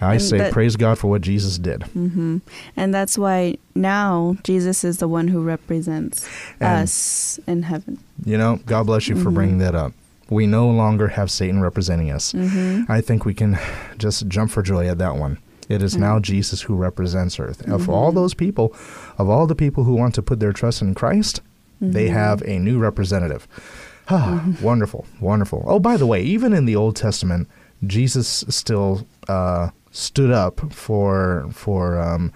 I 0.00 0.14
And 0.14 0.22
say, 0.22 0.38
that- 0.38 0.52
praise 0.52 0.76
God 0.76 0.98
for 0.98 1.08
what 1.08 1.22
Jesus 1.22 1.58
did. 1.58 1.80
Mm-hmm. 1.80 2.38
And 2.76 2.94
that's 2.94 3.18
why 3.18 3.58
now 3.74 4.33
Jesus 4.42 4.84
is 4.84 4.98
the 4.98 5.08
one 5.08 5.28
who 5.28 5.42
represents 5.42 6.26
And- 6.60 6.82
us 6.84 7.38
in 7.46 7.62
heaven. 7.62 7.98
You 8.24 8.38
know, 8.38 8.60
God 8.66 8.84
bless 8.86 9.08
you 9.08 9.16
for 9.16 9.30
bringing 9.30 9.58
that 9.58 9.74
up. 9.74 9.92
We 10.30 10.46
no 10.46 10.68
longer 10.70 11.08
have 11.08 11.30
Satan 11.30 11.60
representing 11.60 12.10
us. 12.10 12.32
Mm-hmm. 12.32 12.90
I 12.90 13.00
think 13.00 13.24
we 13.24 13.34
can 13.34 13.58
just 13.98 14.26
jump 14.28 14.50
for 14.50 14.62
joy 14.62 14.88
at 14.88 14.98
that 14.98 15.16
one. 15.16 15.38
It 15.68 15.82
is 15.82 15.96
now 15.96 16.18
Jesus 16.18 16.62
who 16.62 16.74
represents 16.74 17.38
earth. 17.38 17.66
Of 17.68 17.88
all 17.88 18.12
those 18.12 18.34
people, 18.34 18.74
of 19.18 19.28
all 19.28 19.46
the 19.46 19.54
people 19.54 19.84
who 19.84 19.94
want 19.94 20.14
to 20.14 20.22
put 20.22 20.40
their 20.40 20.52
trust 20.52 20.82
in 20.82 20.94
Christ, 20.94 21.40
they 21.80 22.08
have 22.08 22.42
a 22.42 22.58
new 22.58 22.78
representative. 22.78 23.46
Ah, 24.08 24.44
wonderful, 24.62 25.06
wonderful. 25.20 25.64
Oh, 25.66 25.78
by 25.78 25.96
the 25.96 26.06
way, 26.06 26.22
even 26.22 26.52
in 26.52 26.64
the 26.66 26.76
Old 26.76 26.96
Testament, 26.96 27.48
Jesus 27.86 28.44
still 28.48 29.06
uh, 29.28 29.70
stood 29.90 30.30
up 30.30 30.72
for 30.72 31.46
for 31.52 31.98
um, 32.00 32.32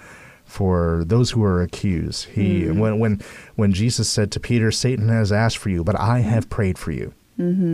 for 0.49 1.05
those 1.07 1.31
who 1.31 1.45
are 1.45 1.63
accused. 1.63 2.25
He 2.31 2.67
when 2.71 2.99
when 2.99 3.21
when 3.55 3.73
Jesus 3.73 4.09
said 4.09 4.33
to 4.33 4.41
Peter, 4.41 4.73
"Satan 4.73 5.09
has 5.09 5.31
asked 5.31 5.59
for 5.59 5.69
you, 5.69 5.85
but 5.85 5.95
I 6.01 6.21
have 6.21 6.49
prayed 6.49 6.79
for 6.79 6.91
you." 6.91 7.13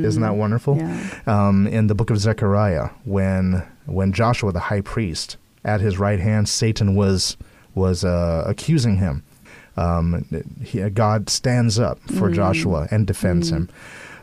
Isn't 0.05 0.21
that 0.21 0.37
wonderful? 0.37 0.77
Yeah. 0.77 1.21
um, 1.27 1.67
in 1.67 1.87
the 1.87 1.95
book 1.95 2.11
of 2.11 2.19
Zechariah 2.19 2.91
when 3.05 3.63
when 3.87 4.13
Joshua 4.13 4.53
the 4.53 4.61
high 4.61 4.83
priest 4.83 5.39
at 5.65 5.81
his 5.81 5.99
right 5.99 6.21
hand 6.21 6.49
Satan 6.51 6.95
was 6.95 7.39
was 7.75 8.05
uh, 8.05 8.45
accusing 8.47 8.97
him 8.97 9.23
um, 9.77 10.27
he, 10.63 10.81
God 10.91 11.31
stands 11.31 11.79
up 11.79 11.99
for 12.19 12.31
Joshua 12.31 12.89
and 12.91 13.07
defends 13.07 13.51
him 13.51 13.69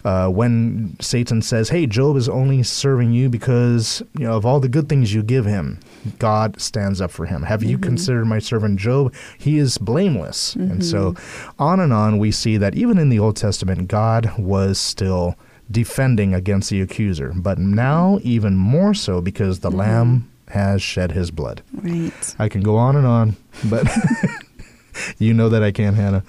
uh, 0.03 0.27
when 0.27 0.95
Satan 0.99 1.41
says 1.41 1.69
hey 1.69 1.85
Job 1.85 2.15
is 2.17 2.29
only 2.29 2.63
serving 2.63 3.11
you 3.11 3.29
because 3.29 4.01
you 4.17 4.25
know 4.25 4.35
of 4.35 4.45
all 4.45 4.59
the 4.59 4.69
good 4.69 4.89
things 4.89 5.13
you 5.13 5.23
give 5.23 5.45
him 5.45 5.79
God 6.19 6.59
stands 6.59 7.01
up 7.01 7.11
for 7.11 7.25
him. 7.25 7.43
Have 7.43 7.63
you 7.63 7.77
mm-hmm. 7.77 7.83
considered 7.83 8.25
my 8.25 8.39
servant 8.39 8.79
Job? 8.79 9.13
He 9.37 9.57
is 9.57 9.77
blameless. 9.77 10.55
And 10.55 10.83
so 10.83 11.13
mm-hmm. 11.13 11.61
on 11.61 11.79
and 11.79 11.93
on 11.93 12.17
we 12.17 12.31
see 12.31 12.57
that 12.57 12.75
even 12.75 12.97
in 12.97 13.09
the 13.09 13.19
Old 13.19 13.35
Testament 13.35 13.87
God 13.87 14.37
was 14.37 14.79
still 14.79 15.35
defending 15.69 16.33
against 16.33 16.69
the 16.69 16.81
accuser, 16.81 17.33
but 17.35 17.57
now 17.57 18.19
even 18.23 18.57
more 18.57 18.93
so 18.93 19.21
because 19.21 19.59
the 19.59 19.69
mm-hmm. 19.69 19.79
Lamb 19.79 20.31
has 20.49 20.81
shed 20.81 21.11
his 21.11 21.31
blood. 21.31 21.61
Right. 21.73 22.35
I 22.37 22.49
can 22.49 22.61
go 22.61 22.75
on 22.75 22.95
and 22.95 23.07
on, 23.07 23.37
but 23.65 23.87
you 25.17 25.33
know 25.33 25.49
that 25.49 25.63
I 25.63 25.71
can't, 25.71 25.95
Hannah. 25.95 26.23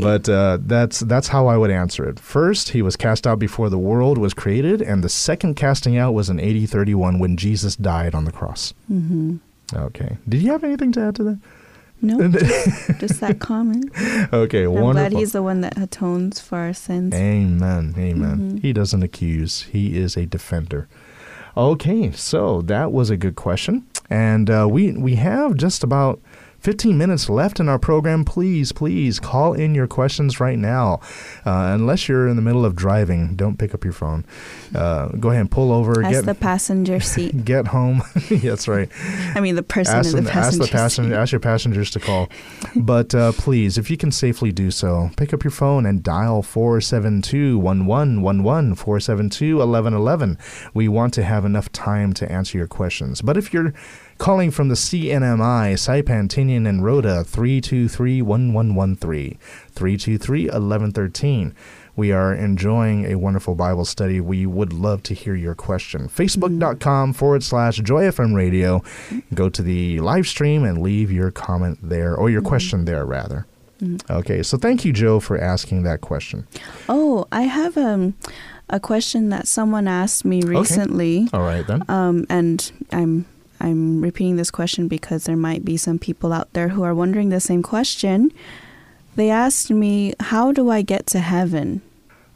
But 0.00 0.28
uh, 0.28 0.58
that's 0.60 1.00
that's 1.00 1.28
how 1.28 1.46
I 1.46 1.56
would 1.56 1.70
answer 1.70 2.08
it. 2.08 2.18
First, 2.18 2.70
he 2.70 2.82
was 2.82 2.96
cast 2.96 3.26
out 3.26 3.38
before 3.38 3.68
the 3.70 3.78
world 3.78 4.18
was 4.18 4.34
created, 4.34 4.82
and 4.82 5.02
the 5.02 5.08
second 5.08 5.54
casting 5.54 5.96
out 5.96 6.12
was 6.12 6.28
in 6.30 6.38
AD 6.40 6.68
31 6.68 7.18
when 7.18 7.36
Jesus 7.36 7.76
died 7.76 8.14
on 8.14 8.24
the 8.24 8.32
cross. 8.32 8.74
Mm-hmm. 8.90 9.36
Okay. 9.74 10.18
Did 10.28 10.42
you 10.42 10.52
have 10.52 10.64
anything 10.64 10.92
to 10.92 11.00
add 11.00 11.16
to 11.16 11.24
that? 11.24 11.38
No, 12.02 12.28
just, 12.28 13.00
just 13.00 13.20
that 13.20 13.38
comment. 13.38 13.90
Okay, 14.32 14.64
I'm 14.64 14.72
wonderful. 14.72 14.92
glad 14.92 15.12
he's 15.12 15.32
the 15.32 15.42
one 15.42 15.62
that 15.62 15.78
atones 15.78 16.38
for 16.38 16.58
our 16.58 16.74
sins. 16.74 17.14
Amen. 17.14 17.94
Amen. 17.96 18.58
Mhm. 18.58 18.60
He 18.62 18.72
doesn't 18.74 19.02
accuse, 19.02 19.62
he 19.62 19.96
is 19.96 20.16
a 20.16 20.26
defender. 20.26 20.86
Okay, 21.56 22.10
so 22.12 22.60
that 22.62 22.92
was 22.92 23.10
a 23.10 23.16
good 23.16 23.36
question. 23.36 23.86
And 24.10 24.50
uh, 24.50 24.66
we, 24.70 24.92
we 24.92 25.14
have 25.14 25.56
just 25.56 25.82
about 25.84 26.20
15 26.64 26.96
minutes 26.96 27.28
left 27.28 27.60
in 27.60 27.68
our 27.68 27.78
program. 27.78 28.24
Please, 28.24 28.72
please 28.72 29.20
call 29.20 29.52
in 29.52 29.74
your 29.74 29.86
questions 29.86 30.40
right 30.40 30.58
now. 30.58 30.98
Uh, 31.44 31.72
unless 31.74 32.08
you're 32.08 32.26
in 32.26 32.36
the 32.36 32.42
middle 32.42 32.64
of 32.64 32.74
driving, 32.74 33.36
don't 33.36 33.58
pick 33.58 33.74
up 33.74 33.84
your 33.84 33.92
phone. 33.92 34.24
Uh, 34.74 35.08
go 35.08 35.28
ahead 35.28 35.42
and 35.42 35.50
pull 35.50 35.70
over. 35.70 36.02
As 36.02 36.10
get, 36.10 36.24
the 36.24 36.34
passenger 36.34 37.00
seat. 37.12 37.44
get 37.44 37.66
home. 37.66 38.00
That's 38.30 38.66
right. 38.66 38.88
I 39.34 39.40
mean, 39.40 39.56
the 39.56 39.62
person 39.62 39.96
ask, 39.96 40.16
in 40.16 40.24
the 40.24 40.30
ask 40.30 40.32
passenger 40.32 40.64
the 40.64 40.70
passenger, 40.72 41.10
seat. 41.10 41.16
ask 41.16 41.32
your 41.32 41.40
passengers 41.40 41.90
to 41.90 42.00
call. 42.00 42.30
but 42.74 43.14
uh, 43.14 43.32
please, 43.32 43.76
if 43.76 43.90
you 43.90 43.98
can 43.98 44.10
safely 44.10 44.50
do 44.50 44.70
so, 44.70 45.10
pick 45.18 45.34
up 45.34 45.44
your 45.44 45.50
phone 45.50 45.84
and 45.84 46.02
dial 46.02 46.42
472 46.42 47.58
1111 47.58 48.74
472 48.74 49.58
1111. 49.58 50.38
We 50.72 50.88
want 50.88 51.12
to 51.12 51.24
have 51.24 51.44
enough 51.44 51.70
time 51.72 52.14
to 52.14 52.32
answer 52.32 52.56
your 52.56 52.68
questions. 52.68 53.20
But 53.20 53.36
if 53.36 53.52
you're 53.52 53.74
calling 54.18 54.50
from 54.50 54.68
the 54.68 54.74
CNMI, 54.74 55.74
Saipan, 55.74 56.28
Tinian, 56.28 56.68
and 56.68 56.84
Rota, 56.84 57.24
323 57.24 58.22
1113, 58.22 59.38
323 59.72 60.44
1113. 60.44 61.54
We 61.96 62.10
are 62.10 62.34
enjoying 62.34 63.06
a 63.06 63.16
wonderful 63.16 63.54
Bible 63.54 63.84
study. 63.84 64.20
We 64.20 64.46
would 64.46 64.72
love 64.72 65.02
to 65.04 65.14
hear 65.14 65.34
your 65.34 65.54
question. 65.54 66.08
Facebook.com 66.08 67.12
forward 67.12 67.44
slash 67.44 67.76
Joy 67.76 68.04
FM 68.04 68.34
radio. 68.34 68.82
Go 69.32 69.48
to 69.48 69.62
the 69.62 70.00
live 70.00 70.26
stream 70.26 70.64
and 70.64 70.82
leave 70.82 71.12
your 71.12 71.30
comment 71.30 71.78
there, 71.82 72.16
or 72.16 72.30
your 72.30 72.42
question 72.42 72.84
there, 72.84 73.04
rather. 73.04 73.46
Okay, 74.10 74.42
so 74.42 74.56
thank 74.56 74.84
you, 74.84 74.92
Joe, 74.92 75.20
for 75.20 75.38
asking 75.38 75.82
that 75.82 76.00
question. 76.00 76.46
Oh, 76.88 77.26
I 77.30 77.42
have 77.42 77.76
um, 77.76 78.14
a 78.70 78.80
question 78.80 79.28
that 79.28 79.46
someone 79.46 79.86
asked 79.86 80.24
me 80.24 80.42
recently. 80.42 81.24
Okay. 81.24 81.36
All 81.36 81.42
right, 81.42 81.66
then. 81.66 81.82
Um, 81.88 82.26
and 82.30 82.72
I'm 82.92 83.26
I'm 83.64 84.02
repeating 84.02 84.36
this 84.36 84.50
question 84.50 84.88
because 84.88 85.24
there 85.24 85.36
might 85.36 85.64
be 85.64 85.76
some 85.76 85.98
people 85.98 86.32
out 86.32 86.52
there 86.52 86.68
who 86.68 86.82
are 86.82 86.94
wondering 86.94 87.30
the 87.30 87.40
same 87.40 87.62
question. 87.62 88.30
They 89.16 89.30
asked 89.30 89.70
me, 89.70 90.14
"How 90.20 90.52
do 90.52 90.70
I 90.70 90.82
get 90.82 91.06
to 91.08 91.20
heaven?" 91.20 91.80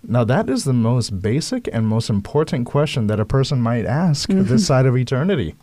Now, 0.02 0.24
that 0.24 0.48
is 0.48 0.64
the 0.64 0.72
most 0.72 1.20
basic 1.20 1.68
and 1.72 1.86
most 1.86 2.08
important 2.08 2.66
question 2.66 3.08
that 3.08 3.20
a 3.20 3.24
person 3.24 3.60
might 3.60 3.84
ask 3.84 4.28
this 4.30 4.66
side 4.66 4.86
of 4.86 4.96
eternity. 4.96 5.54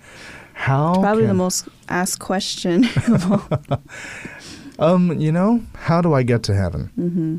How 0.54 1.02
Probably 1.02 1.26
the 1.26 1.34
most 1.34 1.68
asked 1.90 2.20
question. 2.20 2.86
Um, 4.78 5.20
you 5.20 5.32
know, 5.32 5.62
how 5.76 6.02
do 6.02 6.14
I 6.14 6.24
get 6.24 6.44
to 6.44 6.56
heaven? 6.56 6.92
Mm-hmm. 7.00 7.38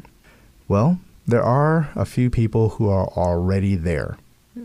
Well, 0.69 0.99
there 1.27 1.43
are 1.43 1.91
a 1.95 2.05
few 2.05 2.31
people 2.31 2.71
who 2.71 2.89
are 2.89 3.09
already 3.09 3.75
there, 3.77 4.17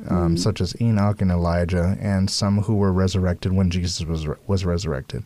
um, 0.10 0.38
such 0.38 0.62
as 0.62 0.80
Enoch 0.82 1.22
and 1.22 1.32
Elijah, 1.32 1.98
and 2.00 2.30
some 2.30 2.64
who 2.64 2.76
were 2.76 2.92
resurrected 2.92 3.54
when 3.54 3.70
Jesus 3.70 4.06
was 4.06 4.28
was 4.48 4.66
resurrected. 4.66 5.24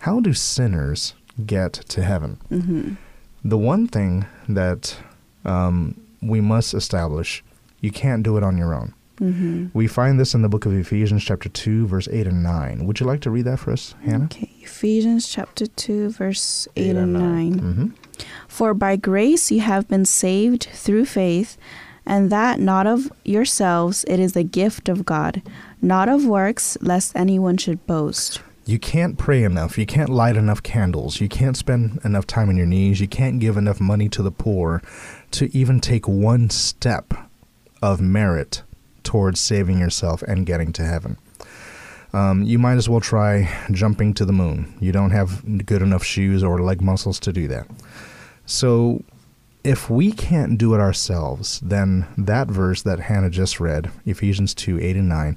How 0.00 0.20
do 0.20 0.32
sinners 0.32 1.14
get 1.44 1.72
to 1.72 2.02
heaven? 2.02 2.38
Mm-hmm. 2.50 2.94
The 3.44 3.58
one 3.58 3.86
thing 3.86 4.26
that 4.48 4.96
um, 5.44 6.00
we 6.20 6.40
must 6.40 6.74
establish: 6.74 7.42
you 7.80 7.90
can't 7.90 8.22
do 8.22 8.36
it 8.36 8.42
on 8.42 8.56
your 8.58 8.74
own. 8.74 8.94
We 9.72 9.86
find 9.86 10.20
this 10.20 10.34
in 10.34 10.42
the 10.42 10.48
book 10.48 10.66
of 10.66 10.74
Ephesians, 10.74 11.24
chapter 11.24 11.48
2, 11.48 11.86
verse 11.86 12.06
8 12.08 12.26
and 12.26 12.42
9. 12.42 12.84
Would 12.84 13.00
you 13.00 13.06
like 13.06 13.20
to 13.22 13.30
read 13.30 13.46
that 13.46 13.58
for 13.58 13.72
us, 13.72 13.94
Hannah? 14.04 14.26
okay, 14.26 14.50
Ephesians 14.60 15.26
chapter 15.26 15.66
2 15.66 16.10
verse 16.10 16.68
8, 16.76 16.96
and 16.96 17.12
9. 17.14 17.60
Mm-hmm. 17.60 17.86
For 18.46 18.74
by 18.74 18.96
grace 18.96 19.50
you 19.50 19.60
have 19.60 19.88
been 19.88 20.04
saved 20.04 20.64
through 20.70 21.06
faith, 21.06 21.56
and 22.06 22.30
that 22.30 22.60
not 22.60 22.86
of 22.86 23.10
yourselves, 23.24 24.04
it 24.08 24.20
is 24.20 24.32
the 24.32 24.44
gift 24.44 24.88
of 24.88 25.04
God, 25.04 25.42
not 25.82 26.08
of 26.08 26.24
works, 26.24 26.78
lest 26.80 27.14
anyone 27.16 27.56
should 27.56 27.86
boast. 27.86 28.40
You 28.64 28.78
can't 28.78 29.16
pray 29.16 29.44
enough. 29.44 29.78
You 29.78 29.86
can't 29.86 30.08
light 30.08 30.36
enough 30.36 30.62
candles. 30.62 31.20
You 31.20 31.28
can't 31.28 31.56
spend 31.56 32.00
enough 32.04 32.26
time 32.26 32.48
on 32.48 32.56
your 32.56 32.66
knees. 32.66 33.00
You 33.00 33.06
can't 33.06 33.38
give 33.38 33.56
enough 33.56 33.80
money 33.80 34.08
to 34.08 34.22
the 34.22 34.32
poor 34.32 34.82
to 35.32 35.56
even 35.56 35.80
take 35.80 36.08
one 36.08 36.50
step 36.50 37.14
of 37.80 38.00
merit 38.00 38.62
towards 39.04 39.38
saving 39.38 39.78
yourself 39.78 40.22
and 40.22 40.46
getting 40.46 40.72
to 40.72 40.84
heaven. 40.84 41.16
Um, 42.12 42.42
you 42.42 42.58
might 42.58 42.76
as 42.76 42.88
well 42.88 43.00
try 43.00 43.48
jumping 43.70 44.14
to 44.14 44.24
the 44.24 44.32
moon. 44.32 44.74
You 44.80 44.90
don't 44.90 45.10
have 45.10 45.64
good 45.64 45.82
enough 45.82 46.02
shoes 46.02 46.42
or 46.42 46.60
leg 46.60 46.80
muscles 46.80 47.20
to 47.20 47.32
do 47.32 47.46
that. 47.48 47.68
So, 48.46 49.04
if 49.66 49.90
we 49.90 50.12
can't 50.12 50.58
do 50.58 50.74
it 50.74 50.80
ourselves, 50.80 51.58
then 51.60 52.06
that 52.16 52.46
verse 52.46 52.82
that 52.82 53.00
Hannah 53.00 53.30
just 53.30 53.58
read, 53.58 53.90
Ephesians 54.04 54.54
2 54.54 54.78
8 54.80 54.96
and 54.96 55.08
9, 55.08 55.36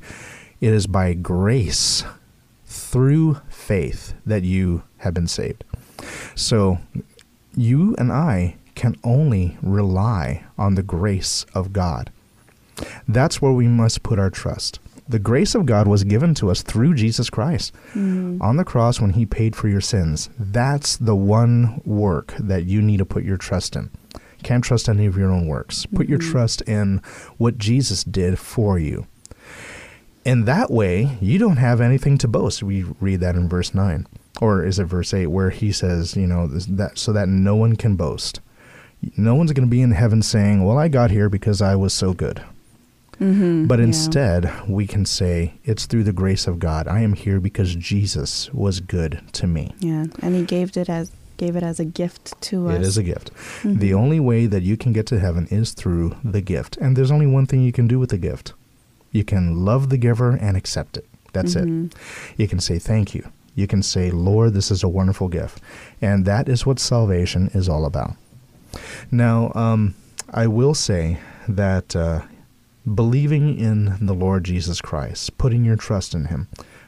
it 0.61 0.71
is 0.71 0.85
by 0.85 1.13
grace 1.13 2.03
through 2.65 3.41
faith 3.49 4.13
that 4.27 4.43
you 4.43 4.83
have 4.97 5.15
been 5.15 5.27
saved. 5.27 5.63
So, 6.35 6.77
you 7.55 7.95
and 7.97 8.11
I 8.11 8.57
can 8.75 8.95
only 9.03 9.57
rely 9.63 10.43
on 10.59 10.75
the 10.75 10.83
grace 10.83 11.47
of 11.55 11.73
God. 11.73 12.11
That's 13.07 13.41
where 13.41 13.51
we 13.51 13.67
must 13.67 14.03
put 14.03 14.19
our 14.19 14.29
trust. 14.29 14.79
The 15.09 15.19
grace 15.19 15.55
of 15.55 15.65
God 15.65 15.87
was 15.87 16.03
given 16.03 16.35
to 16.35 16.51
us 16.51 16.61
through 16.61 16.93
Jesus 16.93 17.31
Christ 17.31 17.73
mm-hmm. 17.93 18.39
on 18.43 18.57
the 18.57 18.63
cross 18.63 19.01
when 19.01 19.13
He 19.13 19.25
paid 19.25 19.55
for 19.55 19.67
your 19.67 19.81
sins. 19.81 20.29
That's 20.37 20.97
the 20.97 21.15
one 21.15 21.81
work 21.83 22.35
that 22.39 22.65
you 22.65 22.79
need 22.79 22.97
to 22.97 23.05
put 23.05 23.23
your 23.23 23.37
trust 23.37 23.75
in. 23.75 23.89
Can't 24.43 24.63
trust 24.63 24.87
any 24.87 25.07
of 25.07 25.17
your 25.17 25.31
own 25.31 25.47
works. 25.47 25.87
Put 25.87 26.07
your 26.07 26.19
mm-hmm. 26.19 26.31
trust 26.31 26.61
in 26.61 27.01
what 27.37 27.57
Jesus 27.57 28.03
did 28.03 28.37
for 28.37 28.77
you. 28.77 29.07
In 30.25 30.45
that 30.45 30.69
way, 30.69 31.17
you 31.19 31.39
don't 31.39 31.57
have 31.57 31.81
anything 31.81 32.19
to 32.19 32.27
boast. 32.27 32.61
We 32.61 32.83
read 32.99 33.19
that 33.21 33.35
in 33.35 33.49
verse 33.49 33.73
9. 33.73 34.05
Or 34.39 34.63
is 34.63 34.77
it 34.77 34.85
verse 34.85 35.11
8 35.11 35.27
where 35.27 35.49
he 35.49 35.71
says, 35.71 36.15
you 36.15 36.27
know, 36.27 36.45
that 36.45 36.99
so 36.99 37.11
that 37.13 37.27
no 37.27 37.55
one 37.55 37.75
can 37.75 37.95
boast. 37.95 38.41
No 39.17 39.33
one's 39.33 39.53
going 39.53 39.67
to 39.67 39.71
be 39.71 39.81
in 39.81 39.91
heaven 39.91 40.21
saying, 40.21 40.63
"Well, 40.63 40.77
I 40.77 40.87
got 40.87 41.09
here 41.09 41.29
because 41.29 41.61
I 41.61 41.75
was 41.75 41.93
so 41.93 42.13
good." 42.13 42.43
Mm-hmm, 43.19 43.65
But 43.67 43.79
yeah. 43.79 43.85
instead, 43.85 44.51
we 44.67 44.87
can 44.87 45.05
say, 45.05 45.53
"It's 45.65 45.85
through 45.85 46.05
the 46.05 46.13
grace 46.13 46.47
of 46.47 46.57
God. 46.59 46.87
I 46.87 47.01
am 47.01 47.13
here 47.13 47.39
because 47.39 47.75
Jesus 47.75 48.51
was 48.53 48.79
good 48.79 49.21
to 49.33 49.47
me." 49.47 49.73
Yeah, 49.79 50.05
and 50.21 50.35
he 50.35 50.43
gave 50.43 50.75
it 50.77 50.89
as 50.89 51.11
gave 51.37 51.55
it 51.55 51.63
as 51.63 51.79
a 51.79 51.85
gift 51.85 52.39
to 52.41 52.67
us. 52.69 52.75
It 52.75 52.81
is 52.81 52.97
a 52.97 53.03
gift. 53.03 53.31
The 53.63 53.93
only 53.93 54.19
way 54.19 54.45
that 54.45 54.63
you 54.63 54.75
can 54.77 54.91
get 54.93 55.05
to 55.07 55.19
heaven 55.19 55.47
is 55.49 55.71
through 55.71 56.15
the 56.23 56.41
gift. 56.41 56.75
And 56.81 56.95
there's 56.97 57.11
only 57.11 57.27
one 57.27 57.45
thing 57.45 57.61
you 57.63 57.71
can 57.71 57.87
do 57.87 57.97
with 57.97 58.09
the 58.09 58.17
gift. 58.17 58.53
You 59.13 59.23
can 59.23 59.63
love 59.65 59.87
the 59.89 59.97
giver 59.97 60.31
and 60.31 60.57
accept 60.57 60.97
it. 60.97 61.05
That's 61.33 61.55
it. 61.55 61.67
You 62.37 62.47
can 62.47 62.59
say 62.59 62.77
thank 62.79 63.13
you. 63.15 63.23
You 63.55 63.67
can 63.67 63.81
say, 63.83 64.11
"Lord, 64.11 64.53
this 64.53 64.69
is 64.71 64.83
a 64.83 64.89
wonderful 64.89 65.27
gift." 65.29 65.61
And 66.01 66.25
that 66.25 66.47
is 66.49 66.65
what 66.65 66.79
salvation 66.79 67.49
is 67.53 67.67
all 67.69 67.85
about. 67.85 68.15
Now, 69.11 69.51
um, 69.55 69.95
I 70.43 70.47
will 70.47 70.73
say 70.73 71.19
that 71.47 71.95
uh, 71.95 72.21
believing 72.95 73.57
in 73.57 74.05
the 74.05 74.13
Lord 74.13 74.43
Jesus 74.43 74.81
Christ, 74.81 75.37
putting 75.37 75.65
your 75.65 75.75
trust 75.75 76.13
in 76.13 76.25
Him, 76.25 76.47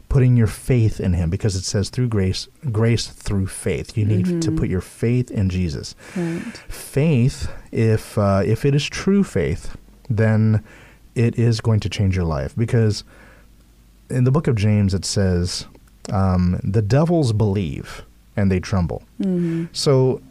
putting 0.09 0.35
your 0.35 0.47
faith 0.47 0.99
in 0.99 1.13
Him, 1.13 1.29
because 1.29 1.55
it 1.55 1.63
says 1.63 1.89
through 1.89 2.07
grace, 2.07 2.47
grace 2.71 3.07
through 3.07 3.47
faith. 3.47 3.97
You 3.97 4.05
need 4.05 4.41
to 4.41 4.51
put 4.51 4.69
your 4.69 4.81
faith 4.81 5.31
in 5.31 5.49
Jesus. 5.49 5.95
Right. 6.15 6.41
Faith, 6.67 7.51
if 7.71 8.17
uh, 8.17 8.43
if 8.45 8.65
it 8.65 8.75
is 8.75 8.85
true 8.85 9.23
faith, 9.23 9.77
then 10.09 10.63
it 11.15 11.37
is 11.37 11.61
going 11.61 11.79
to 11.81 11.89
change 11.89 12.15
your 12.15 12.25
life. 12.25 12.55
Because 12.55 13.03
in 14.09 14.23
the 14.23 14.31
book 14.31 14.47
of 14.47 14.55
James, 14.55 14.93
it 14.93 15.05
says, 15.05 15.65
um, 16.11 16.59
"The 16.63 16.81
devils 16.81 17.33
believe 17.33 18.03
and 18.35 18.51
they 18.51 18.59
tremble." 18.59 19.03
Mm-hmm. 19.21 19.65
So 19.71 20.21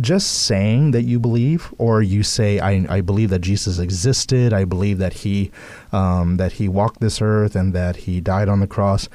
just 0.00 0.44
saying 0.44 0.92
that 0.92 1.02
you 1.02 1.20
believe, 1.20 1.72
or 1.78 2.00
you 2.02 2.22
say, 2.22 2.58
I, 2.58 2.86
I 2.88 3.00
believe 3.02 3.30
that 3.30 3.40
Jesus 3.40 3.78
existed, 3.78 4.52
I 4.52 4.64
believe 4.64 4.98
that 4.98 5.12
he 5.12 5.50
um, 5.92 6.36
that 6.38 6.52
he 6.52 6.68
walked 6.68 7.00
this 7.00 7.20
earth 7.20 7.54
and 7.54 7.72
that 7.74 7.96
he 7.96 8.20
died 8.20 8.48
on 8.48 8.60
the 8.60 8.66
cross, 8.66 9.08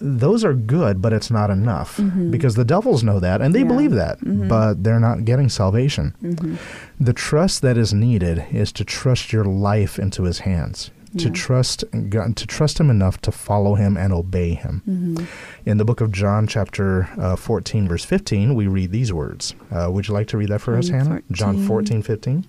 those 0.00 0.44
are 0.44 0.52
good, 0.54 1.00
but 1.00 1.12
it's 1.12 1.30
not 1.30 1.48
enough 1.50 1.98
because 2.30 2.54
the 2.54 2.64
devils 2.64 3.02
know 3.02 3.18
that 3.20 3.40
and 3.40 3.54
they 3.54 3.60
Yeah. 3.60 3.66
believe 3.68 3.92
that, 3.92 4.18
but 4.48 4.82
they're 4.84 5.00
not 5.00 5.24
getting 5.24 5.48
salvation. 5.48 6.14
Mm-hmm. 6.22 6.56
The 7.00 7.12
trust 7.14 7.62
that 7.62 7.78
is 7.78 7.94
needed 7.94 8.44
is 8.52 8.72
to 8.72 8.84
trust 8.84 9.32
your 9.32 9.44
life 9.44 9.98
into 9.98 10.24
his 10.24 10.40
hands. 10.40 10.90
To 11.18 11.28
Yeah. 11.28 11.32
trust 11.34 11.84
God, 12.10 12.36
to 12.36 12.46
trust 12.46 12.78
Him 12.80 12.90
enough 12.90 13.20
to 13.22 13.32
follow 13.32 13.74
Him 13.74 13.96
and 13.96 14.12
obey 14.12 14.54
Him. 14.54 14.82
Mm-hmm. 14.88 15.24
In 15.68 15.78
the 15.78 15.84
book 15.84 16.00
of 16.00 16.12
John, 16.12 16.46
chapter 16.46 17.08
uh, 17.18 17.36
14, 17.36 17.88
verse 17.88 18.04
15, 18.04 18.54
we 18.54 18.66
read 18.66 18.90
these 18.92 19.12
words. 19.12 19.54
Uh, 19.70 19.88
would 19.90 20.08
you 20.08 20.14
like 20.14 20.28
to 20.28 20.36
read 20.36 20.48
that 20.50 20.60
for 20.60 20.76
us, 20.76 20.88
John 20.88 20.98
Hannah? 21.06 21.22
John 21.32 21.64
14, 21.66 22.02
15. 22.02 22.44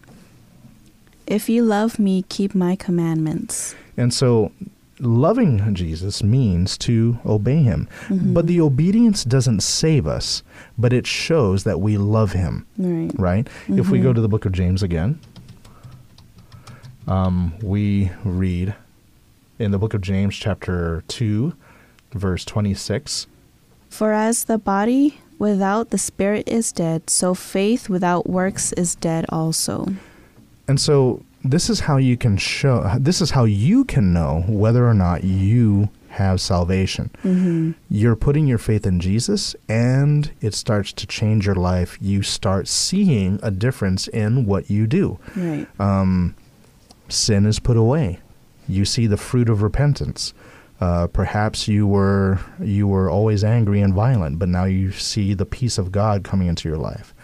If 1.27 1.49
you 1.49 1.63
love 1.63 1.99
me, 1.99 2.23
keep 2.29 2.55
my 2.55 2.75
commandments. 2.75 3.75
And 3.97 4.13
so, 4.13 4.51
loving 4.99 5.73
Jesus 5.75 6.23
means 6.23 6.77
to 6.79 7.19
obey 7.25 7.61
Him. 7.63 7.87
But 8.09 8.47
the 8.47 8.61
obedience 8.61 9.23
doesn't 9.23 9.61
save 9.61 10.07
us, 10.07 10.41
but 10.77 10.93
it 10.93 11.05
shows 11.07 11.63
that 11.65 11.79
we 11.81 11.97
love 11.97 12.31
Him, 12.33 12.65
Right. 12.77 13.11
right? 13.17 13.47
If 13.67 13.89
we 13.89 13.99
go 13.99 14.13
to 14.13 14.21
the 14.21 14.29
book 14.29 14.45
of 14.45 14.51
James 14.53 14.81
again, 14.83 15.19
um, 17.07 17.53
we 17.61 18.11
read 18.23 18.75
in 19.59 19.71
the 19.71 19.77
book 19.77 19.93
of 19.93 20.01
James, 20.01 20.35
chapter 20.35 21.03
2, 21.07 21.53
verse 22.13 22.45
26. 22.45 23.27
For 23.89 24.13
as 24.13 24.45
the 24.45 24.57
body 24.57 25.19
without 25.39 25.89
the 25.89 25.97
spirit 25.97 26.47
is 26.47 26.71
dead, 26.71 27.09
so 27.09 27.33
faith 27.33 27.89
without 27.89 28.29
works 28.29 28.73
is 28.73 28.95
dead 28.95 29.25
also. 29.29 29.87
And 30.67 30.79
so 30.79 31.23
this 31.43 31.69
is 31.69 31.81
how 31.81 31.97
you 31.97 32.17
can 32.17 32.37
show 32.37 32.91
this 32.99 33.21
is 33.21 33.31
how 33.31 33.45
you 33.45 33.85
can 33.85 34.11
know 34.11 34.43
whether 34.47 34.87
or 34.87 34.93
not 34.93 35.23
you 35.23 35.89
have 36.09 36.41
salvation. 36.41 37.09
Mm-hmm. 37.23 37.71
You're 37.89 38.15
putting 38.15 38.47
your 38.47 38.57
faith 38.57 38.85
in 38.85 38.99
Jesus 38.99 39.55
and 39.69 40.31
it 40.41 40.53
starts 40.53 40.91
to 40.93 41.07
change 41.07 41.45
your 41.45 41.55
life. 41.55 41.97
You 42.01 42.23
start 42.23 42.67
seeing 42.67 43.39
a 43.43 43.51
difference 43.51 44.07
in 44.07 44.45
what 44.45 44.69
you 44.69 44.87
do. 44.87 45.19
Right. 45.35 45.67
Um, 45.79 46.35
sin 47.09 47.45
is 47.45 47.59
put 47.59 47.77
away. 47.77 48.19
You 48.67 48.85
see 48.85 49.07
the 49.07 49.17
fruit 49.17 49.49
of 49.49 49.61
repentance. 49.61 50.33
Uh, 50.79 51.07
perhaps 51.07 51.67
you 51.67 51.87
were 51.87 52.39
you 52.61 52.87
were 52.87 53.09
always 53.09 53.43
angry 53.43 53.81
and 53.81 53.93
violent, 53.93 54.37
but 54.37 54.49
now 54.49 54.65
you 54.65 54.91
see 54.91 55.33
the 55.33 55.45
peace 55.45 55.77
of 55.77 55.91
God 55.91 56.23
coming 56.23 56.47
into 56.47 56.69
your 56.69 56.77
life. 56.77 57.15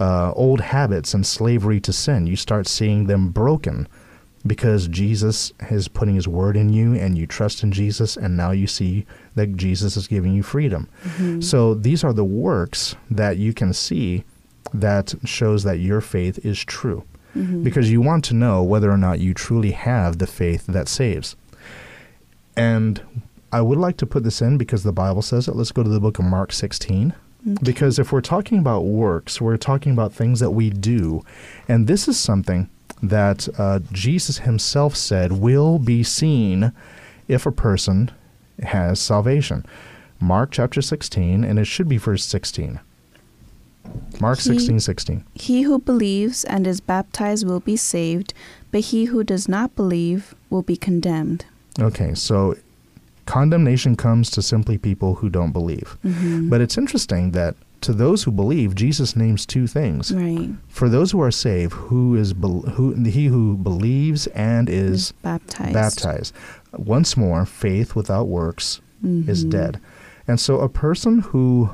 Uh, 0.00 0.32
old 0.32 0.60
habits 0.60 1.14
and 1.14 1.26
slavery 1.26 1.80
to 1.80 1.92
sin, 1.92 2.26
you 2.26 2.36
start 2.36 2.66
seeing 2.66 3.06
them 3.06 3.28
broken 3.28 3.86
because 4.46 4.88
Jesus 4.88 5.52
is 5.70 5.88
putting 5.88 6.14
His 6.14 6.28
word 6.28 6.56
in 6.56 6.70
you, 6.70 6.94
and 6.94 7.16
you 7.16 7.26
trust 7.26 7.62
in 7.62 7.72
Jesus, 7.72 8.16
and 8.16 8.36
now 8.36 8.50
you 8.50 8.66
see 8.66 9.06
that 9.34 9.56
Jesus 9.56 9.96
is 9.96 10.06
giving 10.06 10.34
you 10.34 10.42
freedom. 10.42 10.88
So 11.40 11.74
these 11.74 12.04
are 12.04 12.12
the 12.12 12.24
works 12.24 12.94
that 13.10 13.38
you 13.38 13.54
can 13.54 13.72
see 13.72 14.24
that 14.72 15.14
shows 15.24 15.62
that 15.64 15.78
your 15.78 16.00
faith 16.00 16.44
is 16.44 16.62
true 16.62 17.04
because 17.34 17.90
you 17.90 18.00
want 18.00 18.24
to 18.26 18.34
know 18.34 18.62
whether 18.62 18.90
or 18.90 18.96
not 18.96 19.20
you 19.20 19.34
truly 19.34 19.72
have 19.72 20.18
the 20.18 20.26
faith 20.26 20.66
that 20.66 20.88
saves. 20.88 21.36
And 22.56 23.02
I 23.52 23.60
would 23.60 23.78
like 23.78 23.96
to 23.98 24.06
put 24.06 24.24
this 24.24 24.40
in 24.40 24.58
because 24.58 24.82
the 24.82 24.92
Bible 24.92 25.22
says 25.22 25.48
it. 25.48 25.56
Let's 25.56 25.72
go 25.72 25.82
to 25.82 25.88
the 25.88 26.00
book 26.00 26.18
of 26.18 26.24
Mark 26.24 26.52
16. 26.52 27.14
Because 27.62 27.98
if 27.98 28.10
we're 28.10 28.22
talking 28.22 28.58
about 28.58 28.86
works, 28.86 29.40
we're 29.40 29.58
talking 29.58 29.92
about 29.92 30.14
things 30.14 30.40
that 30.40 30.52
we 30.52 30.70
do. 30.70 31.22
And 31.68 31.86
this 31.86 32.08
is 32.08 32.18
something 32.18 32.70
that 33.02 33.48
uh, 33.58 33.80
Jesus 33.92 34.38
himself 34.38 34.96
said 34.96 35.32
will 35.32 35.78
be 35.78 36.02
seen 36.02 36.72
if 37.28 37.44
a 37.44 37.52
person 37.52 38.10
has 38.62 38.98
salvation. 38.98 39.66
Mark 40.20 40.50
chapter 40.52 40.80
16, 40.80 41.44
and 41.44 41.58
it 41.58 41.66
should 41.66 41.88
be 41.88 41.98
verse 41.98 42.24
16. 42.24 42.80
Mark 44.20 44.38
He- 44.38 44.44
16, 44.50 44.80
16. 44.80 45.24
He 45.34 45.62
who 45.62 45.78
believes 45.78 46.44
and 46.44 46.66
is 46.66 46.80
baptized 46.80 47.46
will 47.46 47.60
be 47.60 47.76
saved, 47.76 48.32
but 48.70 48.80
he 48.80 49.06
who 49.06 49.24
does 49.24 49.48
not 49.48 49.74
believe 49.76 50.34
will 50.50 50.62
be 50.62 50.76
condemned. 50.76 51.44
Okay, 51.80 52.14
so 52.14 52.54
condemnation 53.26 53.96
comes 53.96 54.30
to 54.30 54.42
simply 54.42 54.78
people 54.78 55.16
who 55.16 55.28
don't 55.28 55.52
believe. 55.52 55.96
Mm-hmm. 56.04 56.48
But 56.48 56.60
it's 56.60 56.78
interesting 56.78 57.32
that 57.32 57.56
to 57.80 57.92
those 57.92 58.22
who 58.22 58.30
believe, 58.30 58.74
Jesus 58.74 59.14
names 59.16 59.44
two 59.44 59.66
things. 59.66 60.12
Right. 60.12 60.50
For 60.68 60.88
those 60.88 61.10
who 61.10 61.20
are 61.20 61.30
saved, 61.30 61.72
who 61.72 62.14
is 62.14 62.32
bel 62.32 62.62
who 62.62 62.94
he 62.94 63.26
who 63.26 63.56
believes 63.56 64.26
and 64.28 64.70
is 64.70 65.12
baptized. 65.22 65.74
baptized. 65.74 66.34
Once 66.72 67.16
more, 67.16 67.44
faith 67.44 67.94
without 67.94 68.26
works 68.28 68.80
is 69.04 69.44
Mhm. 69.44 69.50
dead. 69.50 69.80
And 70.26 70.40
so 70.40 70.60
a 70.60 70.68
person 70.68 71.18
who 71.20 71.70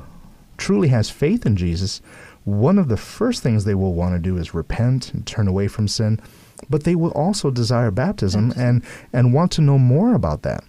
truly 0.61 0.89
has 0.89 1.11
faith 1.11 1.47
in 1.47 1.57
Jesus, 1.57 2.01
one 2.45 2.79
of 2.79 2.89
the 2.89 2.97
first 2.97 3.43
things 3.43 3.65
they 3.65 3.75
will 3.75 3.95
want 3.95 4.15
to 4.15 4.19
do 4.19 4.37
is 4.37 4.55
repent 4.55 5.13
and 5.13 5.27
turn 5.27 5.49
away 5.49 5.67
from 5.67 5.89
sin, 5.89 6.21
but 6.69 6.85
they 6.85 6.95
will 6.95 7.13
also 7.13 7.51
desire 7.51 7.91
baptism 7.91 8.53
and 8.57 8.85
and 9.13 9.35
want 9.35 9.51
to 9.53 9.63
know 9.63 9.79
more 9.79 10.15
about 10.15 10.43
that. 10.43 10.63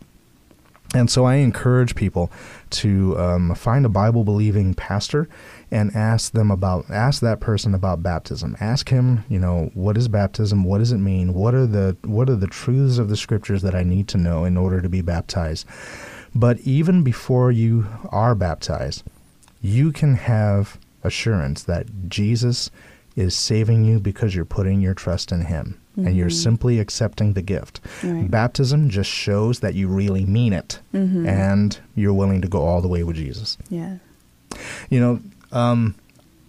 And 0.93 1.09
so 1.09 1.23
I 1.23 1.35
encourage 1.35 1.95
people 1.95 2.29
to 2.71 3.17
um, 3.17 3.55
find 3.55 3.85
a 3.85 3.89
Bible 3.89 4.25
believing 4.25 4.73
pastor 4.73 5.29
and 5.69 5.95
ask 5.95 6.33
them 6.33 6.51
about 6.51 6.89
ask 6.89 7.21
that 7.21 7.39
person 7.39 7.73
about 7.73 8.03
baptism. 8.03 8.57
Ask 8.59 8.89
him, 8.89 9.23
you 9.29 9.39
know, 9.39 9.71
what 9.73 9.97
is 9.97 10.09
baptism? 10.09 10.65
What 10.65 10.79
does 10.79 10.91
it 10.91 10.97
mean? 10.97 11.33
What 11.33 11.53
are 11.53 11.65
the 11.65 11.95
what 12.03 12.29
are 12.29 12.35
the 12.35 12.47
truths 12.47 12.97
of 12.97 13.07
the 13.07 13.15
scriptures 13.15 13.61
that 13.61 13.75
I 13.75 13.83
need 13.83 14.09
to 14.09 14.17
know 14.17 14.43
in 14.43 14.57
order 14.57 14.81
to 14.81 14.89
be 14.89 15.01
baptized? 15.01 15.65
But 16.35 16.59
even 16.59 17.03
before 17.03 17.51
you 17.51 17.87
are 18.09 18.35
baptized, 18.35 19.03
you 19.61 19.91
can 19.91 20.15
have 20.15 20.77
assurance 21.03 21.63
that 21.63 21.87
Jesus 22.09 22.69
is 23.15 23.35
saving 23.35 23.83
you 23.83 23.99
because 23.99 24.33
you're 24.35 24.45
putting 24.45 24.81
your 24.81 24.93
trust 24.93 25.31
in 25.31 25.41
him 25.45 25.77
and 25.97 26.15
you're 26.15 26.29
simply 26.29 26.79
accepting 26.79 27.33
the 27.33 27.41
gift. 27.41 27.81
Right. 28.01 28.29
Baptism 28.31 28.89
just 28.89 29.09
shows 29.09 29.59
that 29.59 29.73
you 29.75 29.87
really 29.89 30.25
mean 30.25 30.53
it 30.53 30.79
Mhm. 30.93 31.27
and 31.27 31.77
you're 31.95 32.13
willing 32.13 32.41
to 32.41 32.47
go 32.47 32.61
all 32.61 32.81
the 32.81 32.87
way 32.87 33.03
with 33.03 33.17
Jesus. 33.17 33.57
Yeah. 33.69 33.97
You 34.89 34.99
know, 34.99 35.19
um, 35.51 35.95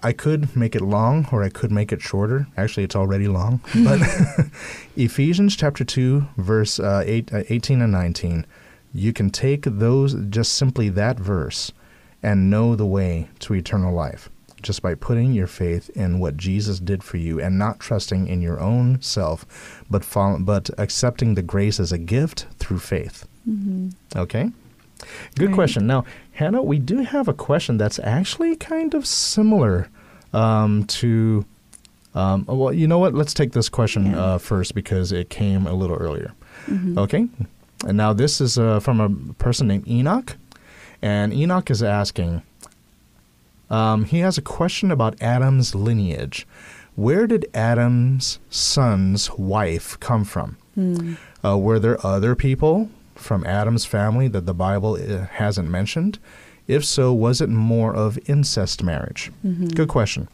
I 0.02 0.12
could 0.12 0.54
make 0.56 0.74
it 0.76 0.80
long 0.82 1.26
or 1.32 1.42
I 1.42 1.48
could 1.48 1.70
make 1.72 1.92
it 1.92 2.00
shorter. 2.00 2.46
Actually, 2.56 2.84
it's 2.84 2.96
already 2.96 3.26
long. 3.28 3.60
But 3.84 4.00
Ephesians 4.96 5.56
chapter 5.56 5.84
2, 5.84 6.26
verse 6.36 6.78
uh, 6.80 7.02
8, 7.04 7.32
uh, 7.32 7.42
18 7.48 7.82
and 7.82 7.92
19, 7.92 8.46
you 8.94 9.12
can 9.12 9.30
take 9.30 9.62
those, 9.64 10.14
just 10.30 10.52
simply 10.54 10.88
that 10.90 11.18
verse, 11.18 11.72
and 12.22 12.50
know 12.50 12.74
the 12.76 12.86
way 12.86 13.28
to 13.40 13.54
eternal 13.54 13.92
life 13.94 14.28
just 14.62 14.80
by 14.80 14.94
putting 14.94 15.32
your 15.32 15.48
faith 15.48 15.90
in 15.96 16.20
what 16.20 16.36
Jesus 16.36 16.78
did 16.78 17.02
for 17.02 17.16
you 17.16 17.40
and 17.40 17.58
not 17.58 17.80
trusting 17.80 18.28
in 18.28 18.40
your 18.40 18.60
own 18.60 19.02
self, 19.02 19.44
but, 19.90 20.04
follow, 20.04 20.38
but 20.38 20.70
accepting 20.78 21.34
the 21.34 21.42
grace 21.42 21.80
as 21.80 21.90
a 21.90 21.98
gift 21.98 22.46
through 22.60 22.78
faith. 22.78 23.26
Mm-hmm. 23.48 23.88
Okay? 24.16 24.50
Good 25.36 25.48
Right. 25.48 25.54
question. 25.56 25.88
Now, 25.88 26.04
Hannah, 26.30 26.62
we 26.62 26.78
do 26.78 26.98
have 26.98 27.26
a 27.26 27.34
question 27.34 27.76
that's 27.76 27.98
actually 28.04 28.54
kind 28.54 28.94
of 28.94 29.04
similar 29.04 29.88
um, 30.32 30.84
to. 30.84 31.44
Um, 32.14 32.44
well, 32.46 32.72
you 32.72 32.86
know 32.86 32.98
what? 33.00 33.14
Let's 33.14 33.34
take 33.34 33.52
this 33.52 33.68
question 33.68 34.06
Yeah. 34.12 34.20
uh, 34.24 34.38
first 34.38 34.74
because 34.76 35.10
it 35.10 35.28
came 35.28 35.66
a 35.66 35.72
little 35.74 35.96
earlier. 35.96 36.32
Mhm. 36.68 36.96
Okay? 36.98 37.26
And 37.84 37.96
now 37.96 38.12
this 38.12 38.40
is 38.40 38.58
uh, 38.58 38.78
from 38.78 39.00
a 39.00 39.08
person 39.42 39.66
named 39.66 39.88
Enoch. 39.88 40.36
And 41.02 41.32
Enoch 41.34 41.70
is 41.70 41.82
asking 41.82 42.42
um, 43.70 44.04
he 44.04 44.18
has 44.18 44.36
a 44.36 44.42
question 44.42 44.90
about 44.90 45.20
Adam's 45.22 45.74
lineage. 45.74 46.46
Where 46.94 47.26
did 47.26 47.46
Adam's 47.54 48.38
son's 48.50 49.30
wife 49.32 49.98
come 49.98 50.24
from? 50.24 50.58
Mm. 50.76 51.16
Uh, 51.42 51.56
were 51.58 51.78
there 51.78 52.04
other 52.06 52.34
people 52.34 52.90
from 53.14 53.46
Adam's 53.46 53.86
family 53.86 54.28
that 54.28 54.44
the 54.44 54.52
Bible 54.54 54.94
uh, 54.94 55.26
hasn't 55.26 55.70
mentioned? 55.70 56.18
If 56.68 56.84
so, 56.84 57.12
was 57.14 57.40
it 57.40 57.48
more 57.48 57.94
of 57.94 58.18
incest 58.26 58.82
marriage? 58.82 59.32
Mhm. 59.44 59.74
Good 59.74 59.88
question. 59.88 60.28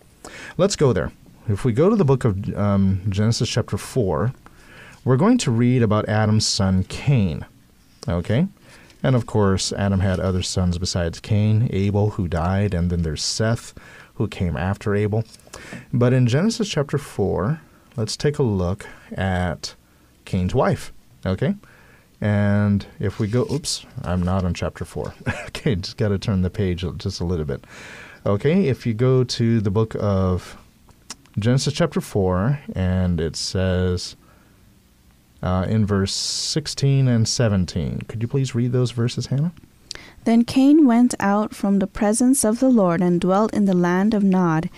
Let's 0.56 0.76
go 0.76 0.92
there. 0.92 1.12
If 1.48 1.64
we 1.64 1.72
go 1.72 1.88
to 1.88 1.96
the 1.96 2.04
book 2.04 2.24
of 2.24 2.54
um, 2.56 3.00
Genesis, 3.08 3.48
chapter 3.48 3.78
4, 3.78 4.32
we're 5.04 5.16
going 5.16 5.38
to 5.38 5.50
read 5.50 5.82
about 5.82 6.08
Adam's 6.08 6.46
son 6.46 6.84
Cain. 6.84 7.46
Okay? 8.08 8.46
And 9.02 9.14
of 9.14 9.26
course, 9.26 9.72
Adam 9.72 10.00
had 10.00 10.18
other 10.18 10.42
sons 10.42 10.78
besides 10.78 11.20
Cain, 11.20 11.68
Abel, 11.72 12.10
who 12.10 12.28
died, 12.28 12.74
and 12.74 12.90
then 12.90 13.02
there's 13.02 13.22
Seth, 13.22 13.74
who 14.14 14.26
came 14.28 14.56
after 14.56 14.94
Abel. 14.94 15.24
But 15.92 16.12
in 16.12 16.26
Genesis 16.26 16.68
chapter 16.68 16.98
4, 16.98 17.60
let's 17.96 18.16
take 18.16 18.38
a 18.38 18.42
look 18.42 18.86
at 19.12 19.74
Cain's 20.24 20.54
wife. 20.54 20.92
Okay? 21.24 21.54
And 22.20 22.84
if 22.98 23.20
we 23.20 23.28
go, 23.28 23.46
oops, 23.52 23.86
I'm 24.02 24.22
not 24.22 24.44
on 24.44 24.54
chapter 24.54 24.84
4. 24.84 25.14
okay, 25.46 25.76
just 25.76 25.96
got 25.96 26.08
to 26.08 26.18
turn 26.18 26.42
the 26.42 26.50
page 26.50 26.84
just 26.96 27.20
a 27.20 27.24
little 27.24 27.44
bit. 27.44 27.64
Okay, 28.26 28.66
if 28.66 28.84
you 28.84 28.94
go 28.94 29.22
to 29.22 29.60
the 29.60 29.70
book 29.70 29.94
of 30.00 30.56
Genesis 31.38 31.72
chapter 31.72 32.00
4, 32.00 32.58
and 32.74 33.20
it 33.20 33.36
says 33.36 34.16
uh, 35.42 35.66
in 35.68 35.86
verse 35.86 36.12
16 36.12 37.08
and 37.08 37.28
17. 37.28 38.02
Could 38.08 38.22
you 38.22 38.28
please 38.28 38.54
read 38.54 38.72
those 38.72 38.90
verses, 38.90 39.26
Hannah? 39.26 39.52
Then 40.24 40.44
Cain 40.44 40.86
went 40.86 41.14
out 41.20 41.54
from 41.54 41.78
the 41.78 41.86
presence 41.86 42.44
of 42.44 42.60
the 42.60 42.68
Lord 42.68 43.00
and 43.00 43.20
dwelt 43.20 43.54
in 43.54 43.64
the 43.64 43.74
land 43.74 44.14
of 44.14 44.22
Nod, 44.22 44.68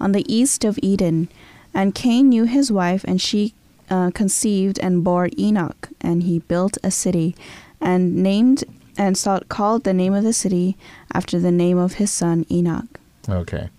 on 0.00 0.12
the 0.12 0.32
east 0.32 0.64
of 0.64 0.78
Eden. 0.82 1.28
And 1.72 1.94
Cain 1.94 2.28
knew 2.28 2.44
his 2.44 2.70
wife, 2.72 3.04
and 3.04 3.20
she 3.20 3.54
uh, 3.90 4.10
conceived 4.10 4.78
and 4.80 5.04
bore 5.04 5.30
Enoch. 5.38 5.88
And 6.00 6.24
he 6.24 6.40
built 6.40 6.78
a 6.82 6.90
city, 6.90 7.34
and 7.80 8.16
named 8.16 8.64
and 8.96 9.16
sought, 9.16 9.48
called 9.48 9.84
the 9.84 9.94
name 9.94 10.12
of 10.12 10.24
the 10.24 10.32
city 10.32 10.76
after 11.14 11.38
the 11.38 11.52
name 11.52 11.78
of 11.78 11.94
his 11.94 12.12
son 12.12 12.44
Enoch. 12.50 12.98
Okay. 13.28 13.70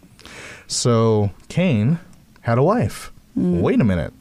So 0.67 1.31
Cain 1.49 1.99
had 2.41 2.57
a 2.57 2.63
wife. 2.63 3.11
Wait 3.35 3.81
a 3.81 3.83
minute. 3.83 4.13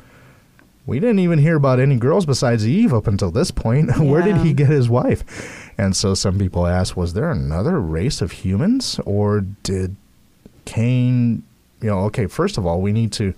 We 0.88 1.00
didn't 1.00 1.18
even 1.18 1.38
hear 1.38 1.56
about 1.56 1.80
any 1.80 1.96
girls 1.96 2.24
besides 2.24 2.66
Eve 2.66 2.94
up 2.94 3.06
until 3.06 3.30
this 3.30 3.50
point. 3.50 3.98
Where 3.98 4.22
did 4.22 4.38
he 4.38 4.54
get 4.54 4.68
his 4.68 4.88
wife? 4.88 5.70
And 5.76 5.94
so 5.94 6.14
some 6.14 6.38
people 6.38 6.66
ask, 6.66 6.96
was 6.96 7.12
there 7.12 7.30
another 7.30 7.78
race 7.78 8.22
of 8.22 8.32
humans? 8.32 8.98
Or 9.04 9.42
did 9.42 9.96
Cain, 10.64 11.42
you 11.82 11.90
know, 11.90 11.98
okay, 12.04 12.26
first 12.26 12.56
of 12.56 12.64
all, 12.64 12.80
we 12.80 12.92
need 12.92 13.12
to 13.12 13.34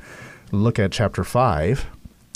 look 0.53 0.79
at 0.79 0.93
chapter 0.93 1.25
5, 1.25 1.87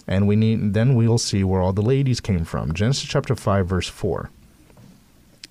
and 0.08 0.26
we 0.26 0.34
need 0.34 0.74
then 0.74 0.96
we'll 0.96 1.18
see 1.18 1.44
where 1.44 1.62
all 1.62 1.72
the 1.72 1.80
ladies 1.80 2.20
came 2.20 2.44
from. 2.44 2.74
Genesis 2.74 3.08
chapter 3.08 3.36
5, 3.36 3.68
verse 3.68 3.88
4. 3.88 4.30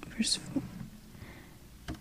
Verse 0.09 0.35
four. 0.35 0.61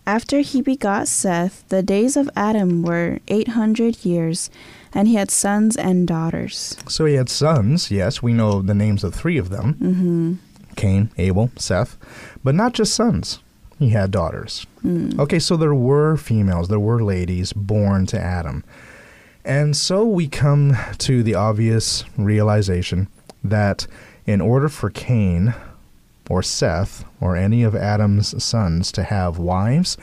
After 0.05 0.41
he 0.41 0.63
begot 0.63 1.07
Seth, 1.07 1.63
the 1.69 1.81
days 1.81 2.17
of 2.17 2.29
Adam 2.35 2.83
were 2.83 3.21
800 3.29 4.05
years, 4.05 4.51
and 4.95 5.09
he 5.09 5.15
had 5.15 5.31
sons 5.31 5.77
and 5.77 6.07
daughters. 6.07 6.77
So 6.89 7.05
he 7.05 7.15
had 7.15 7.29
sons, 7.29 7.91
yes, 7.91 8.23
we 8.23 8.33
know 8.33 8.63
the 8.63 8.75
names 8.75 9.05
of 9.05 9.15
three 9.15 9.39
of 9.39 9.49
them 9.51 9.75
Mm-hmm. 9.75 10.35
Cain, 10.75 11.11
Abel, 11.19 11.51
Seth, 11.57 11.99
but 12.43 12.55
not 12.55 12.73
just 12.73 12.95
sons. 12.95 13.41
He 13.79 13.91
had 13.91 14.11
daughters. 14.11 14.67
Okay, 15.19 15.39
so 15.39 15.57
there 15.57 15.75
were 15.75 16.17
females, 16.17 16.69
there 16.69 16.79
were 16.79 17.03
ladies 17.03 17.53
born 17.53 18.07
to 18.07 18.21
Adam. 18.21 18.65
And 19.45 19.77
so 19.77 20.05
we 20.05 20.29
come 20.29 20.77
to 20.99 21.23
the 21.23 21.35
obvious 21.35 22.05
realization 22.17 23.09
that 23.45 23.87
in 24.25 24.41
order 24.41 24.69
for 24.69 24.89
Cain 24.91 25.55
or 26.31 26.43
Seth 26.43 27.05
or 27.21 27.37
any 27.37 27.65
of 27.65 27.75
Adam's 27.75 28.43
sons 28.43 28.93
to 28.93 29.03
have 29.03 29.39
wives, 29.39 29.97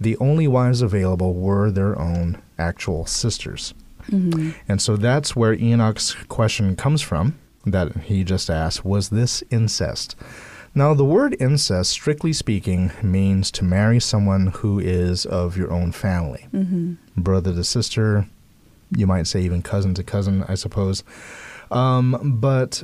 the 0.00 0.16
only 0.18 0.46
wives 0.46 0.80
available 0.80 1.34
were 1.34 1.70
their 1.70 1.98
own 1.98 2.40
actual 2.56 3.04
sisters. 3.04 3.74
And 4.68 4.80
so 4.82 4.96
that's 4.96 5.34
where 5.36 5.54
Enoch's 5.54 6.14
question 6.28 6.76
comes 6.76 7.02
from 7.02 7.38
that 7.66 7.96
he 8.04 8.24
just 8.24 8.50
asked 8.50 8.84
was 8.84 9.08
this 9.08 9.42
incest? 9.50 10.16
Now, 10.76 10.92
the 10.92 11.04
word 11.04 11.36
incest, 11.38 11.90
strictly 11.92 12.32
speaking, 12.32 12.90
means 13.00 13.52
to 13.52 13.64
marry 13.64 14.00
someone 14.00 14.48
who 14.48 14.80
is 14.80 15.24
of 15.24 15.56
your 15.56 15.72
own 15.72 15.92
family. 15.92 16.48
Brother 17.16 17.54
to 17.54 17.62
sister, 17.62 18.26
you 18.90 19.06
might 19.06 19.28
say 19.28 19.40
even 19.42 19.62
cousin 19.62 19.94
to 19.94 20.02
cousin, 20.02 20.44
I 20.48 20.56
suppose. 20.56 21.04
Um, 21.70 22.38
but 22.40 22.82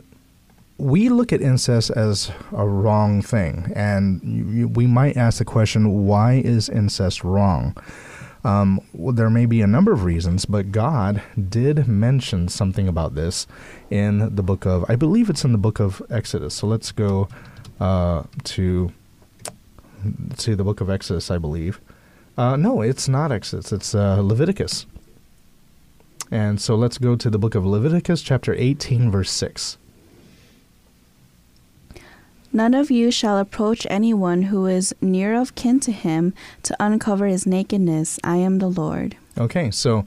we 0.78 1.08
look 1.08 1.32
at 1.32 1.40
incest 1.40 1.90
as 1.90 2.30
a 2.52 2.66
wrong 2.66 3.22
thing, 3.22 3.72
and 3.74 4.22
you, 4.22 4.44
you, 4.50 4.68
we 4.68 4.86
might 4.86 5.16
ask 5.16 5.38
the 5.38 5.44
question 5.44 6.06
why 6.06 6.34
is 6.34 6.68
incest 6.68 7.24
wrong? 7.24 7.76
Um, 8.42 8.80
well, 8.92 9.14
there 9.14 9.30
may 9.30 9.46
be 9.46 9.60
a 9.60 9.66
number 9.66 9.92
of 9.92 10.04
reasons, 10.04 10.44
but 10.44 10.72
God 10.72 11.22
did 11.48 11.86
mention 11.86 12.48
something 12.48 12.88
about 12.88 13.14
this 13.14 13.46
in 13.90 14.34
the 14.34 14.42
book 14.42 14.64
of, 14.66 14.84
I 14.88 14.96
believe 14.96 15.28
it's 15.28 15.44
in 15.44 15.52
the 15.52 15.58
book 15.58 15.78
of 15.78 16.00
Exodus. 16.10 16.54
So 16.54 16.66
let's 16.66 16.90
go 16.90 17.28
uh, 17.78 18.22
to 18.44 18.92
the 20.02 20.64
book 20.64 20.80
of 20.80 20.88
Exodus, 20.88 21.30
I 21.30 21.38
believe. 21.38 21.80
Uh, 22.38 22.56
no, 22.56 22.80
it's 22.80 23.08
not 23.08 23.30
Exodus. 23.30 23.72
It's 23.72 23.94
uh, 23.94 24.20
Leviticus. 24.22 24.86
And 26.30 26.60
so 26.60 26.76
let's 26.76 26.96
go 26.96 27.16
to 27.16 27.28
the 27.28 27.38
book 27.38 27.54
of 27.54 27.66
Leviticus, 27.66 28.22
chapter 28.22 28.54
18, 28.54 29.10
verse 29.10 29.30
6. 29.30 29.76
None 32.52 32.74
of 32.74 32.90
you 32.90 33.10
shall 33.10 33.38
approach 33.38 33.86
anyone 33.88 34.42
who 34.42 34.66
is 34.66 34.94
near 35.00 35.34
of 35.40 35.54
kin 35.54 35.80
to 35.80 35.92
him 35.92 36.34
to 36.64 36.76
uncover 36.80 37.26
his 37.26 37.46
nakedness. 37.46 38.18
I 38.24 38.36
am 38.36 38.58
the 38.58 38.68
Lord. 38.68 39.16
Okay, 39.38 39.70
so 39.70 40.06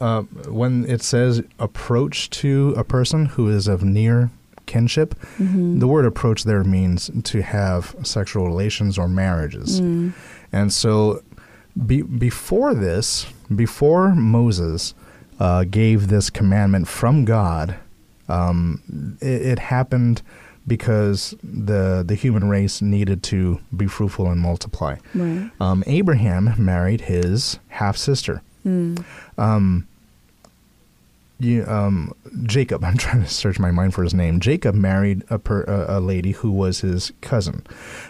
uh, 0.00 0.22
when 0.48 0.88
it 0.88 1.02
says 1.02 1.42
approach 1.58 2.30
to 2.30 2.74
a 2.76 2.84
person 2.84 3.26
who 3.26 3.48
is 3.48 3.68
of 3.68 3.84
near 3.84 4.30
kinship, 4.66 5.14
the 5.78 5.86
word 5.86 6.06
approach 6.06 6.44
there 6.44 6.64
means 6.64 7.10
to 7.24 7.42
have 7.42 7.94
sexual 8.02 8.46
relations 8.46 8.98
or 8.98 9.08
marriages. 9.08 9.78
And 10.52 10.72
so 10.72 11.22
be, 11.86 12.00
before 12.02 12.74
this, 12.74 13.26
before 13.54 14.14
Moses 14.14 14.94
uh, 15.38 15.64
gave 15.64 16.08
this 16.08 16.30
commandment 16.30 16.88
from 16.88 17.24
God, 17.26 17.76
um, 18.28 19.18
it, 19.20 19.42
it 19.42 19.58
happened 19.58 20.22
because 20.66 21.34
the 21.42 22.02
the 22.06 22.14
human 22.14 22.48
race 22.48 22.80
needed 22.80 23.22
to 23.24 23.60
be 23.76 23.86
fruitful 23.86 24.30
and 24.30 24.40
multiply. 24.40 24.96
Right. 25.14 25.50
Um, 25.60 25.84
Abraham 25.86 26.54
married 26.58 27.02
his 27.02 27.58
half 27.68 27.96
sister. 27.96 28.42
Um, 29.36 29.86
you, 31.40 31.66
um, 31.66 32.14
Jacob. 32.44 32.84
I'm 32.84 32.96
trying 32.96 33.22
to 33.22 33.28
search 33.28 33.58
my 33.58 33.70
mind 33.70 33.94
for 33.94 34.02
his 34.02 34.14
name. 34.14 34.40
Jacob 34.40 34.74
married 34.74 35.22
a, 35.30 35.38
per, 35.38 35.62
a, 35.64 35.98
a 35.98 36.00
lady 36.00 36.32
who 36.32 36.50
was 36.50 36.80
his 36.80 37.12
cousin, 37.20 37.64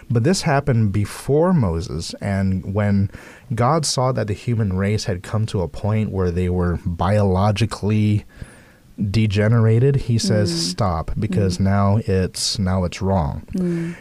but 0.09 0.23
this 0.23 0.43
happened 0.43 0.91
before 0.93 1.53
Moses. 1.53 2.13
And 2.15 2.73
when 2.73 3.09
God 3.53 3.85
saw 3.85 4.11
that 4.13 4.27
the 4.27 4.33
human 4.33 4.77
race 4.77 5.05
had 5.05 5.23
come 5.23 5.45
to 5.47 5.61
a 5.61 5.67
point 5.67 6.11
where 6.11 6.31
they 6.31 6.49
were 6.49 6.79
biologically 6.85 8.25
degenerated, 9.11 9.95
he 9.95 10.17
says 10.17 10.49
stop 10.69 11.11
because 11.19 11.59
now 11.59 11.99
it's 12.05 12.57
now 12.59 12.83
it's 12.85 13.01
wrong. 13.01 13.43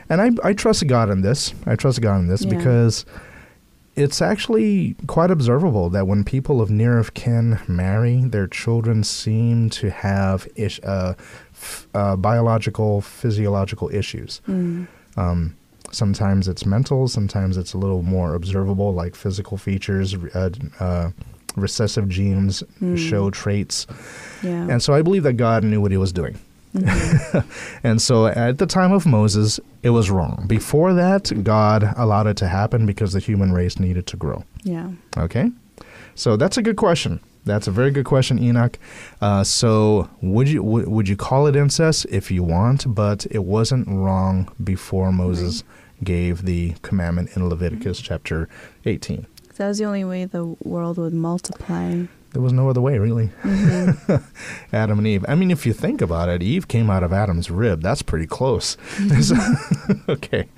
And 0.09 0.21
I 0.23 0.31
I 0.43 0.53
trust 0.53 0.87
God 0.87 1.11
in 1.11 1.23
this. 1.23 1.53
I 1.67 1.77
trust 1.77 2.01
God 2.01 2.19
in 2.21 2.29
this 2.29 2.45
Yeah. 2.45 2.57
because 2.57 3.05
it's 3.97 4.21
actually 4.21 4.97
quite 5.07 5.31
observable 5.31 5.89
that 5.91 6.07
when 6.09 6.25
people 6.25 6.61
of 6.61 6.69
near 6.69 6.99
of 6.99 7.15
kin 7.15 7.61
marry, 7.69 8.23
their 8.25 8.49
children 8.49 9.05
seem 9.05 9.71
to 9.71 9.89
have 9.91 10.49
ish, 10.57 10.81
uh, 10.83 11.15
f- 11.53 11.87
uh, 11.95 12.17
biological, 12.17 13.01
physiological 13.01 13.89
issues. 13.95 14.41
Um, 15.17 15.55
sometimes 15.93 16.49
it's 16.49 16.67
mental, 16.67 17.07
sometimes 17.07 17.57
it's 17.57 17.73
a 17.73 17.79
little 17.79 18.03
more 18.03 18.35
observable, 18.35 18.93
like 18.93 19.15
physical 19.15 19.57
features, 19.57 20.17
uh, 20.35 20.51
uh, 20.81 21.11
recessive 21.57 22.09
genes 22.09 22.63
mm-hmm. 22.63 22.97
show 22.97 23.31
traits. 23.31 23.87
Yeah. 24.43 24.69
And 24.69 24.83
so 24.83 24.95
I 24.95 25.03
believe 25.03 25.23
that 25.23 25.35
God 25.35 25.65
knew 25.65 25.81
what 25.81 25.91
he 25.91 25.97
was 25.97 26.13
doing. 26.13 26.39
Mm-hmm. 26.75 27.39
and 27.87 28.03
so 28.03 28.27
at 28.27 28.59
the 28.59 28.67
time 28.67 28.93
of 28.93 29.07
Moses, 29.07 29.61
it 29.83 29.91
was 29.91 30.11
wrong. 30.11 30.45
Before 30.47 30.93
that, 30.95 31.33
God 31.45 31.95
allowed 31.97 32.27
it 32.27 32.37
to 32.39 32.49
happen 32.49 32.87
because 32.87 33.13
the 33.13 33.21
human 33.21 33.53
race 33.53 33.79
needed 33.79 34.07
to 34.09 34.17
grow. 34.17 34.45
yeah. 34.63 34.91
Okay? 35.17 35.51
So 36.17 36.37
that's 36.37 36.57
a 36.57 36.63
good 36.63 36.77
question. 36.77 37.21
That's 37.45 37.67
a 37.67 37.71
very 37.71 37.91
good 37.91 38.07
question, 38.07 38.39
Enoch. 38.39 38.79
Uh, 39.21 39.45
so 39.45 40.09
would 40.23 40.49
you 40.49 40.63
w- 40.63 40.89
would 40.89 41.09
you 41.09 41.17
call 41.17 41.47
it 41.47 41.57
incest 41.57 42.07
if 42.11 42.31
you 42.31 42.43
want, 42.43 42.95
but 42.95 43.27
it 43.31 43.45
wasn't 43.45 43.87
wrong 43.89 44.51
before 44.63 45.13
Moses 45.13 45.63
gave 46.03 46.45
the 46.45 46.75
commandment 46.83 47.37
in 47.37 47.49
Leviticus 47.49 47.99
mm-hmm. 47.99 48.07
chapter 48.07 48.49
18. 48.87 49.27
That 49.57 49.69
was 49.69 49.79
the 49.79 49.85
only 49.85 50.05
way 50.05 50.25
the 50.25 50.45
world 50.65 50.99
would 50.99 51.15
multiply. 51.15 52.05
There 52.33 52.43
was 52.43 52.53
no 52.53 52.69
other 52.69 52.81
way, 52.81 52.99
really. 52.99 53.31
Mm-hmm. 53.45 54.17
Adam 54.73 54.99
and 54.99 55.07
Eve. 55.07 55.25
I 55.29 55.37
mean, 55.37 55.53
if 55.53 55.65
you 55.65 55.73
think 55.73 56.01
about 56.03 56.29
it, 56.29 56.43
Eve 56.43 56.67
came 56.67 56.91
out 56.91 57.05
of 57.05 57.13
Adam's 57.13 57.49
rib. 57.51 57.81
That's 57.81 58.03
pretty 58.03 58.27
close. 58.27 58.77
So- 59.21 59.37
okay, 60.09 60.49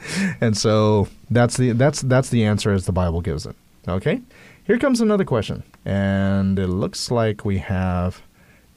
and 0.41 0.57
so 0.57 1.09
that's 1.31 1.59
the 1.59 1.73
that's 1.73 2.01
that's 2.01 2.31
the 2.31 2.45
answer 2.45 2.73
as 2.73 2.87
the 2.87 2.93
Bible 2.93 3.21
gives 3.21 3.45
it. 3.45 3.55
Okay, 3.87 4.23
here 4.65 4.79
comes 4.79 5.03
another 5.03 5.25
question, 5.25 5.63
and 5.85 6.59
it 6.59 6.69
looks 6.69 7.11
like 7.11 7.45
we 7.45 7.59
have 7.59 8.23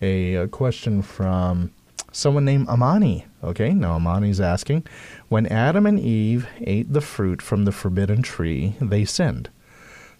a, 0.01 0.35
a 0.35 0.47
question 0.49 1.01
from 1.01 1.71
someone 2.11 2.43
named 2.43 2.67
Amani. 2.67 3.25
Okay, 3.41 3.73
now 3.73 3.95
Amani's 3.95 4.41
asking, 4.41 4.85
when 5.29 5.47
Adam 5.47 5.85
and 5.85 5.97
Eve 5.97 6.47
ate 6.59 6.91
the 6.91 6.99
fruit 7.01 7.41
from 7.41 7.63
the 7.63 7.71
forbidden 7.71 8.21
tree, 8.21 8.75
they 8.81 9.05
sinned. 9.05 9.49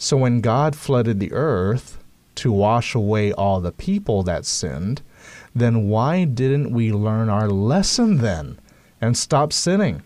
So 0.02 0.16
when 0.16 0.40
God 0.40 0.78
flooded 0.78 1.20
the 1.20 1.34
earth 1.34 1.98
to 2.36 2.54
wash 2.54 2.96
away 2.96 3.34
all 3.34 3.60
the 3.60 3.74
people 3.74 4.24
that 4.24 4.46
sinned, 4.46 5.02
then 5.54 5.90
why 5.90 6.24
didn't 6.24 6.72
we 6.72 6.94
learn 6.94 7.28
our 7.28 7.50
lesson 7.50 8.20
then 8.20 8.58
and 9.02 9.18
stop 9.18 9.52
sinning? 9.52 10.02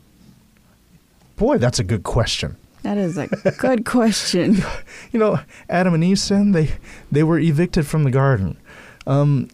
Boy, 1.35 1.59
that's 1.59 1.77
a 1.77 1.83
good 1.83 2.01
question. 2.03 2.57
That 2.81 2.97
is 2.97 3.19
a 3.19 3.27
good 3.59 3.85
question. 3.97 4.57
You 5.11 5.19
know, 5.19 5.39
Adam 5.69 5.93
and 5.93 6.03
Eve 6.03 6.17
sinned, 6.17 6.55
they 6.55 6.71
they 7.11 7.21
were 7.21 7.37
evicted 7.37 7.85
from 7.85 8.03
the 8.03 8.09
garden. 8.09 8.57
Um 9.05 9.47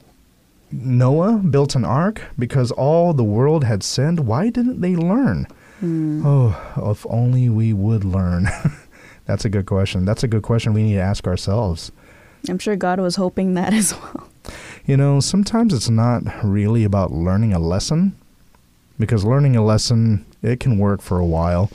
Noah 0.71 1.33
built 1.39 1.75
an 1.75 1.83
ark 1.83 2.21
because 2.37 2.71
all 2.71 3.13
the 3.13 3.25
world 3.25 3.65
had 3.65 3.83
sinned. 3.83 4.21
Why 4.21 4.49
didn't 4.49 4.79
they 4.79 4.95
learn? 4.95 5.47
Oh, 5.83 6.55
if 6.91 7.05
only 7.09 7.49
we 7.49 7.73
would 7.73 8.05
learn. 8.05 8.47
That's 9.29 9.45
a 9.45 9.49
good 9.49 9.67
question. 9.67 10.05
That's 10.05 10.23
a 10.23 10.27
good 10.27 10.41
question 10.41 10.73
we 10.73 10.81
need 10.81 10.95
to 10.95 11.01
ask 11.01 11.27
ourselves. 11.27 11.91
I'm 12.49 12.57
sure 12.57 12.75
God 12.75 12.99
was 12.99 13.15
hoping 13.15 13.53
that 13.53 13.73
as 13.75 13.93
well. 13.93 14.27
You 14.87 14.97
know, 14.97 15.19
sometimes 15.19 15.71
it's 15.71 15.87
not 15.87 16.23
really 16.43 16.83
about 16.83 17.11
learning 17.11 17.53
a 17.53 17.59
lesson 17.59 18.15
because 18.97 19.23
learning 19.23 19.55
a 19.55 19.63
lesson 19.63 20.25
it 20.41 20.59
can 20.59 20.79
work 20.79 21.03
for 21.03 21.19
a 21.19 21.25
while. 21.27 21.69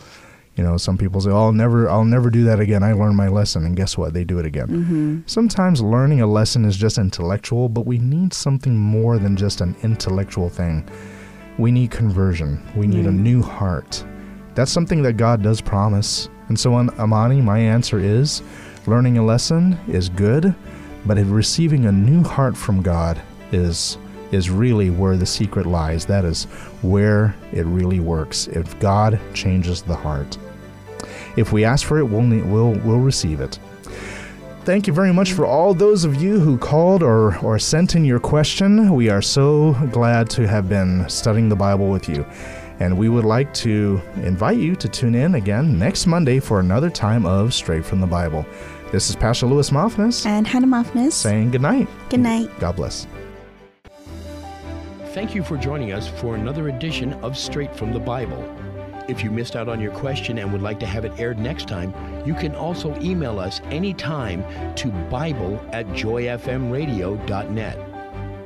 You 0.56 0.64
know, 0.64 0.76
some 0.76 0.98
people 0.98 1.20
say, 1.20 1.30
"Oh, 1.30 1.44
I'll 1.44 1.52
never 1.52 1.88
I'll 1.88 2.04
never 2.04 2.28
do 2.28 2.42
that 2.42 2.58
again. 2.58 2.82
I 2.82 2.92
learned 2.92 3.16
my 3.16 3.28
lesson." 3.28 3.64
And 3.64 3.76
guess 3.76 3.96
what? 3.96 4.14
They 4.14 4.24
do 4.24 4.40
it 4.40 4.46
again. 4.46 4.66
Mm-hmm. 4.66 5.20
Sometimes 5.26 5.80
learning 5.80 6.22
a 6.22 6.26
lesson 6.26 6.64
is 6.64 6.76
just 6.76 6.98
intellectual, 6.98 7.68
but 7.68 7.86
we 7.86 7.98
need 7.98 8.34
something 8.34 8.76
more 8.76 9.16
than 9.16 9.36
just 9.36 9.60
an 9.60 9.76
intellectual 9.84 10.48
thing. 10.48 10.88
We 11.56 11.70
need 11.70 11.92
conversion. 11.92 12.60
We 12.74 12.88
need 12.88 13.06
a 13.06 13.12
new 13.12 13.42
heart. 13.42 14.04
That's 14.56 14.72
something 14.72 15.02
that 15.02 15.12
God 15.12 15.40
does 15.40 15.60
promise. 15.60 16.28
And 16.48 16.58
so 16.58 16.74
on 16.74 16.90
Amani, 16.98 17.40
my 17.40 17.58
answer 17.58 17.98
is 17.98 18.42
learning 18.86 19.18
a 19.18 19.24
lesson 19.24 19.78
is 19.88 20.08
good, 20.08 20.54
but 21.06 21.18
receiving 21.18 21.86
a 21.86 21.92
new 21.92 22.22
heart 22.22 22.56
from 22.56 22.82
God 22.82 23.20
is 23.52 23.98
is 24.32 24.50
really 24.50 24.90
where 24.90 25.16
the 25.16 25.26
secret 25.26 25.64
lies. 25.64 26.06
That 26.06 26.24
is 26.24 26.44
where 26.82 27.36
it 27.52 27.64
really 27.66 28.00
works. 28.00 28.48
If 28.48 28.78
God 28.80 29.20
changes 29.32 29.82
the 29.82 29.94
heart. 29.94 30.36
If 31.36 31.52
we 31.52 31.64
ask 31.64 31.86
for 31.86 31.98
it, 31.98 32.04
we'll, 32.04 32.28
we'll, 32.46 32.72
we'll 32.80 32.98
receive 32.98 33.40
it. 33.40 33.58
Thank 34.64 34.86
you 34.86 34.92
very 34.92 35.12
much 35.12 35.32
for 35.34 35.44
all 35.44 35.74
those 35.74 36.04
of 36.04 36.20
you 36.20 36.40
who 36.40 36.56
called 36.56 37.02
or, 37.02 37.38
or 37.40 37.58
sent 37.58 37.94
in 37.94 38.04
your 38.04 38.18
question. 38.18 38.94
We 38.94 39.10
are 39.10 39.20
so 39.20 39.74
glad 39.92 40.30
to 40.30 40.48
have 40.48 40.68
been 40.68 41.08
studying 41.08 41.48
the 41.48 41.56
Bible 41.56 41.90
with 41.90 42.08
you. 42.08 42.24
And 42.80 42.98
we 42.98 43.08
would 43.08 43.24
like 43.24 43.54
to 43.54 44.00
invite 44.16 44.58
you 44.58 44.74
to 44.76 44.88
tune 44.88 45.14
in 45.14 45.36
again 45.36 45.78
next 45.78 46.06
Monday 46.06 46.40
for 46.40 46.58
another 46.60 46.90
time 46.90 47.24
of 47.24 47.54
Straight 47.54 47.84
from 47.84 48.00
the 48.00 48.06
Bible. 48.06 48.44
This 48.90 49.08
is 49.10 49.16
Pastor 49.16 49.46
Louis 49.46 49.70
Moffness 49.70 50.26
And 50.26 50.46
Hannah 50.46 50.66
Moffness. 50.66 51.12
saying 51.12 51.52
good 51.52 51.62
night. 51.62 51.88
Good 52.10 52.20
night. 52.20 52.50
God 52.58 52.76
bless. 52.76 53.06
Thank 55.12 55.34
you 55.34 55.42
for 55.44 55.56
joining 55.56 55.92
us 55.92 56.08
for 56.08 56.34
another 56.34 56.68
edition 56.68 57.12
of 57.14 57.38
Straight 57.38 57.74
from 57.76 57.92
the 57.92 58.00
Bible. 58.00 58.42
If 59.06 59.22
you 59.22 59.30
missed 59.30 59.54
out 59.54 59.68
on 59.68 59.80
your 59.80 59.92
question 59.92 60.38
and 60.38 60.50
would 60.52 60.62
like 60.62 60.80
to 60.80 60.86
have 60.86 61.04
it 61.04 61.12
aired 61.18 61.38
next 61.38 61.68
time, 61.68 61.94
you 62.26 62.34
can 62.34 62.54
also 62.54 62.98
email 63.00 63.38
us 63.38 63.60
anytime 63.66 64.42
to 64.74 64.88
Bible 65.10 65.64
at 65.72 65.86
joyfmradio.net. 65.88 67.78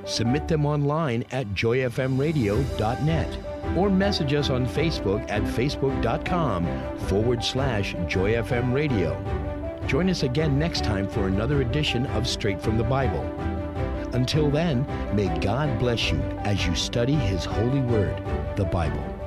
Submit 0.08 0.48
them 0.48 0.66
online 0.66 1.24
at 1.30 1.46
joyfmradio.net 1.48 3.38
or 3.76 3.90
message 3.90 4.34
us 4.34 4.50
on 4.50 4.66
Facebook 4.66 5.28
at 5.30 5.42
facebook.com 5.42 6.66
forward 7.06 7.42
slash 7.42 7.94
joyfmradio. 8.06 9.86
Join 9.86 10.10
us 10.10 10.22
again 10.22 10.58
next 10.58 10.84
time 10.84 11.08
for 11.08 11.26
another 11.26 11.62
edition 11.62 12.06
of 12.08 12.28
Straight 12.28 12.60
from 12.60 12.76
the 12.76 12.84
Bible. 12.84 13.24
Until 14.12 14.50
then, 14.50 14.86
may 15.14 15.36
God 15.40 15.78
bless 15.78 16.10
you 16.10 16.18
as 16.44 16.66
you 16.66 16.74
study 16.74 17.14
His 17.14 17.44
holy 17.44 17.80
word, 17.80 18.22
the 18.56 18.64
Bible. 18.64 19.17